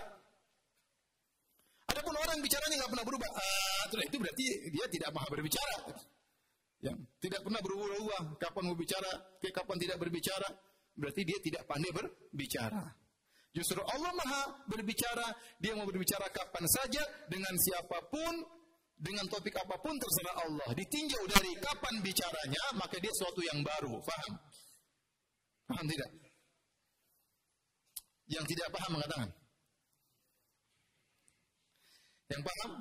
Adapun 1.93 2.15
orang 2.17 2.41
bicaranya 2.41 2.75
nggak 2.81 2.91
pernah 2.95 3.05
berubah, 3.05 3.29
ah, 3.37 3.83
itu 4.01 4.17
berarti 4.17 4.45
dia 4.73 4.85
tidak 4.89 5.09
maha 5.13 5.27
berbicara. 5.29 5.75
Yang 6.83 6.97
tidak 7.21 7.39
pernah 7.47 7.61
berubah-ubah. 7.63 8.21
Kapan 8.41 8.63
mau 8.67 8.75
bicara, 8.75 9.11
kapan 9.39 9.77
tidak 9.79 9.97
berbicara, 10.01 10.49
berarti 10.97 11.21
dia 11.23 11.39
tidak 11.39 11.63
pandai 11.69 11.91
berbicara. 11.93 13.02
Justru 13.53 13.77
Allah 13.85 14.09
Maha 14.17 14.65
berbicara, 14.65 15.29
dia 15.61 15.77
mau 15.77 15.85
berbicara 15.85 16.25
kapan 16.33 16.65
saja 16.65 17.05
dengan 17.29 17.53
siapa 17.53 18.01
pun, 18.09 18.33
dengan 18.97 19.29
topik 19.29 19.53
apa 19.61 19.77
pun 19.77 19.93
terserah 19.93 20.41
Allah. 20.41 20.69
Ditinjau 20.73 21.21
dari 21.29 21.53
kapan 21.61 22.01
bicaranya, 22.01 22.63
maka 22.73 22.97
dia 22.97 23.13
sesuatu 23.13 23.45
yang 23.45 23.61
baru. 23.61 23.93
Faham? 24.01 24.33
Paham 25.69 25.85
tidak? 25.85 26.09
Yang 28.25 28.45
tidak 28.57 28.67
paham 28.73 28.91
mengatakan. 28.97 29.29
Yang 32.33 32.41
paham? 32.41 32.71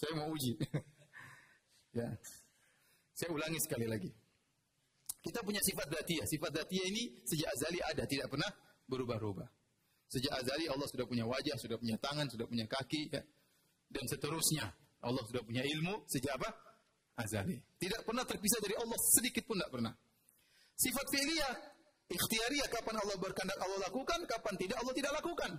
Saya 0.00 0.12
mau 0.16 0.28
uji. 0.32 0.52
ya. 2.00 2.08
Saya 3.12 3.30
ulangi 3.36 3.60
sekali 3.60 3.84
lagi. 3.84 4.23
Kita 5.24 5.40
punya 5.40 5.64
sifat 5.64 5.88
datiyah. 5.88 6.28
Sifat 6.28 6.52
datiyah 6.52 6.86
ini 6.92 7.24
sejak 7.24 7.48
azali 7.48 7.80
ada, 7.80 8.04
tidak 8.04 8.28
pernah 8.28 8.50
berubah-ubah. 8.84 9.48
Sejak 10.12 10.36
azali 10.36 10.68
Allah 10.68 10.84
sudah 10.84 11.08
punya 11.08 11.24
wajah, 11.24 11.56
sudah 11.56 11.80
punya 11.80 11.96
tangan, 11.96 12.28
sudah 12.28 12.44
punya 12.44 12.68
kaki, 12.68 13.08
ya. 13.08 13.24
dan 13.88 14.04
seterusnya. 14.04 14.68
Allah 15.00 15.24
sudah 15.24 15.40
punya 15.40 15.64
ilmu 15.64 16.04
sejak 16.12 16.36
apa? 16.36 16.52
Azali. 17.16 17.56
Tidak 17.56 18.04
pernah 18.04 18.28
terpisah 18.28 18.60
dari 18.60 18.76
Allah 18.76 19.00
sedikit 19.00 19.48
pun 19.48 19.56
tidak 19.56 19.72
pernah. 19.72 19.92
Sifat 20.76 21.06
fi'liyah, 21.08 21.52
ikhtiariyah 22.12 22.68
kapan 22.68 22.96
Allah 23.00 23.16
berkehendak 23.16 23.58
Allah 23.64 23.78
lakukan, 23.88 24.20
kapan 24.28 24.54
tidak 24.60 24.76
Allah 24.84 24.92
tidak 24.92 25.12
lakukan. 25.16 25.50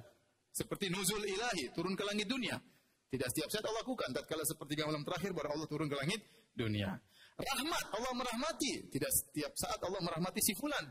Seperti 0.54 0.94
nuzul 0.94 1.26
ilahi, 1.26 1.74
turun 1.74 1.98
ke 1.98 2.04
langit 2.06 2.30
dunia. 2.30 2.56
Tidak 3.10 3.28
setiap 3.32 3.50
saat 3.50 3.66
Allah 3.66 3.82
lakukan. 3.82 4.10
Tatkala 4.14 4.44
seperti 4.44 4.78
malam 4.84 5.04
terakhir 5.04 5.32
baru 5.36 5.58
Allah 5.58 5.68
turun 5.68 5.88
ke 5.88 5.98
langit 6.00 6.22
dunia. 6.56 6.96
Rahmat, 7.36 7.86
Allah 8.00 8.14
merahmati. 8.16 8.88
Tidak 8.88 9.12
setiap 9.12 9.52
saat 9.60 9.80
Allah 9.84 10.00
merahmati 10.00 10.40
si 10.40 10.56
fulan. 10.56 10.88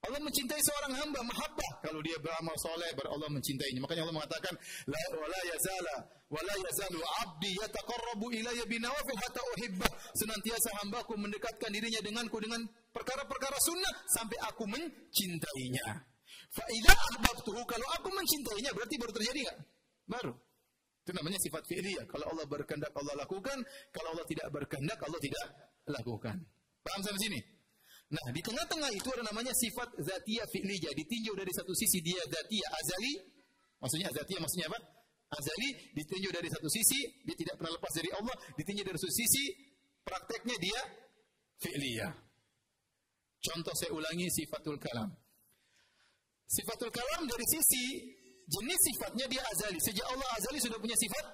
Allah 0.00 0.16
mencintai 0.24 0.60
seorang 0.64 0.96
hamba, 0.96 1.20
mahabbah. 1.20 1.72
Kalau 1.84 2.00
dia 2.00 2.16
beramal 2.24 2.56
soleh, 2.56 2.88
Allah 3.04 3.28
mencintainya. 3.28 3.84
Makanya 3.84 4.08
Allah 4.08 4.16
mengatakan, 4.16 4.54
la 4.88 5.02
wala 5.12 5.40
yazala, 5.44 5.96
wala 6.32 6.54
yazalu 6.56 7.00
abdi 7.20 7.52
yataqarrabu 7.60 8.26
ilayya 8.32 8.64
binawafil 8.64 9.20
hatta 9.20 9.42
uhibbah. 9.56 9.92
Senantiasa 10.16 10.68
hambaku 10.80 11.20
mendekatkan 11.20 11.68
dirinya 11.68 12.00
denganku 12.00 12.40
dengan 12.40 12.64
perkara-perkara 12.96 13.56
sunnah 13.60 13.94
sampai 14.16 14.38
aku 14.48 14.64
mencintainya. 14.72 15.86
Fa 16.48 16.64
idza 16.64 16.94
ahbabtuhu 16.96 17.60
kalau 17.68 17.86
aku 18.00 18.08
mencintainya 18.08 18.72
berarti 18.72 18.96
baru 18.96 19.12
terjadi 19.12 19.38
enggak? 19.44 19.58
Baru. 20.08 20.32
Itu 21.04 21.12
namanya 21.12 21.38
sifat 21.44 21.62
fi'liyah. 21.68 22.04
Kalau 22.08 22.24
Allah 22.32 22.46
berkehendak 22.48 22.92
Allah 22.96 23.14
lakukan, 23.20 23.58
kalau 23.92 24.16
Allah 24.16 24.26
tidak 24.28 24.48
berkehendak 24.48 24.98
Allah 25.00 25.20
tidak 25.20 25.44
lakukan. 25.92 26.36
Paham 26.80 27.00
sampai 27.04 27.20
sini? 27.20 27.40
Nah, 28.10 28.26
di 28.34 28.42
tengah-tengah 28.42 28.90
itu 28.90 29.08
ada 29.14 29.22
namanya 29.22 29.54
sifat 29.54 29.94
zatiyah 30.02 30.46
fi'liyah. 30.50 30.92
Ditinjau 30.98 31.34
dari 31.38 31.52
satu 31.54 31.70
sisi 31.76 32.02
dia 32.02 32.18
zatiyah 32.26 32.70
azali. 32.74 33.14
Maksudnya 33.78 34.10
zatiyah 34.10 34.40
maksudnya 34.42 34.66
apa? 34.66 34.78
Azali 35.30 35.94
ditinjau 35.94 36.34
dari 36.34 36.50
satu 36.50 36.66
sisi, 36.66 37.06
dia 37.22 37.38
tidak 37.38 37.54
pernah 37.62 37.70
lepas 37.78 37.92
dari 37.94 38.10
Allah. 38.18 38.34
Ditinjau 38.58 38.82
dari 38.82 38.98
satu 38.98 39.14
sisi, 39.14 39.44
prakteknya 40.02 40.56
dia 40.58 40.80
fi'liyah. 41.62 42.12
Contoh 43.40 43.74
saya 43.78 43.94
ulangi 43.94 44.26
sifatul 44.26 44.76
kalam. 44.82 45.06
Sifatul 46.50 46.90
kalam 46.90 47.30
dari 47.30 47.46
sisi 47.46 48.10
jenis 48.50 48.80
sifatnya 48.90 49.30
dia 49.30 49.42
azali. 49.54 49.78
Sejak 49.78 50.06
Allah 50.10 50.28
azali 50.34 50.58
sudah 50.58 50.78
punya 50.82 50.98
sifat 50.98 51.24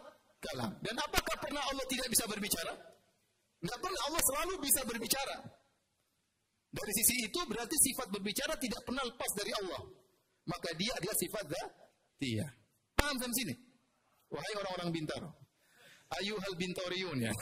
kalam. 0.45 0.77
Dan 0.85 0.95
apakah 1.01 1.37
pernah 1.41 1.65
Allah 1.73 1.87
tidak 1.89 2.13
bisa 2.13 2.29
berbicara? 2.29 2.96
Tidak 3.61 3.79
pernah 3.81 4.03
Allah 4.11 4.23
selalu 4.23 4.55
bisa 4.61 4.81
berbicara. 4.85 5.37
Dari 6.77 6.93
sisi 6.93 7.25
itu 7.25 7.41
berarti 7.49 7.77
sifat 7.79 8.13
berbicara 8.13 8.53
tidak 8.61 8.85
pernah 8.85 9.05
lepas 9.07 9.31
dari 9.39 9.53
Allah. 9.65 9.83
Maka 10.47 10.71
dia 10.77 10.93
adalah 10.95 11.17
sifat 11.17 11.45
dia. 12.21 12.47
Paham 12.95 13.17
sampai 13.17 13.37
sini? 13.37 13.55
Wahai 14.31 14.53
orang-orang 14.61 14.91
Bintaro. 14.93 15.31
Ayuhal 16.21 16.55
Bintoriun 16.55 17.19
ya. 17.27 17.33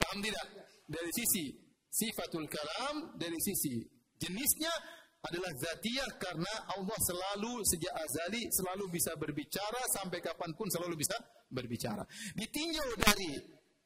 Paham 0.00 0.18
tidak? 0.24 0.46
Dari 0.88 1.10
sisi 1.12 1.52
sifatul 1.90 2.48
kalam, 2.48 3.14
dari 3.20 3.36
sisi 3.44 3.84
jenisnya 4.16 4.72
adalah 5.20 5.52
zatiyah 5.52 6.16
karena 6.16 6.52
Allah 6.72 6.96
selalu 6.96 7.60
sejak 7.68 7.92
azali 7.92 8.48
selalu 8.48 8.88
bisa 8.88 9.12
berbicara 9.20 9.80
sampai 10.00 10.24
kapan 10.24 10.56
pun 10.56 10.66
selalu 10.72 10.96
bisa 10.96 11.12
berbicara. 11.52 12.00
Ditinjau 12.32 12.88
dari 12.96 13.36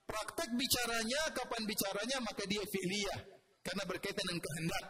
praktek 0.05 0.51
bicaranya, 0.55 1.21
kapan 1.35 1.63
bicaranya 1.69 2.19
maka 2.25 2.43
dia 2.47 2.63
fi'liyah 2.63 3.21
karena 3.65 3.83
berkaitan 3.89 4.25
dengan 4.29 4.41
kehendak. 4.45 4.85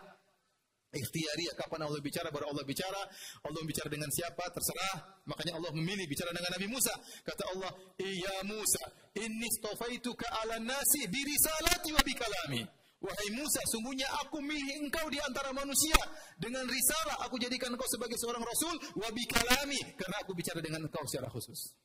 Ikhtiariyah 0.94 1.54
kapan 1.58 1.90
Allah 1.90 1.98
bicara 1.98 2.30
baru 2.30 2.54
Allah 2.54 2.62
bicara. 2.62 3.02
Allah 3.42 3.62
bicara 3.66 3.90
dengan 3.90 4.06
siapa 4.14 4.46
terserah. 4.54 5.26
Makanya 5.26 5.58
Allah 5.58 5.74
memilih 5.74 6.06
bicara 6.06 6.30
dengan 6.30 6.54
Nabi 6.54 6.70
Musa. 6.70 6.94
Kata 7.26 7.50
Allah, 7.50 7.70
"Ya 7.98 8.36
Musa, 8.46 8.84
inni 9.18 9.50
stofaituka 9.58 10.22
'ala 10.30 10.62
nasi 10.62 11.10
bi 11.10 11.18
risalati 11.26 11.90
wa 11.90 12.02
bi 12.06 12.14
kalami." 12.14 12.62
Wahai 13.04 13.28
Musa, 13.36 13.60
sungguhnya 13.68 14.08
aku 14.24 14.40
milih 14.40 14.80
engkau 14.80 15.04
di 15.12 15.20
antara 15.20 15.52
manusia 15.52 15.98
dengan 16.40 16.64
risalah. 16.64 17.28
Aku 17.28 17.36
jadikan 17.36 17.68
engkau 17.68 17.84
sebagai 17.90 18.16
seorang 18.16 18.40
rasul 18.40 18.72
wabi 18.96 19.28
kalami 19.28 19.76
karena 20.00 20.16
aku 20.24 20.32
bicara 20.32 20.64
dengan 20.64 20.88
engkau 20.88 21.04
secara 21.04 21.28
khusus. 21.28 21.76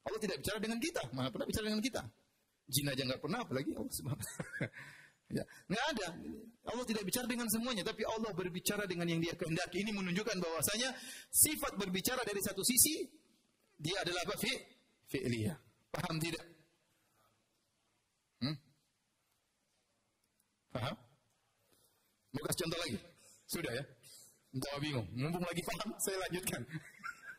Allah 0.00 0.16
tidak 0.16 0.40
bicara 0.40 0.56
dengan 0.56 0.80
kita, 0.80 1.02
mana 1.12 1.28
pernah 1.28 1.44
bicara 1.44 1.68
dengan 1.68 1.84
kita. 1.84 2.00
Jin 2.70 2.86
aja 2.86 3.02
nggak 3.02 3.20
pernah, 3.20 3.42
apalagi 3.42 3.74
Allah 3.74 3.92
subhanahu 3.92 4.22
Ya, 5.30 5.46
nggak 5.70 5.84
ada. 5.94 6.06
Allah 6.74 6.84
tidak 6.90 7.06
bicara 7.06 7.26
dengan 7.30 7.46
semuanya, 7.46 7.86
tapi 7.86 8.02
Allah 8.02 8.34
berbicara 8.34 8.82
dengan 8.90 9.06
yang 9.06 9.22
Dia 9.22 9.38
kehendaki. 9.38 9.78
Ini 9.86 9.94
menunjukkan 9.94 10.42
bahwasanya 10.42 10.90
sifat 11.30 11.78
berbicara 11.78 12.26
dari 12.26 12.42
satu 12.42 12.66
sisi 12.66 13.06
dia 13.80 13.96
adalah 14.02 14.20
apa? 14.28 14.34
Fi 14.36 14.52
fi'liyah. 15.08 15.56
Paham 15.94 16.18
tidak? 16.18 16.44
Hmm? 18.42 18.56
Paham? 20.74 20.96
Mau 22.30 22.42
kasih 22.46 22.58
contoh 22.66 22.78
lagi? 22.78 22.98
Sudah 23.48 23.72
ya? 23.74 23.84
Entah 24.50 24.78
bingung. 24.82 25.06
Mumpung 25.16 25.46
lagi 25.46 25.62
paham, 25.62 25.94
saya 26.02 26.18
lanjutkan. 26.28 26.62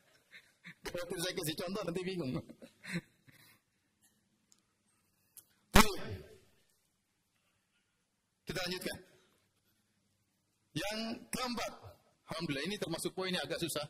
Kalau 0.88 1.06
saya 1.20 1.34
kasih 1.38 1.56
contoh 1.60 1.82
nanti 1.86 2.02
bingung. 2.08 2.34
Kita 8.48 8.60
lanjutkan. 8.68 8.98
Yang 10.72 10.98
keempat, 11.32 11.72
Alhamdulillah 12.32 12.66
ini 12.68 12.76
termasuk 12.80 13.12
poinnya 13.16 13.40
agak 13.44 13.60
susah. 13.60 13.88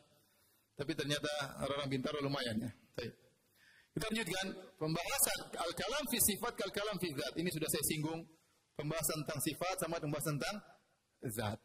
Tapi 0.78 0.92
ternyata 0.94 1.30
orang-orang 1.62 1.90
pintar 1.90 2.14
lumayan 2.22 2.56
ya. 2.58 2.70
Kita 3.92 4.08
lanjutkan 4.08 4.46
pembahasan 4.80 5.38
al-kalam 5.52 6.04
fi 6.08 6.18
sifat 6.22 6.52
kal-kalam 6.56 6.96
fi 6.96 7.12
zat. 7.12 7.34
Ini 7.36 7.50
sudah 7.52 7.68
saya 7.68 7.84
singgung 7.90 8.22
Pembahasan 8.72 9.20
tentang 9.24 9.40
sifat 9.44 9.76
sama 9.84 10.00
pembahasan 10.00 10.40
tentang 10.40 10.56
zat. 11.28 11.60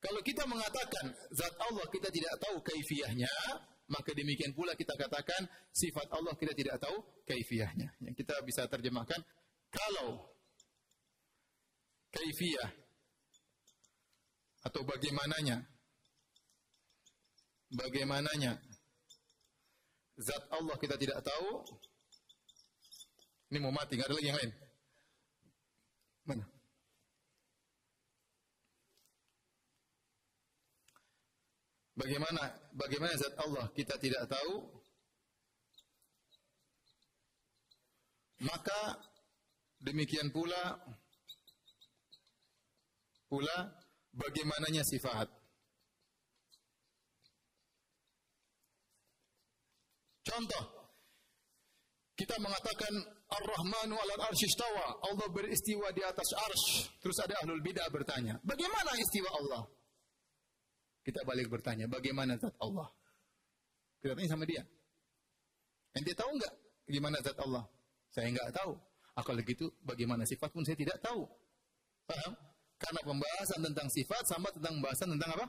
Kalau 0.00 0.20
kita 0.24 0.48
mengatakan 0.48 1.12
zat 1.32 1.54
Allah 1.60 1.86
kita 1.92 2.08
tidak 2.08 2.34
tahu 2.40 2.56
kaifiahnya, 2.64 3.30
maka 3.90 4.10
demikian 4.16 4.56
pula 4.56 4.72
kita 4.72 4.96
katakan 4.96 5.44
sifat 5.72 6.08
Allah 6.12 6.32
kita 6.36 6.56
tidak 6.56 6.80
tahu 6.80 6.96
kaifiahnya. 7.28 7.92
Yang 8.00 8.24
kita 8.24 8.34
bisa 8.46 8.64
terjemahkan 8.64 9.20
kalau 9.68 10.30
kaifiah 12.14 12.70
atau 14.64 14.80
bagaimananya 14.86 15.60
bagaimananya 17.74 18.56
zat 20.16 20.46
Allah 20.54 20.78
kita 20.78 20.94
tidak 20.96 21.20
tahu 21.20 21.66
ini 23.50 23.58
mau 23.60 23.74
mati 23.74 23.98
nggak 23.98 24.08
ada 24.08 24.16
lagi 24.16 24.30
yang 24.30 24.38
lain 24.40 24.52
Mana? 26.24 26.44
Bagaimana 31.94 32.63
bagaimana 32.74 33.14
zat 33.14 33.34
Allah 33.38 33.70
kita 33.72 33.94
tidak 34.02 34.26
tahu 34.26 34.54
maka 38.42 38.98
demikian 39.80 40.28
pula 40.34 40.76
pula 43.30 43.56
bagaimananya 44.12 44.82
sifat 44.84 45.30
Contoh 50.24 50.64
kita 52.16 52.34
mengatakan 52.40 52.94
Ar-Rahmanu 53.28 53.94
'alal. 53.94 54.20
Allah 54.24 55.28
beristiwa 55.30 55.92
di 55.92 56.02
atas 56.02 56.30
arsy. 56.32 56.88
Terus 57.02 57.18
ada 57.20 57.34
ahlul 57.44 57.60
bidah 57.60 57.86
bertanya, 57.92 58.40
bagaimana 58.42 58.96
istiwa 58.96 59.30
Allah? 59.36 59.62
Kita 61.04 61.20
balik 61.28 61.52
bertanya, 61.52 61.84
bagaimana 61.84 62.40
zat 62.40 62.56
Allah? 62.64 62.88
Kita 64.00 64.16
tanya 64.16 64.30
sama 64.32 64.48
dia. 64.48 64.64
Ente 65.92 66.16
tahu 66.16 66.32
enggak 66.32 66.54
gimana 66.88 67.20
zat 67.20 67.36
Allah? 67.44 67.64
Saya 68.08 68.32
enggak 68.32 68.48
tahu. 68.56 68.72
Kalau 69.14 69.40
gitu 69.46 69.68
bagaimana 69.84 70.24
sifat 70.24 70.50
pun 70.50 70.64
saya 70.64 70.74
tidak 70.74 70.98
tahu. 71.04 71.28
Paham? 72.08 72.32
Karena 72.80 73.00
pembahasan 73.04 73.60
tentang 73.62 73.88
sifat 73.92 74.24
sama 74.26 74.48
tentang 74.50 74.80
pembahasan 74.80 75.08
tentang 75.14 75.30
apa? 75.38 75.46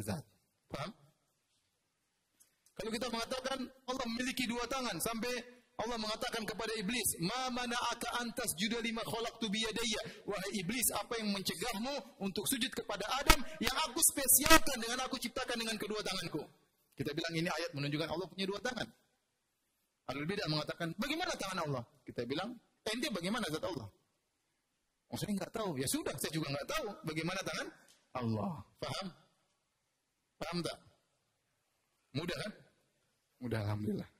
Zat. 0.00 0.24
Paham? 0.72 0.90
Kalau 2.80 2.90
kita 2.90 3.06
mengatakan 3.12 3.58
Allah 3.84 4.06
memiliki 4.08 4.48
dua 4.48 4.64
tangan 4.64 4.96
sampai 4.96 5.59
Allah 5.80 5.96
mengatakan 5.96 6.44
kepada 6.44 6.72
iblis, 6.76 7.16
"Ma 7.24 7.48
mana'aka 7.48 8.20
antas 8.20 8.52
juda 8.60 8.78
lima 8.84 9.00
khalaqtu 9.00 9.48
biyadayya?" 9.48 10.28
Wahai 10.28 10.52
iblis, 10.60 10.84
apa 10.92 11.16
yang 11.16 11.32
mencegahmu 11.32 12.20
untuk 12.20 12.44
sujud 12.44 12.68
kepada 12.68 13.08
Adam 13.16 13.40
yang 13.64 13.76
aku 13.88 14.00
spesialkan 14.12 14.76
dengan 14.76 15.00
aku 15.08 15.16
ciptakan 15.16 15.56
dengan 15.56 15.80
kedua 15.80 16.04
tanganku? 16.04 16.44
Kita 16.92 17.16
bilang 17.16 17.32
ini 17.32 17.48
ayat 17.48 17.72
menunjukkan 17.72 18.08
Allah 18.12 18.28
punya 18.28 18.44
dua 18.44 18.60
tangan. 18.60 18.88
Alul 20.12 20.26
bidah 20.28 20.48
mengatakan, 20.52 20.92
"Bagaimana 21.00 21.32
tangan 21.40 21.58
Allah?" 21.64 21.82
Kita 22.04 22.28
bilang, 22.28 22.52
"Ente 22.84 23.08
bagaimana 23.08 23.48
zat 23.48 23.64
Allah?" 23.64 23.88
Saya 25.16 25.32
nggak 25.34 25.50
tahu. 25.50 25.74
Ya 25.80 25.88
sudah, 25.90 26.14
saya 26.20 26.30
juga 26.30 26.54
nggak 26.54 26.68
tahu 26.70 26.86
bagaimana 27.08 27.40
tangan 27.42 27.68
Allah. 28.14 28.52
Paham? 28.78 29.06
Paham 30.38 30.58
tak? 30.62 30.78
Mudah 32.14 32.36
kan? 32.36 32.52
Mudah, 33.40 33.58
alhamdulillah. 33.64 34.10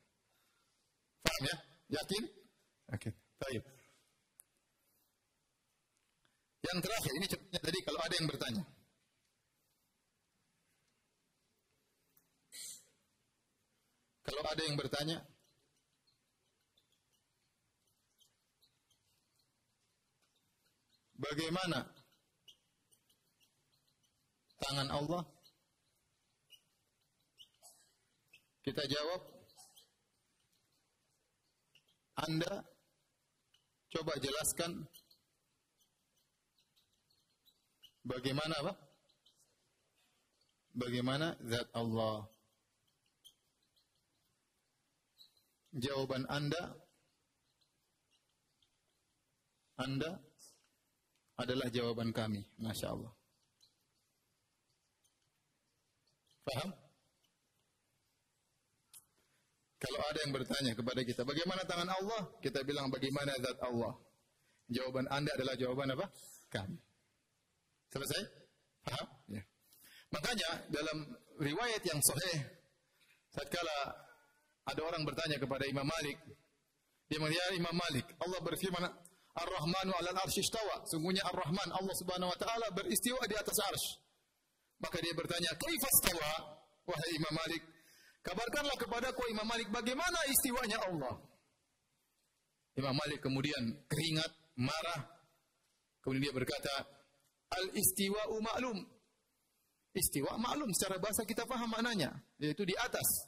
Paham 1.21 1.43
ya? 1.47 1.57
Yakin? 2.01 2.23
Oke. 2.95 3.11
Okay. 3.11 3.12
Baik. 3.41 3.62
Yang 6.61 6.79
terakhir, 6.85 7.12
ini 7.16 7.27
cepatnya 7.27 7.61
tadi 7.64 7.79
kalau 7.83 8.01
ada 8.05 8.14
yang 8.21 8.29
bertanya. 8.29 8.64
Kalau 14.21 14.43
ada 14.47 14.62
yang 14.62 14.77
bertanya, 14.79 15.18
bagaimana 21.18 21.91
tangan 24.62 24.89
Allah? 24.93 25.25
Kita 28.61 28.85
jawab, 28.87 29.39
anda 32.27 32.64
coba 33.91 34.12
jelaskan 34.21 34.85
bagaimana 38.05 38.55
apa? 38.61 38.73
Bagaimana 40.71 41.35
zat 41.43 41.66
Allah? 41.75 42.31
Jawaban 45.71 46.27
Anda 46.27 46.75
Anda 49.81 50.18
adalah 51.41 51.73
jawaban 51.73 52.12
kami. 52.12 52.45
Masya 52.61 52.93
Allah. 52.93 53.12
Faham? 56.45 56.71
Kalau 59.81 60.01
ada 60.05 60.18
yang 60.28 60.33
bertanya 60.37 60.72
kepada 60.76 61.01
kita, 61.01 61.24
bagaimana 61.24 61.64
tangan 61.64 61.89
Allah? 61.89 62.22
Kita 62.45 62.61
bilang 62.68 62.93
bagaimana 62.93 63.33
zat 63.41 63.57
Allah. 63.64 63.97
Jawaban 64.68 65.09
Anda 65.09 65.33
adalah 65.41 65.57
jawaban 65.57 65.89
apa? 65.97 66.07
Kami. 66.53 66.76
Selesai? 67.91 68.22
Paham? 68.85 69.07
Ya. 69.33 69.43
Makanya 70.12 70.51
dalam 70.68 71.16
riwayat 71.41 71.83
yang 71.89 71.99
sahih 72.05 72.39
tatkala 73.33 73.78
ada 74.68 74.81
orang 74.85 75.03
bertanya 75.09 75.41
kepada 75.41 75.64
Imam 75.64 75.87
Malik 75.87 76.18
dia 77.09 77.18
mengatakan 77.18 77.57
Imam 77.57 77.74
Malik 77.74 78.07
Allah 78.20 78.41
berfirman 78.45 78.85
Ar-Rahmanu 79.31 79.91
'alal 79.97 80.18
arsy 80.20 80.45
istawa 80.45 80.85
sungguhnya 80.85 81.24
Ar-Rahman 81.33 81.68
Allah 81.72 81.95
Subhanahu 81.97 82.31
wa 82.31 82.39
taala 82.39 82.66
beristiwa 82.76 83.22
di 83.24 83.35
atas 83.39 83.57
arsy 83.57 83.97
maka 84.83 85.01
dia 85.01 85.14
bertanya 85.16 85.51
kaifa 85.57 85.89
istawa 85.89 86.31
wahai 86.85 87.11
Imam 87.16 87.35
Malik 87.35 87.62
kabarkanlah 88.23 88.77
kepadaku 88.77 89.23
Imam 89.33 89.47
Malik 89.49 89.68
bagaimana 89.73 90.18
istiwanya 90.29 90.79
Allah 90.89 91.14
Imam 92.77 92.95
Malik 92.95 93.21
kemudian 93.25 93.85
keringat 93.89 94.33
marah 94.61 95.01
kemudian 96.05 96.29
dia 96.31 96.35
berkata 96.37 96.75
al-istiwa'u 97.51 98.39
ma'lum 98.41 98.79
Istiwa 99.91 100.39
maklum 100.39 100.71
secara 100.71 101.03
bahasa 101.03 101.27
kita 101.27 101.43
paham 101.51 101.66
maknanya, 101.66 102.14
yaitu 102.39 102.62
di 102.62 102.79
atas. 102.79 103.27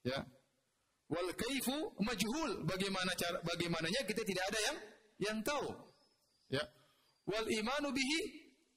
Ya. 0.00 0.24
Wal 1.12 1.36
kaifu 1.36 1.92
majhul, 2.00 2.64
bagaimana 2.64 3.12
cara 3.12 3.44
bagaimananya 3.44 4.00
kita 4.08 4.24
tidak 4.24 4.44
ada 4.48 4.58
yang 4.72 4.76
yang 5.20 5.38
tahu. 5.44 5.68
Ya. 6.48 6.64
Wal 7.28 7.44
imanu 7.44 7.92
bihi 7.92 8.20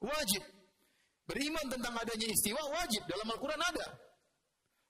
wajib. 0.03 0.43
Beriman 1.23 1.71
tentang 1.71 1.95
adanya 1.95 2.27
istiwa 2.27 2.59
wajib 2.73 3.05
dalam 3.07 3.31
Al-Qur'an 3.31 3.61
ada. 3.63 3.87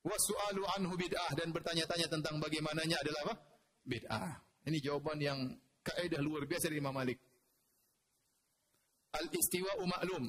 Wasu'alu 0.10 0.66
anhu 0.74 0.98
bid'ah 0.98 1.38
dan 1.38 1.54
bertanya-tanya 1.54 2.10
tentang 2.10 2.42
bagaimananya 2.42 2.98
adalah 2.98 3.30
apa? 3.30 3.36
Bid'ah. 3.86 4.42
Ini 4.66 4.78
jawaban 4.82 5.22
yang 5.22 5.40
kaidah 5.86 6.18
luar 6.20 6.50
biasa 6.50 6.74
dari 6.74 6.82
Imam 6.82 6.98
Malik. 6.98 7.22
Al-istiwa'u 9.14 9.86
ma'lum 9.86 10.24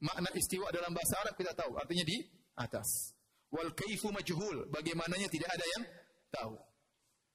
makna 0.00 0.30
istiwa 0.34 0.70
dalam 0.72 0.94
bahasa 0.96 1.14
Arab 1.22 1.34
kita 1.36 1.52
tahu, 1.54 1.76
artinya 1.76 2.04
di 2.06 2.16
atas. 2.56 3.14
Wal 3.50 3.74
kaifu 3.74 4.14
majhul, 4.14 4.70
bagaimananya 4.70 5.28
tidak 5.28 5.50
ada 5.50 5.66
yang 5.76 5.82
tahu. 6.30 6.54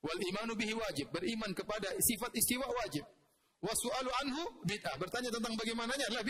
Wal 0.05 0.21
imanu 0.21 0.53
bihi 0.55 0.73
wajib, 0.73 1.11
beriman 1.11 1.51
kepada 1.51 1.91
sifat 1.99 2.31
istiwa 2.33 2.65
wajib. 2.83 3.03
Wasu'alu 3.59 4.11
anhu 4.23 4.43
bid'ah, 4.63 4.95
bertanya 5.01 5.29
tentang 5.33 5.53
bagaimananya 5.57 6.05
adalah 6.11 6.23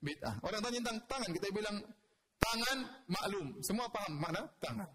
bid'ah. 0.00 0.34
Orang 0.42 0.60
tanya 0.64 0.78
tentang 0.82 0.98
tangan, 1.06 1.30
kita 1.36 1.46
bilang 1.54 1.76
tangan 2.40 2.78
maklum, 3.06 3.46
semua 3.62 3.86
paham 3.92 4.18
makna 4.18 4.42
tangan. 4.58 4.88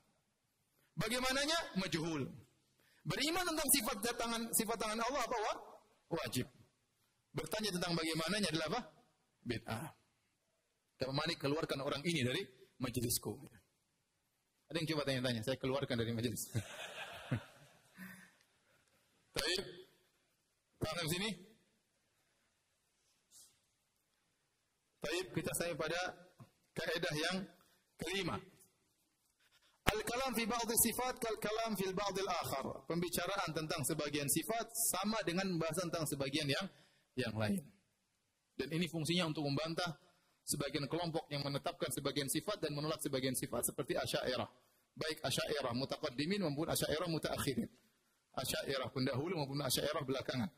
Bagaimananya 0.95 1.75
majhul. 1.75 2.23
Beriman 3.05 3.45
tentang 3.45 3.69
sifat 3.69 3.97
tangan 4.17 4.41
sifat 4.55 4.77
tangan 4.79 4.99
Allah 5.03 5.21
apa 5.27 5.35
wajib. 6.09 6.47
Bertanya 7.35 7.69
tentang 7.75 7.93
bagaimananya 7.93 8.47
adalah 8.49 8.67
apa? 8.71 8.81
Bid'ah. 9.43 9.91
Kata 10.95 11.11
Malik 11.11 11.43
keluarkan 11.43 11.83
orang 11.83 11.99
ini 12.07 12.23
dari 12.23 12.41
majelisku. 12.79 13.35
Ada 14.71 14.79
yang 14.81 14.87
coba 14.95 15.03
tanya-tanya, 15.05 15.41
saya 15.43 15.59
keluarkan 15.59 15.99
dari 15.99 16.15
majelis. 16.15 16.47
Baik. 19.35 19.63
Paham 20.79 21.07
sini? 21.11 21.29
Baik, 25.03 25.25
kita 25.37 25.51
sampai 25.53 25.77
pada 25.77 26.01
kaidah 26.73 27.15
yang 27.19 27.45
kelima. 27.99 28.39
Al-kalam 29.95 30.31
fi 30.35 30.43
ba'd 30.43 30.69
sifat 30.75 31.15
kal 31.23 31.35
kalam 31.39 31.71
fil 31.79 31.95
ba'd 31.95 32.17
al-akhar. 32.19 32.83
Pembicaraan 32.83 33.49
tentang 33.55 33.79
sebagian 33.87 34.27
sifat 34.27 34.67
sama 34.91 35.15
dengan 35.23 35.47
pembahasan 35.55 35.87
tentang 35.87 36.03
sebagian 36.03 36.47
yang 36.51 36.65
yang 37.15 37.31
lain. 37.31 37.63
Dan 38.59 38.67
ini 38.75 38.91
fungsinya 38.91 39.31
untuk 39.31 39.47
membantah 39.47 39.95
sebagian 40.43 40.83
kelompok 40.91 41.31
yang 41.31 41.43
menetapkan 41.47 41.87
sebagian 41.95 42.27
sifat 42.27 42.59
dan 42.59 42.75
menolak 42.75 42.99
sebagian 42.99 43.35
sifat 43.35 43.71
seperti 43.71 43.95
Asy'ariyah. 43.95 44.47
Baik 44.95 45.23
Asy'ariyah 45.23 45.71
mutaqaddimin 45.75 46.43
maupun 46.43 46.67
Asy'ariyah 46.71 47.07
mutaakhirin. 47.07 47.67
Asy'ariyah 48.35 48.91
pendahulu 48.91 49.43
maupun 49.43 49.63
Asy'ariyah 49.63 50.03
belakangan. 50.03 50.51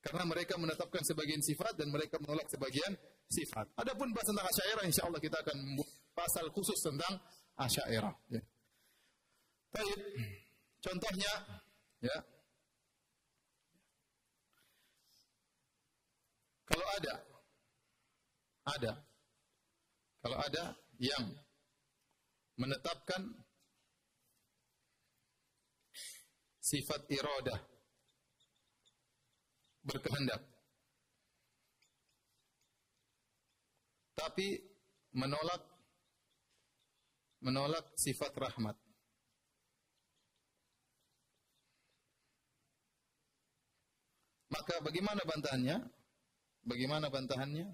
Karena 0.00 0.24
mereka 0.24 0.56
menetapkan 0.56 1.04
sebagian 1.04 1.40
sifat 1.44 1.76
dan 1.76 1.92
mereka 1.92 2.16
menolak 2.20 2.48
sebagian 2.48 2.92
sifat. 3.28 3.68
Adapun 3.80 4.12
bahas 4.12 4.28
tentang 4.28 4.48
Asy'ariyah 4.48 4.84
insyaallah 4.88 5.20
kita 5.20 5.36
akan 5.44 5.58
pasal 6.16 6.48
khusus 6.52 6.76
tentang 6.80 7.20
Asy'ariyah 7.60 8.16
ya. 8.32 8.40
Baik. 9.70 10.00
Contohnya 10.80 11.32
ya. 12.00 12.16
Kalau 16.64 16.86
ada 16.96 17.14
ada. 18.64 18.92
Kalau 20.20 20.36
ada 20.36 20.64
yang 21.00 21.32
menetapkan 22.60 23.24
sifat 26.60 27.08
iradah 27.08 27.56
berkehendak 29.80 30.44
tapi 34.12 34.60
menolak 35.16 35.69
menolak 37.40 37.84
sifat 37.96 38.32
rahmat 38.36 38.76
maka 44.52 44.74
bagaimana 44.84 45.22
bantahannya 45.24 45.76
bagaimana 46.64 47.06
bantahannya 47.08 47.68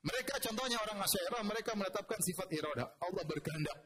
Mereka 0.00 0.40
contohnya 0.40 0.80
orang 0.80 1.04
Asy'ariyah, 1.04 1.44
mereka 1.44 1.76
menetapkan 1.76 2.16
sifat 2.24 2.48
iradah. 2.56 2.88
Allah 3.04 3.24
berkehendak. 3.28 3.78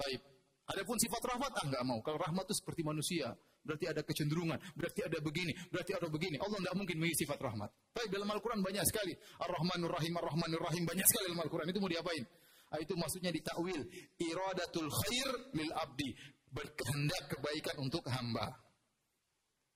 Baik. 0.00 0.24
Adapun 0.72 0.96
sifat 0.96 1.22
rahmat 1.24 1.52
ah 1.52 1.64
enggak 1.68 1.84
mau. 1.84 2.00
Kalau 2.00 2.16
rahmat 2.16 2.44
itu 2.48 2.56
seperti 2.56 2.80
manusia, 2.84 3.32
berarti 3.68 3.84
ada 3.84 4.00
kecenderungan, 4.00 4.56
berarti 4.72 5.04
ada 5.04 5.20
begini, 5.20 5.52
berarti 5.68 5.92
ada 5.92 6.08
begini. 6.08 6.40
Allah 6.40 6.56
enggak 6.64 6.76
mungkin 6.80 6.96
memiliki 6.96 7.28
sifat 7.28 7.36
rahmat. 7.36 7.68
Baik 7.92 8.08
dalam 8.08 8.32
Al-Qur'an 8.32 8.64
banyak 8.64 8.84
sekali. 8.88 9.12
Ar-Rahmanur 9.44 9.92
Rahim, 9.92 10.16
Ar-Rahmanur 10.16 10.62
Rahim 10.64 10.88
banyak 10.88 11.04
sekali 11.04 11.24
dalam 11.28 11.44
Al-Qur'an. 11.44 11.68
Itu 11.68 11.84
mau 11.84 11.92
diapain? 11.92 12.24
Ah, 12.72 12.80
itu 12.80 12.96
maksudnya 12.96 13.28
ditakwil 13.28 13.80
iradatul 14.16 14.88
khair 14.88 15.28
lil 15.52 15.72
abdi, 15.76 16.16
berkehendak 16.48 17.36
kebaikan 17.36 17.76
untuk 17.84 18.04
hamba. 18.08 18.56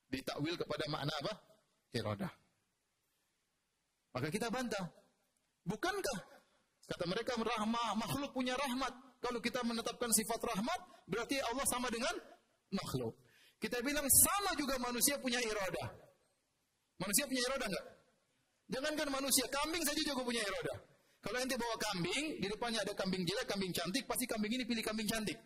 Ditakwil 0.09 0.57
kepada 0.57 0.85
makna 0.89 1.13
apa? 1.21 1.33
Iradah. 1.93 2.33
Maka 4.13 4.27
kita 4.29 4.49
bantah. 4.49 4.89
Bukankah 5.65 6.19
kata 6.89 7.05
mereka 7.05 7.33
rahmah 7.37 7.97
makhluk 7.97 8.33
punya 8.33 8.53
rahmat? 8.57 8.93
Kalau 9.23 9.39
kita 9.39 9.63
menetapkan 9.63 10.11
sifat 10.11 10.41
rahmat, 10.43 10.79
berarti 11.07 11.39
Allah 11.39 11.65
sama 11.65 11.87
dengan 11.87 12.11
makhluk. 12.75 13.15
Kita 13.63 13.79
bilang 13.79 14.03
sama 14.03 14.51
juga 14.59 14.75
manusia 14.83 15.15
punya 15.23 15.39
iradah. 15.39 15.87
Manusia 16.99 17.23
punya 17.23 17.41
iradah 17.47 17.67
enggak? 17.71 17.85
Jangankan 18.75 19.07
manusia, 19.07 19.47
kambing 19.47 19.83
saja 19.87 20.01
juga 20.03 20.19
punya 20.27 20.43
iradah. 20.43 20.77
Kalau 21.23 21.39
ente 21.39 21.55
bawa 21.55 21.75
kambing, 21.79 22.43
di 22.43 22.47
depannya 22.51 22.83
ada 22.83 22.91
kambing 22.91 23.23
jelek, 23.23 23.47
kambing 23.47 23.71
cantik, 23.71 24.03
pasti 24.03 24.27
kambing 24.27 24.51
ini 24.51 24.67
pilih 24.67 24.83
kambing 24.83 25.07
cantik. 25.07 25.39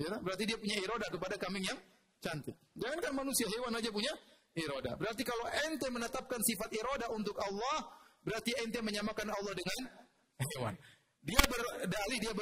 Ya, 0.00 0.16
berarti 0.24 0.48
dia 0.48 0.56
punya 0.56 0.80
iradah 0.80 1.08
kepada 1.12 1.36
kambing 1.36 1.68
yang 1.68 1.76
cantik. 2.24 2.56
Jangankan 2.80 3.12
manusia, 3.12 3.44
hewan 3.52 3.76
aja 3.76 3.92
punya 3.92 4.12
iroda. 4.56 4.96
Berarti 4.96 5.22
kalau 5.28 5.44
ente 5.68 5.88
menetapkan 5.92 6.40
sifat 6.40 6.72
iroda 6.72 7.12
untuk 7.12 7.36
Allah, 7.44 7.92
berarti 8.24 8.56
ente 8.64 8.80
menyamakan 8.80 9.28
Allah 9.28 9.52
dengan 9.52 9.78
hewan. 10.40 10.74
Dia 11.20 11.42
berdalih, 11.44 12.18
dia 12.24 12.32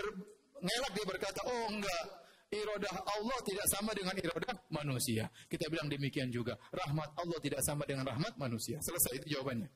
ngelak, 0.62 0.92
dia 0.94 1.06
berkata, 1.10 1.40
oh 1.42 1.66
enggak, 1.74 2.04
irodah 2.50 2.94
Allah 3.06 3.38
tidak 3.46 3.66
sama 3.70 3.94
dengan 3.94 4.14
irodah 4.18 4.54
manusia. 4.74 5.30
Kita 5.46 5.70
bilang 5.70 5.86
demikian 5.86 6.30
juga. 6.34 6.58
Rahmat 6.74 7.14
Allah 7.18 7.38
tidak 7.38 7.62
sama 7.62 7.86
dengan 7.86 8.06
rahmat 8.06 8.34
manusia. 8.36 8.82
Selesai 8.82 9.22
itu 9.22 9.38
jawabannya. 9.38 9.70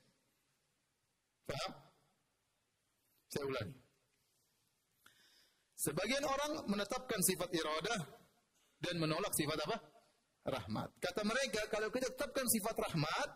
Paham? 1.46 1.72
Saya 3.30 3.44
ulangi. 3.46 3.76
Sebagian 5.74 6.24
orang 6.24 6.52
menetapkan 6.70 7.20
sifat 7.20 7.50
irodah 7.52 8.00
dan 8.80 8.94
menolak 8.98 9.32
sifat 9.36 9.58
apa? 9.68 9.76
rahmat. 10.44 10.92
Kata 11.00 11.24
mereka, 11.24 11.64
kalau 11.72 11.88
kita 11.88 12.12
tetapkan 12.12 12.44
sifat 12.52 12.76
rahmat, 12.76 13.28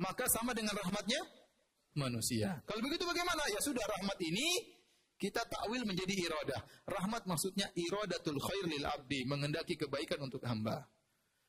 maka 0.00 0.24
sama 0.32 0.56
dengan 0.56 0.72
rahmatnya 0.72 1.20
manusia. 1.94 2.64
Kalau 2.64 2.80
begitu 2.80 3.04
bagaimana? 3.04 3.44
Ya 3.52 3.60
sudah, 3.60 3.84
rahmat 3.84 4.18
ini 4.24 4.73
kita 5.24 5.40
takwil 5.48 5.88
menjadi 5.88 6.12
iradah. 6.28 6.60
Rahmat 6.84 7.24
maksudnya 7.24 7.72
iradatul 7.72 8.36
khair 8.36 8.64
lil 8.68 8.84
abdi, 8.84 9.24
mengendaki 9.24 9.80
kebaikan 9.80 10.20
untuk 10.20 10.44
hamba. 10.44 10.84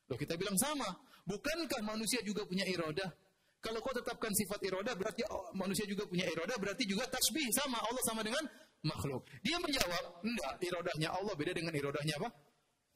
Loh 0.08 0.16
kita 0.16 0.40
bilang 0.40 0.56
sama. 0.56 0.88
Bukankah 1.28 1.84
manusia 1.84 2.24
juga 2.24 2.48
punya 2.48 2.64
iradah? 2.64 3.12
Kalau 3.60 3.84
kau 3.84 3.92
tetapkan 3.92 4.32
sifat 4.32 4.64
iradah 4.64 4.94
berarti 4.96 5.26
oh, 5.28 5.52
manusia 5.52 5.84
juga 5.84 6.08
punya 6.08 6.24
iradah, 6.24 6.56
berarti 6.56 6.88
juga 6.88 7.04
tasbih 7.10 7.44
sama 7.52 7.76
Allah 7.82 8.02
sama 8.08 8.24
dengan 8.24 8.46
makhluk. 8.86 9.28
Dia 9.44 9.58
menjawab, 9.60 10.24
enggak, 10.24 10.52
iradahnya 10.62 11.08
Allah 11.12 11.34
beda 11.36 11.52
dengan 11.52 11.74
iradahnya 11.74 12.14
apa? 12.16 12.28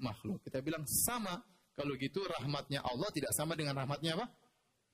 Makhluk. 0.00 0.40
Kita 0.48 0.64
bilang 0.64 0.88
sama 0.88 1.36
Kalau 1.70 1.96
gitu 1.96 2.20
rahmatnya 2.28 2.84
Allah 2.84 3.08
tidak 3.08 3.32
sama 3.32 3.56
dengan 3.56 3.72
rahmatnya 3.72 4.12
apa? 4.12 4.28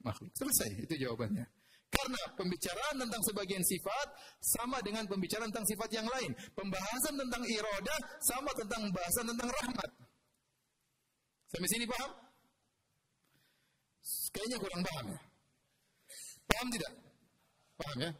Makhluk. 0.07 0.31
Selesai, 0.39 0.87
itu 0.87 0.95
jawabannya. 1.03 1.56
Karena 1.87 2.23
pembicaraan 2.35 2.97
tentang 2.99 3.23
sebagian 3.23 3.63
sifat 3.63 4.09
sama 4.43 4.83
dengan 4.83 5.07
pembicaraan 5.07 5.49
tentang 5.49 5.69
sifat 5.71 5.91
yang 5.95 6.07
lain. 6.07 6.35
Pembahasan 6.53 7.15
tentang 7.15 7.43
iroda 7.47 7.97
sama 8.21 8.51
tentang 8.59 8.91
pembahasan 8.91 9.25
tentang 9.31 9.49
rahmat. 9.49 9.91
Sampai 11.47 11.69
sini 11.71 11.87
paham? 11.87 12.11
Kayaknya 14.35 14.59
kurang 14.61 14.83
paham 14.85 15.07
ya. 15.15 15.19
Paham 16.47 16.69
tidak? 16.75 16.93
Paham 17.79 17.99
ya? 18.03 18.11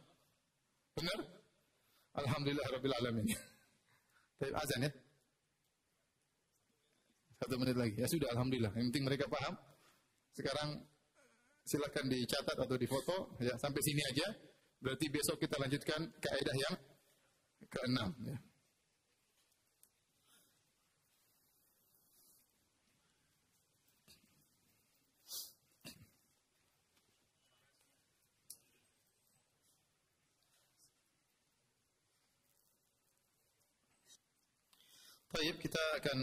Benar? 0.97 1.19
Alhamdulillah 2.17 2.67
Rabbil 2.73 2.95
Alamin. 2.97 3.25
Tapi 4.41 4.51
azan 4.53 4.87
ya? 4.87 4.91
Satu 7.37 7.55
menit 7.61 7.77
lagi. 7.77 7.95
Ya 8.01 8.07
sudah, 8.09 8.33
Alhamdulillah. 8.33 8.73
Yang 8.73 8.85
penting 8.89 9.05
mereka 9.05 9.25
paham. 9.29 9.53
Sekarang 10.33 10.81
silakan 11.67 12.07
dicatat 12.07 12.55
atau 12.55 12.77
difoto. 12.79 13.35
Ya, 13.43 13.53
sampai 13.59 13.83
sini 13.83 14.01
aja. 14.07 14.27
Berarti 14.79 15.05
besok 15.11 15.35
kita 15.43 15.59
lanjutkan 15.59 16.01
kaidah 16.23 16.55
yang 16.55 16.75
keenam. 17.67 18.09
Ya. 18.23 18.37
Baik, 35.37 35.59
kita 35.61 35.83
akan 36.01 36.17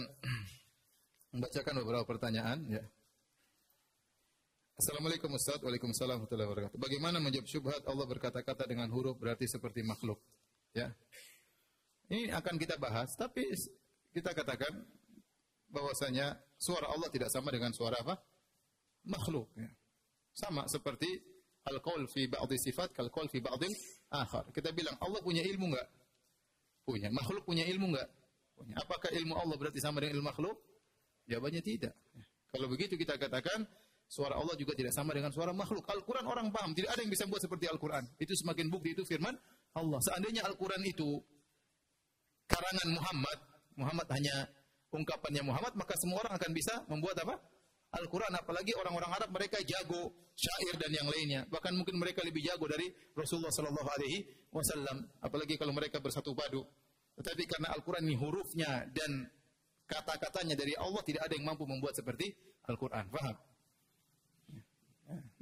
membacakan 1.36 1.74
beberapa 1.84 2.02
pertanyaan 2.08 2.66
ya. 2.66 2.82
Assalamualaikum 4.74 5.30
Ustaz, 5.38 5.62
Waalaikumsalam 5.62 6.18
warahmatullahi 6.18 6.50
wabarakatuh. 6.50 6.78
Bagaimana 6.82 7.22
menjawab 7.22 7.46
syubhat 7.46 7.86
Allah 7.86 8.10
berkata-kata 8.10 8.66
dengan 8.66 8.90
huruf 8.90 9.14
berarti 9.14 9.46
seperti 9.46 9.86
makhluk? 9.86 10.18
Ya. 10.74 10.90
Ini 12.10 12.34
akan 12.34 12.58
kita 12.58 12.74
bahas, 12.82 13.14
tapi 13.14 13.54
kita 14.10 14.34
katakan 14.34 14.74
bahwasanya 15.70 16.42
suara 16.58 16.90
Allah 16.90 17.06
tidak 17.14 17.30
sama 17.30 17.54
dengan 17.54 17.70
suara 17.70 18.02
apa? 18.02 18.18
Makhluk. 19.06 19.46
Ya. 19.54 19.70
Sama 20.34 20.66
seperti 20.66 21.22
al-qaul 21.70 22.10
fi 22.10 22.26
ba'dhi 22.26 22.58
sifat 22.58 22.98
kal 22.98 23.14
qaul 23.14 23.30
fi 23.30 23.38
ba'dhi 23.38 23.70
akhar. 24.10 24.50
Kita 24.50 24.74
bilang 24.74 24.98
Allah 24.98 25.22
punya 25.22 25.46
ilmu 25.46 25.70
enggak? 25.70 25.86
Punya. 26.82 27.14
Makhluk 27.14 27.46
punya 27.46 27.62
ilmu 27.62 27.94
enggak? 27.94 28.10
Punya. 28.58 28.74
Apakah 28.82 29.14
ilmu 29.14 29.38
Allah 29.38 29.54
berarti 29.54 29.78
sama 29.78 30.02
dengan 30.02 30.18
ilmu 30.18 30.34
makhluk? 30.34 30.58
Jawabannya 31.30 31.62
tidak. 31.62 31.94
Kalau 32.50 32.66
begitu 32.66 32.98
kita 32.98 33.14
katakan 33.22 33.70
suara 34.14 34.38
Allah 34.38 34.54
juga 34.54 34.78
tidak 34.78 34.94
sama 34.94 35.10
dengan 35.10 35.34
suara 35.34 35.50
makhluk. 35.50 35.82
Al-Quran 35.90 36.22
orang 36.30 36.46
paham, 36.54 36.70
tidak 36.70 36.94
ada 36.94 37.02
yang 37.02 37.10
bisa 37.10 37.26
buat 37.26 37.42
seperti 37.42 37.66
Al-Quran. 37.66 38.06
Itu 38.22 38.30
semakin 38.38 38.70
bukti 38.70 38.94
itu 38.94 39.02
firman 39.02 39.34
Allah. 39.74 39.98
Seandainya 40.06 40.46
Al-Quran 40.46 40.78
itu 40.86 41.18
karangan 42.46 42.88
Muhammad, 42.94 43.38
Muhammad 43.74 44.06
hanya 44.14 44.46
ungkapannya 44.94 45.42
Muhammad, 45.42 45.74
maka 45.74 45.98
semua 45.98 46.22
orang 46.22 46.38
akan 46.38 46.50
bisa 46.54 46.86
membuat 46.86 47.18
apa? 47.26 47.34
Al-Quran, 47.94 48.30
apalagi 48.38 48.74
orang-orang 48.78 49.10
Arab 49.10 49.30
mereka 49.34 49.58
jago 49.66 50.14
syair 50.34 50.74
dan 50.78 50.90
yang 50.94 51.06
lainnya. 51.10 51.46
Bahkan 51.50 51.74
mungkin 51.74 51.98
mereka 51.98 52.22
lebih 52.22 52.42
jago 52.42 52.66
dari 52.70 52.90
Rasulullah 53.14 53.54
Sallallahu 53.54 53.90
Alaihi 53.98 54.18
Wasallam. 54.50 55.10
Apalagi 55.22 55.58
kalau 55.58 55.74
mereka 55.74 55.98
bersatu 56.02 56.34
padu. 56.34 56.62
Tetapi 57.14 57.42
karena 57.46 57.70
Al-Quran 57.70 58.02
ini 58.10 58.18
hurufnya 58.18 58.90
dan 58.90 59.30
kata-katanya 59.86 60.58
dari 60.58 60.74
Allah 60.74 61.02
tidak 61.06 61.22
ada 61.22 61.38
yang 61.38 61.46
mampu 61.46 61.62
membuat 61.70 61.94
seperti 61.94 62.34
Al-Quran. 62.66 63.06
Faham? 63.14 63.53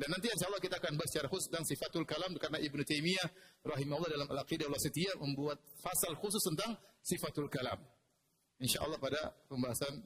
Dan 0.03 0.18
nanti 0.18 0.26
insya 0.34 0.50
Allah 0.50 0.59
kita 0.59 0.82
akan 0.82 0.98
bahas 0.98 1.14
secara 1.14 1.30
khusus 1.30 1.46
tentang 1.46 1.62
sifatul 1.62 2.03
kalam 2.03 2.34
karena 2.34 2.59
Ibnu 2.59 2.82
Taimiyah 2.82 3.28
rahimahullah 3.62 4.11
dalam 4.11 4.26
Al-Aqidah 4.34 4.66
Setia 4.74 5.14
membuat 5.14 5.62
fasal 5.78 6.18
khusus 6.18 6.42
tentang 6.42 6.74
sifatul 7.07 7.46
kalam. 7.46 7.78
Insya 8.59 8.82
Allah 8.82 8.98
pada 8.98 9.30
pembahasan 9.46 10.03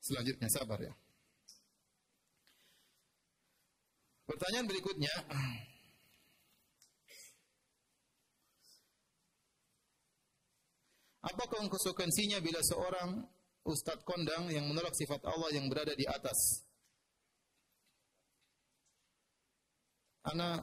selanjutnya 0.00 0.48
sabar 0.48 0.80
ya. 0.80 0.96
Pertanyaan 4.24 4.64
berikutnya, 4.64 5.12
Apakah 11.22 11.68
konsekuensinya 11.70 12.42
bila 12.42 12.58
seorang 12.66 13.22
ustadz 13.62 14.02
kondang 14.02 14.50
yang 14.50 14.66
menolak 14.66 14.90
sifat 14.96 15.22
Allah 15.22 15.54
yang 15.54 15.70
berada 15.70 15.94
di 15.94 16.02
atas? 16.02 16.66
Ana 20.22 20.62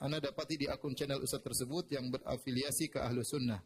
Ana 0.00 0.16
dapati 0.16 0.56
di 0.56 0.64
akun 0.64 0.96
channel 0.96 1.20
ustadz 1.20 1.44
tersebut 1.44 1.92
yang 1.92 2.08
berafiliasi 2.08 2.88
ke 2.88 3.04
ahlu 3.04 3.20
sunnah. 3.20 3.60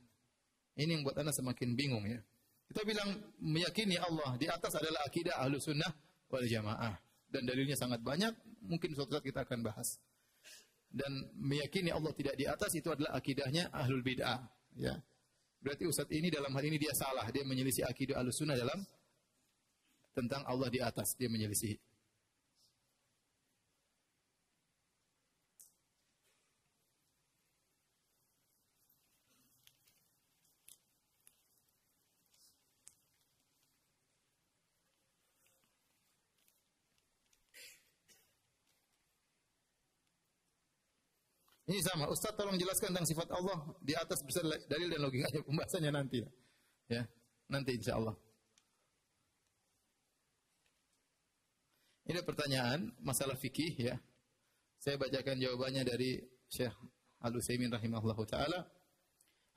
Ini 0.74 0.98
yang 0.98 1.02
buat 1.06 1.14
Ana 1.14 1.30
semakin 1.30 1.78
bingung 1.78 2.02
ya. 2.10 2.18
Kita 2.66 2.82
bilang 2.82 3.14
meyakini 3.38 3.94
Allah 3.94 4.34
di 4.34 4.50
atas 4.50 4.74
adalah 4.74 5.06
akidah 5.06 5.38
ahlu 5.38 5.62
sunnah 5.62 5.94
wal 6.26 6.42
jamaah. 6.42 6.98
Dan 7.30 7.46
dalilnya 7.46 7.74
sangat 7.74 7.98
banyak, 8.02 8.30
mungkin 8.66 8.94
suatu 8.94 9.18
saat 9.18 9.26
kita 9.26 9.42
akan 9.42 9.62
bahas. 9.62 9.98
Dan 10.86 11.10
meyakini 11.34 11.90
Allah 11.90 12.14
tidak 12.14 12.38
di 12.38 12.46
atas 12.46 12.70
itu 12.78 12.86
adalah 12.86 13.18
akidahnya 13.18 13.74
ahlul 13.74 14.06
bid'ah. 14.06 14.38
Ya. 14.78 14.94
Berarti 15.58 15.90
Ustaz 15.90 16.06
ini 16.14 16.30
dalam 16.30 16.54
hal 16.54 16.62
ini 16.62 16.78
dia 16.78 16.94
salah. 16.94 17.26
Dia 17.34 17.42
menyelisih 17.42 17.82
akidah 17.82 18.22
al-sunnah 18.22 18.54
dalam 18.54 18.78
tentang 20.14 20.46
Allah 20.46 20.70
di 20.70 20.78
atas. 20.78 21.18
Dia 21.18 21.26
menyelisih. 21.26 21.74
Ini 41.74 41.82
sama. 41.82 42.06
Ustaz 42.06 42.38
tolong 42.38 42.54
jelaskan 42.54 42.94
tentang 42.94 43.02
sifat 43.02 43.34
Allah 43.34 43.58
di 43.82 43.98
atas 43.98 44.22
bisa 44.22 44.46
dalil 44.70 44.94
dan 44.94 45.02
logikanya 45.02 45.42
pembahasannya 45.50 45.90
nanti. 45.90 46.22
Ya, 46.86 47.02
nanti 47.50 47.74
insya 47.74 47.98
Allah. 47.98 48.14
Ini 52.06 52.22
pertanyaan 52.22 52.94
masalah 53.02 53.34
fikih 53.34 53.74
ya. 53.74 53.98
Saya 54.78 55.02
bacakan 55.02 55.34
jawabannya 55.34 55.82
dari 55.82 56.22
Syekh 56.46 56.78
Al-Utsaimin 57.26 57.74
rahimahullah 57.74 58.22
taala. 58.22 58.70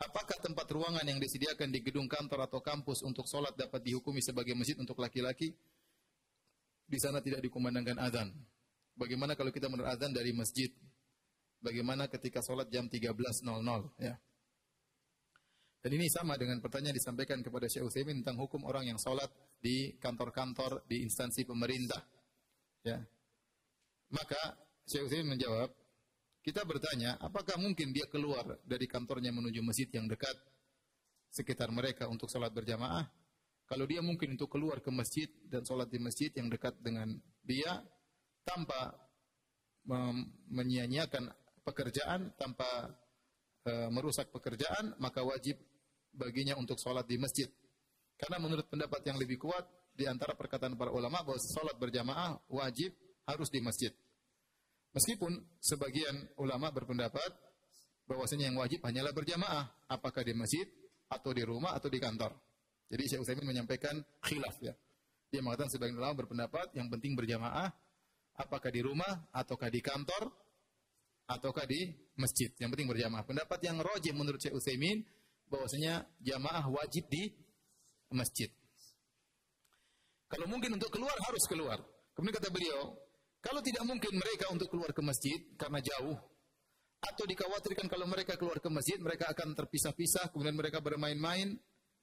Apakah 0.01 0.41
tempat 0.41 0.65
ruangan 0.73 1.05
yang 1.05 1.21
disediakan 1.21 1.69
di 1.69 1.85
gedung 1.85 2.09
kantor 2.09 2.49
atau 2.49 2.65
kampus 2.65 3.05
untuk 3.05 3.29
sholat 3.29 3.53
dapat 3.53 3.85
dihukumi 3.85 4.25
sebagai 4.25 4.57
masjid 4.57 4.73
untuk 4.81 4.97
laki-laki? 4.97 5.53
Di 6.89 6.97
sana 6.97 7.21
tidak 7.21 7.45
dikumandangkan 7.45 8.01
azan. 8.01 8.33
Bagaimana 8.97 9.37
kalau 9.37 9.53
kita 9.53 9.69
menurut 9.69 9.93
azan 9.93 10.09
dari 10.09 10.33
masjid? 10.33 10.73
Bagaimana 11.57 12.05
ketika 12.05 12.39
sholat 12.45 12.69
jam 12.69 12.85
13.00 12.85 13.43
ya. 13.97 14.15
Dan 15.81 15.91
ini 15.93 16.09
sama 16.09 16.35
dengan 16.35 16.59
pertanyaan 16.59 16.97
disampaikan 16.97 17.39
kepada 17.39 17.69
Syekh 17.69 17.87
Utsaimin 17.87 18.21
tentang 18.21 18.43
hukum 18.43 18.65
orang 18.67 18.91
yang 18.91 18.99
sholat 18.99 19.29
di 19.61 19.95
kantor-kantor 19.97 20.83
di 20.89 21.05
instansi 21.05 21.47
pemerintah. 21.47 22.01
Ya. 22.83 22.99
Maka 24.11 24.57
Syekh 24.83 25.07
Utsaimin 25.07 25.37
menjawab, 25.37 25.69
kita 26.43 26.63
bertanya, 26.67 27.15
apakah 27.23 27.55
mungkin 27.59 27.91
dia 27.91 28.07
keluar 28.07 28.59
dari 28.63 28.87
kantornya 28.87 29.31
menuju 29.31 29.63
masjid 29.63 29.87
yang 29.91 30.07
dekat 30.11 30.35
sekitar 31.31 31.71
mereka 31.71 32.07
untuk 32.11 32.27
sholat 32.27 32.51
berjamaah? 32.51 33.07
Kalau 33.67 33.83
dia 33.83 33.99
mungkin 33.99 34.39
untuk 34.39 34.47
keluar 34.47 34.79
ke 34.79 34.87
masjid 34.87 35.27
dan 35.51 35.67
sholat 35.67 35.91
di 35.91 35.99
masjid 35.99 36.31
yang 36.31 36.47
dekat 36.47 36.79
dengan 36.79 37.19
dia 37.43 37.83
tanpa 38.47 38.95
menyia-nyiakan 40.47 41.31
pekerjaan 41.67 42.31
tanpa 42.39 42.95
e, 43.67 43.71
merusak 43.91 44.31
pekerjaan, 44.31 44.95
maka 45.03 45.19
wajib 45.27 45.59
baginya 46.15 46.55
untuk 46.55 46.79
sholat 46.79 47.03
di 47.03 47.19
masjid. 47.19 47.51
Karena 48.15 48.39
menurut 48.39 48.65
pendapat 48.71 49.03
yang 49.03 49.19
lebih 49.19 49.37
kuat, 49.37 49.67
di 49.97 50.05
antara 50.05 50.37
perkataan 50.37 50.77
para 50.77 50.93
ulama 50.93 51.25
bahwa 51.25 51.41
sholat 51.41 51.75
berjamaah 51.75 52.37
wajib 52.53 52.93
harus 53.25 53.49
di 53.49 53.59
masjid. 53.59 53.89
Meskipun 54.93 55.33
sebagian 55.57 56.15
ulama 56.37 56.69
berpendapat 56.69 57.33
bahwasanya 58.05 58.53
yang 58.53 58.57
wajib 58.61 58.79
hanyalah 58.85 59.11
berjamaah, 59.11 59.65
apakah 59.89 60.21
di 60.21 60.37
masjid 60.37 60.63
atau 61.09 61.33
di 61.33 61.43
rumah 61.43 61.75
atau 61.75 61.91
di 61.91 61.97
kantor. 61.97 62.31
Jadi 62.87 63.03
Syekh 63.03 63.19
Utsaimin 63.25 63.45
menyampaikan 63.51 63.99
khilaf 64.23 64.55
ya. 64.63 64.71
Dia 65.27 65.43
mengatakan 65.43 65.67
sebagian 65.75 65.99
ulama 65.99 66.23
berpendapat 66.23 66.71
yang 66.71 66.87
penting 66.87 67.19
berjamaah 67.19 67.67
apakah 68.39 68.71
di 68.71 68.79
rumah 68.79 69.27
ataukah 69.35 69.67
di 69.67 69.83
kantor 69.83 70.31
ataukah 71.27 71.67
di 71.67 71.91
masjid. 72.15 72.49
Yang 72.57 72.69
penting 72.75 72.87
berjamaah. 72.89 73.23
Pendapat 73.27 73.59
yang 73.67 73.77
rojih 73.83 74.15
menurut 74.15 74.39
Syekh 74.39 74.55
Utsaimin 74.55 75.03
bahwasanya 75.51 76.07
jamaah 76.23 76.65
wajib 76.71 77.07
di 77.11 77.31
masjid. 78.11 78.47
Kalau 80.27 80.47
mungkin 80.47 80.75
untuk 80.75 80.91
keluar 80.91 81.15
harus 81.27 81.43
keluar. 81.47 81.79
Kemudian 82.15 82.35
kata 82.39 82.49
beliau, 82.51 82.95
kalau 83.39 83.61
tidak 83.63 83.83
mungkin 83.87 84.11
mereka 84.17 84.51
untuk 84.51 84.67
keluar 84.67 84.91
ke 84.91 84.99
masjid 84.99 85.39
karena 85.55 85.79
jauh 85.79 86.17
atau 86.97 87.23
dikhawatirkan 87.29 87.85
kalau 87.87 88.09
mereka 88.09 88.33
keluar 88.35 88.57
ke 88.57 88.69
masjid 88.73 88.97
mereka 88.97 89.29
akan 89.29 89.53
terpisah-pisah 89.53 90.33
kemudian 90.33 90.57
mereka 90.57 90.81
bermain-main 90.81 91.53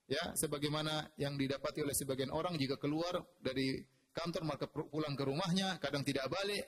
ya 0.06 0.32
sebagaimana 0.38 1.10
yang 1.18 1.34
didapati 1.34 1.82
oleh 1.82 1.96
sebagian 1.96 2.30
orang 2.30 2.54
jika 2.54 2.78
keluar 2.78 3.18
dari 3.42 3.82
kantor 4.14 4.46
maka 4.46 4.70
pulang 4.70 5.18
ke 5.18 5.24
rumahnya 5.26 5.82
kadang 5.82 6.06
tidak 6.06 6.30
balik 6.30 6.62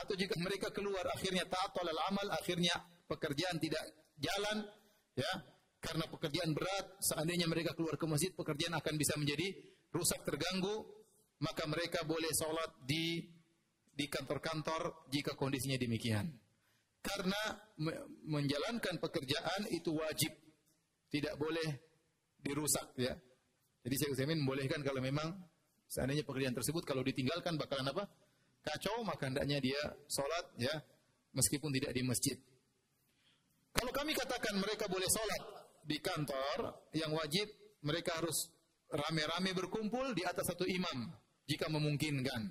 atau 0.00 0.14
jika 0.16 0.34
mereka 0.40 0.72
keluar 0.72 1.04
akhirnya 1.12 1.44
taat 1.46 1.72
oleh 1.76 1.94
amal 2.08 2.26
akhirnya 2.32 2.74
pekerjaan 3.06 3.60
tidak 3.60 3.84
jalan 4.16 4.64
ya 5.16 5.32
karena 5.80 6.04
pekerjaan 6.12 6.52
berat 6.52 6.86
seandainya 7.00 7.48
mereka 7.48 7.72
keluar 7.72 7.96
ke 7.96 8.04
masjid 8.04 8.32
pekerjaan 8.36 8.76
akan 8.76 8.94
bisa 9.00 9.16
menjadi 9.16 9.48
rusak 9.90 10.22
terganggu, 10.22 10.86
maka 11.42 11.64
mereka 11.66 12.04
boleh 12.06 12.30
sholat 12.36 12.84
di 12.84 13.24
di 13.90 14.06
kantor-kantor 14.06 15.08
jika 15.08 15.34
kondisinya 15.34 15.80
demikian. 15.80 16.28
Karena 17.00 17.56
menjalankan 18.28 19.00
pekerjaan 19.00 19.72
itu 19.72 19.96
wajib, 19.96 20.36
tidak 21.08 21.34
boleh 21.40 21.68
dirusak 22.44 22.92
ya. 23.00 23.16
Jadi 23.80 23.94
saya 23.96 24.08
Utsaimin 24.12 24.44
membolehkan 24.44 24.84
kalau 24.84 25.00
memang 25.00 25.32
seandainya 25.88 26.28
pekerjaan 26.28 26.52
tersebut 26.52 26.84
kalau 26.84 27.00
ditinggalkan 27.00 27.56
bakalan 27.56 27.88
apa? 27.88 28.04
Kacau 28.60 29.00
maka 29.02 29.28
hendaknya 29.28 29.58
dia 29.58 29.80
sholat 30.08 30.44
ya 30.60 30.74
meskipun 31.32 31.72
tidak 31.72 31.96
di 31.96 32.02
masjid. 32.04 32.36
Kalau 33.70 33.92
kami 33.94 34.12
katakan 34.12 34.58
mereka 34.58 34.90
boleh 34.90 35.06
sholat 35.06 35.42
di 35.86 35.96
kantor, 36.02 36.90
yang 36.92 37.14
wajib 37.14 37.46
mereka 37.86 38.20
harus 38.20 38.50
rame-rame 38.90 39.54
berkumpul 39.54 40.12
di 40.12 40.26
atas 40.26 40.50
satu 40.50 40.66
imam 40.66 41.08
jika 41.46 41.70
memungkinkan. 41.70 42.50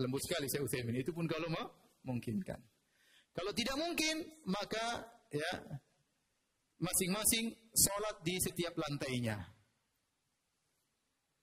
Lembut 0.00 0.22
sekali 0.24 0.48
saya 0.48 0.64
Utsaimin. 0.64 1.02
Itu 1.04 1.12
pun 1.12 1.28
kalau 1.28 1.52
memungkinkan. 1.52 2.60
Kalau 3.32 3.52
tidak 3.52 3.76
mungkin, 3.76 4.24
maka 4.48 5.04
ya 5.28 5.52
masing-masing 6.80 7.52
sholat 7.76 8.16
di 8.24 8.40
setiap 8.40 8.72
lantainya. 8.76 9.36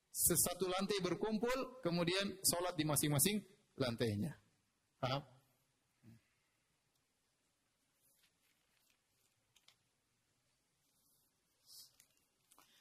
Sesatu 0.10 0.68
lantai 0.68 1.00
berkumpul, 1.00 1.80
kemudian 1.86 2.42
sholat 2.44 2.76
di 2.76 2.84
masing-masing 2.84 3.40
lantainya. 3.80 4.36
Paham? 5.00 5.24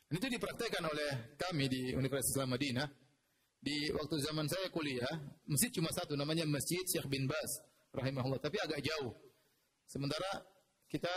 Dan 0.08 0.24
itu 0.24 0.28
dipraktekkan 0.40 0.84
oleh 0.88 1.36
kami 1.36 1.68
di 1.68 1.92
Universitas 1.92 2.32
Islam 2.32 2.56
Madinah. 2.56 2.88
Di 3.58 3.92
waktu 3.92 4.16
zaman 4.24 4.48
saya 4.48 4.72
kuliah, 4.72 5.12
masjid 5.44 5.68
cuma 5.74 5.90
satu, 5.92 6.14
namanya 6.16 6.46
Masjid 6.48 6.80
Syekh 6.86 7.10
bin 7.10 7.28
Bas, 7.28 7.50
rahimahullah, 7.92 8.40
tapi 8.40 8.56
agak 8.56 8.80
jauh. 8.80 9.12
Sementara 9.84 10.46
kita 10.88 11.12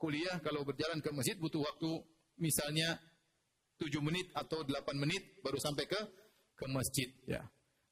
kuliah 0.00 0.40
kalau 0.40 0.64
berjalan 0.64 1.02
ke 1.04 1.12
masjid 1.12 1.36
butuh 1.36 1.60
waktu 1.60 1.90
misalnya 2.40 2.96
7 3.76 3.90
menit 4.00 4.30
atau 4.32 4.62
8 4.64 4.72
menit 4.96 5.42
baru 5.44 5.58
sampai 5.60 5.84
ke 5.84 6.00
ke 6.54 6.64
masjid 6.70 7.08
ya. 7.26 7.42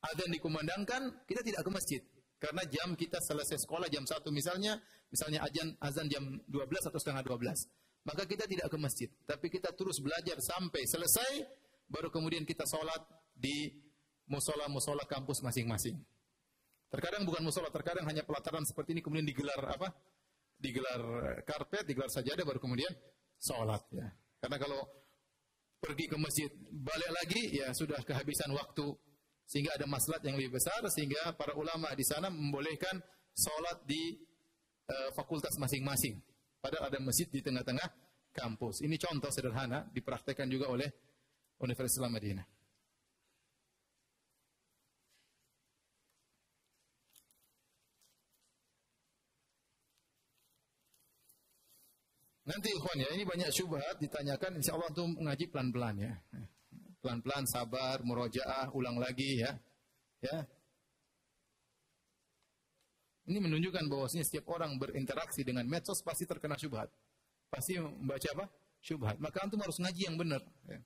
Azan 0.03 0.31
dikumandangkan, 0.35 1.27
kita 1.31 1.47
tidak 1.47 1.63
ke 1.63 1.71
masjid 1.71 2.03
karena 2.43 2.67
jam 2.67 2.99
kita 2.99 3.23
selesai 3.23 3.63
sekolah 3.63 3.87
jam 3.87 4.03
1 4.03 4.19
misalnya, 4.35 4.75
misalnya 5.15 5.47
azan 5.47 5.79
azan 5.79 6.07
jam 6.11 6.25
12 6.51 6.91
atau 6.91 6.99
setengah 6.99 7.23
12 7.23 7.71
maka 8.03 8.27
kita 8.27 8.51
tidak 8.51 8.67
ke 8.67 8.79
masjid, 8.79 9.09
tapi 9.23 9.47
kita 9.47 9.71
terus 9.79 10.03
belajar 10.03 10.35
sampai 10.43 10.83
selesai, 10.91 11.47
baru 11.87 12.11
kemudian 12.11 12.43
kita 12.43 12.67
sholat 12.67 12.99
di 13.31 13.71
musola-musola 14.27 15.07
kampus 15.07 15.39
masing-masing. 15.47 16.03
Terkadang 16.91 17.23
bukan 17.23 17.47
musola, 17.47 17.71
terkadang 17.71 18.05
hanya 18.11 18.27
pelataran 18.27 18.67
seperti 18.67 18.99
ini 18.99 19.01
kemudian 19.07 19.25
digelar 19.25 19.59
apa? 19.71 19.95
Digelar 20.59 21.01
karpet, 21.47 21.87
digelar 21.87 22.11
sajadah, 22.11 22.43
baru 22.43 22.59
kemudian 22.59 22.91
sholat. 23.39 23.87
Ya. 23.95 24.11
Karena 24.43 24.59
kalau 24.59 24.83
pergi 25.79 26.11
ke 26.11 26.17
masjid 26.19 26.51
balik 26.75 27.11
lagi, 27.23 27.43
ya 27.55 27.71
sudah 27.71 28.03
kehabisan 28.03 28.51
waktu 28.51 28.99
sehingga 29.47 29.75
ada 29.77 29.85
maslahat 29.85 30.23
yang 30.25 30.37
lebih 30.39 30.57
besar 30.57 30.81
sehingga 30.89 31.35
para 31.37 31.53
ulama 31.59 31.93
di 31.93 32.05
sana 32.07 32.33
membolehkan 32.33 33.01
sholat 33.37 33.85
di 33.85 34.17
uh, 34.89 35.11
fakultas 35.13 35.57
masing-masing. 35.61 36.21
Padahal 36.63 36.89
ada 36.93 36.99
masjid 37.03 37.27
di 37.27 37.43
tengah-tengah 37.43 37.89
kampus. 38.33 38.81
Ini 38.87 38.97
contoh 38.97 39.29
sederhana 39.29 39.87
dipraktekkan 39.93 40.49
juga 40.49 40.71
oleh 40.71 40.89
Universitas 41.61 42.01
Madinah. 42.07 42.47
Nanti 52.43 52.75
ikhwan 52.75 52.99
ya, 52.99 53.09
ini 53.15 53.23
banyak 53.23 53.55
syubhat 53.55 54.03
ditanyakan 54.03 54.59
insya 54.59 54.75
Allah 54.75 54.91
untuk 54.91 55.15
mengaji 55.15 55.47
pelan-pelan 55.47 55.95
ya. 56.03 56.13
Pelan-pelan, 57.03 57.45
sabar, 57.51 57.99
murojaah, 58.07 58.71
ulang 58.73 58.97
lagi 59.03 59.43
ya. 59.43 59.59
Ya, 60.23 60.47
ini 63.31 63.39
menunjukkan 63.39 63.87
bahwasanya 63.87 64.27
setiap 64.27 64.51
orang 64.51 64.75
berinteraksi 64.83 65.47
dengan 65.47 65.63
medsos 65.71 66.03
pasti 66.03 66.27
terkena 66.27 66.59
syubhat. 66.59 66.91
Pasti 67.47 67.79
membaca 67.79 68.29
apa? 68.35 68.45
Syubhat. 68.83 69.23
Maka 69.23 69.47
antum 69.47 69.63
harus 69.63 69.79
ngaji 69.79 70.03
yang 70.11 70.19
benar. 70.19 70.43
Ya. 70.67 70.83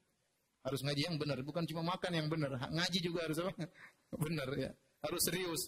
Harus 0.67 0.83
ngaji 0.85 1.03
yang 1.09 1.17
benar, 1.17 1.39
bukan 1.47 1.65
cuma 1.65 1.83
makan 1.87 2.13
yang 2.13 2.29
benar. 2.29 2.59
Ngaji 2.69 2.99
juga 3.01 3.25
harus 3.25 3.39
apa? 3.41 3.55
benar 4.27 4.49
ya. 4.53 4.71
Harus 5.01 5.23
serius. 5.25 5.63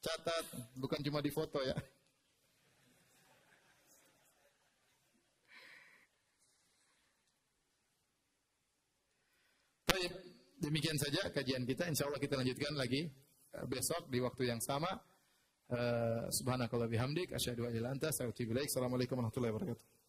Catat, 0.00 0.44
bukan 0.80 1.00
cuma 1.04 1.20
di 1.20 1.28
foto 1.28 1.60
ya. 1.60 1.76
Baik, 9.94 10.10
demikian 10.58 10.98
saja 10.98 11.30
kajian 11.30 11.62
kita. 11.62 11.86
Insya 11.86 12.10
Allah 12.10 12.18
kita 12.18 12.34
lanjutkan 12.34 12.74
lagi 12.74 13.06
eh, 13.54 13.64
besok 13.70 14.10
di 14.10 14.18
waktu 14.18 14.50
yang 14.50 14.58
sama. 14.58 14.90
Uh, 15.64 16.28
subhanakallah 16.28 16.90
bihamdik 16.92 17.32
asyhadu 17.32 17.64
an 17.64 17.72
la 17.72 17.78
ilaha 17.78 17.80
illa 17.80 17.90
anta. 17.94 18.08
Assalamualaikum 18.10 19.14
warahmatullahi 19.16 19.54
wabarakatuh. 19.54 20.03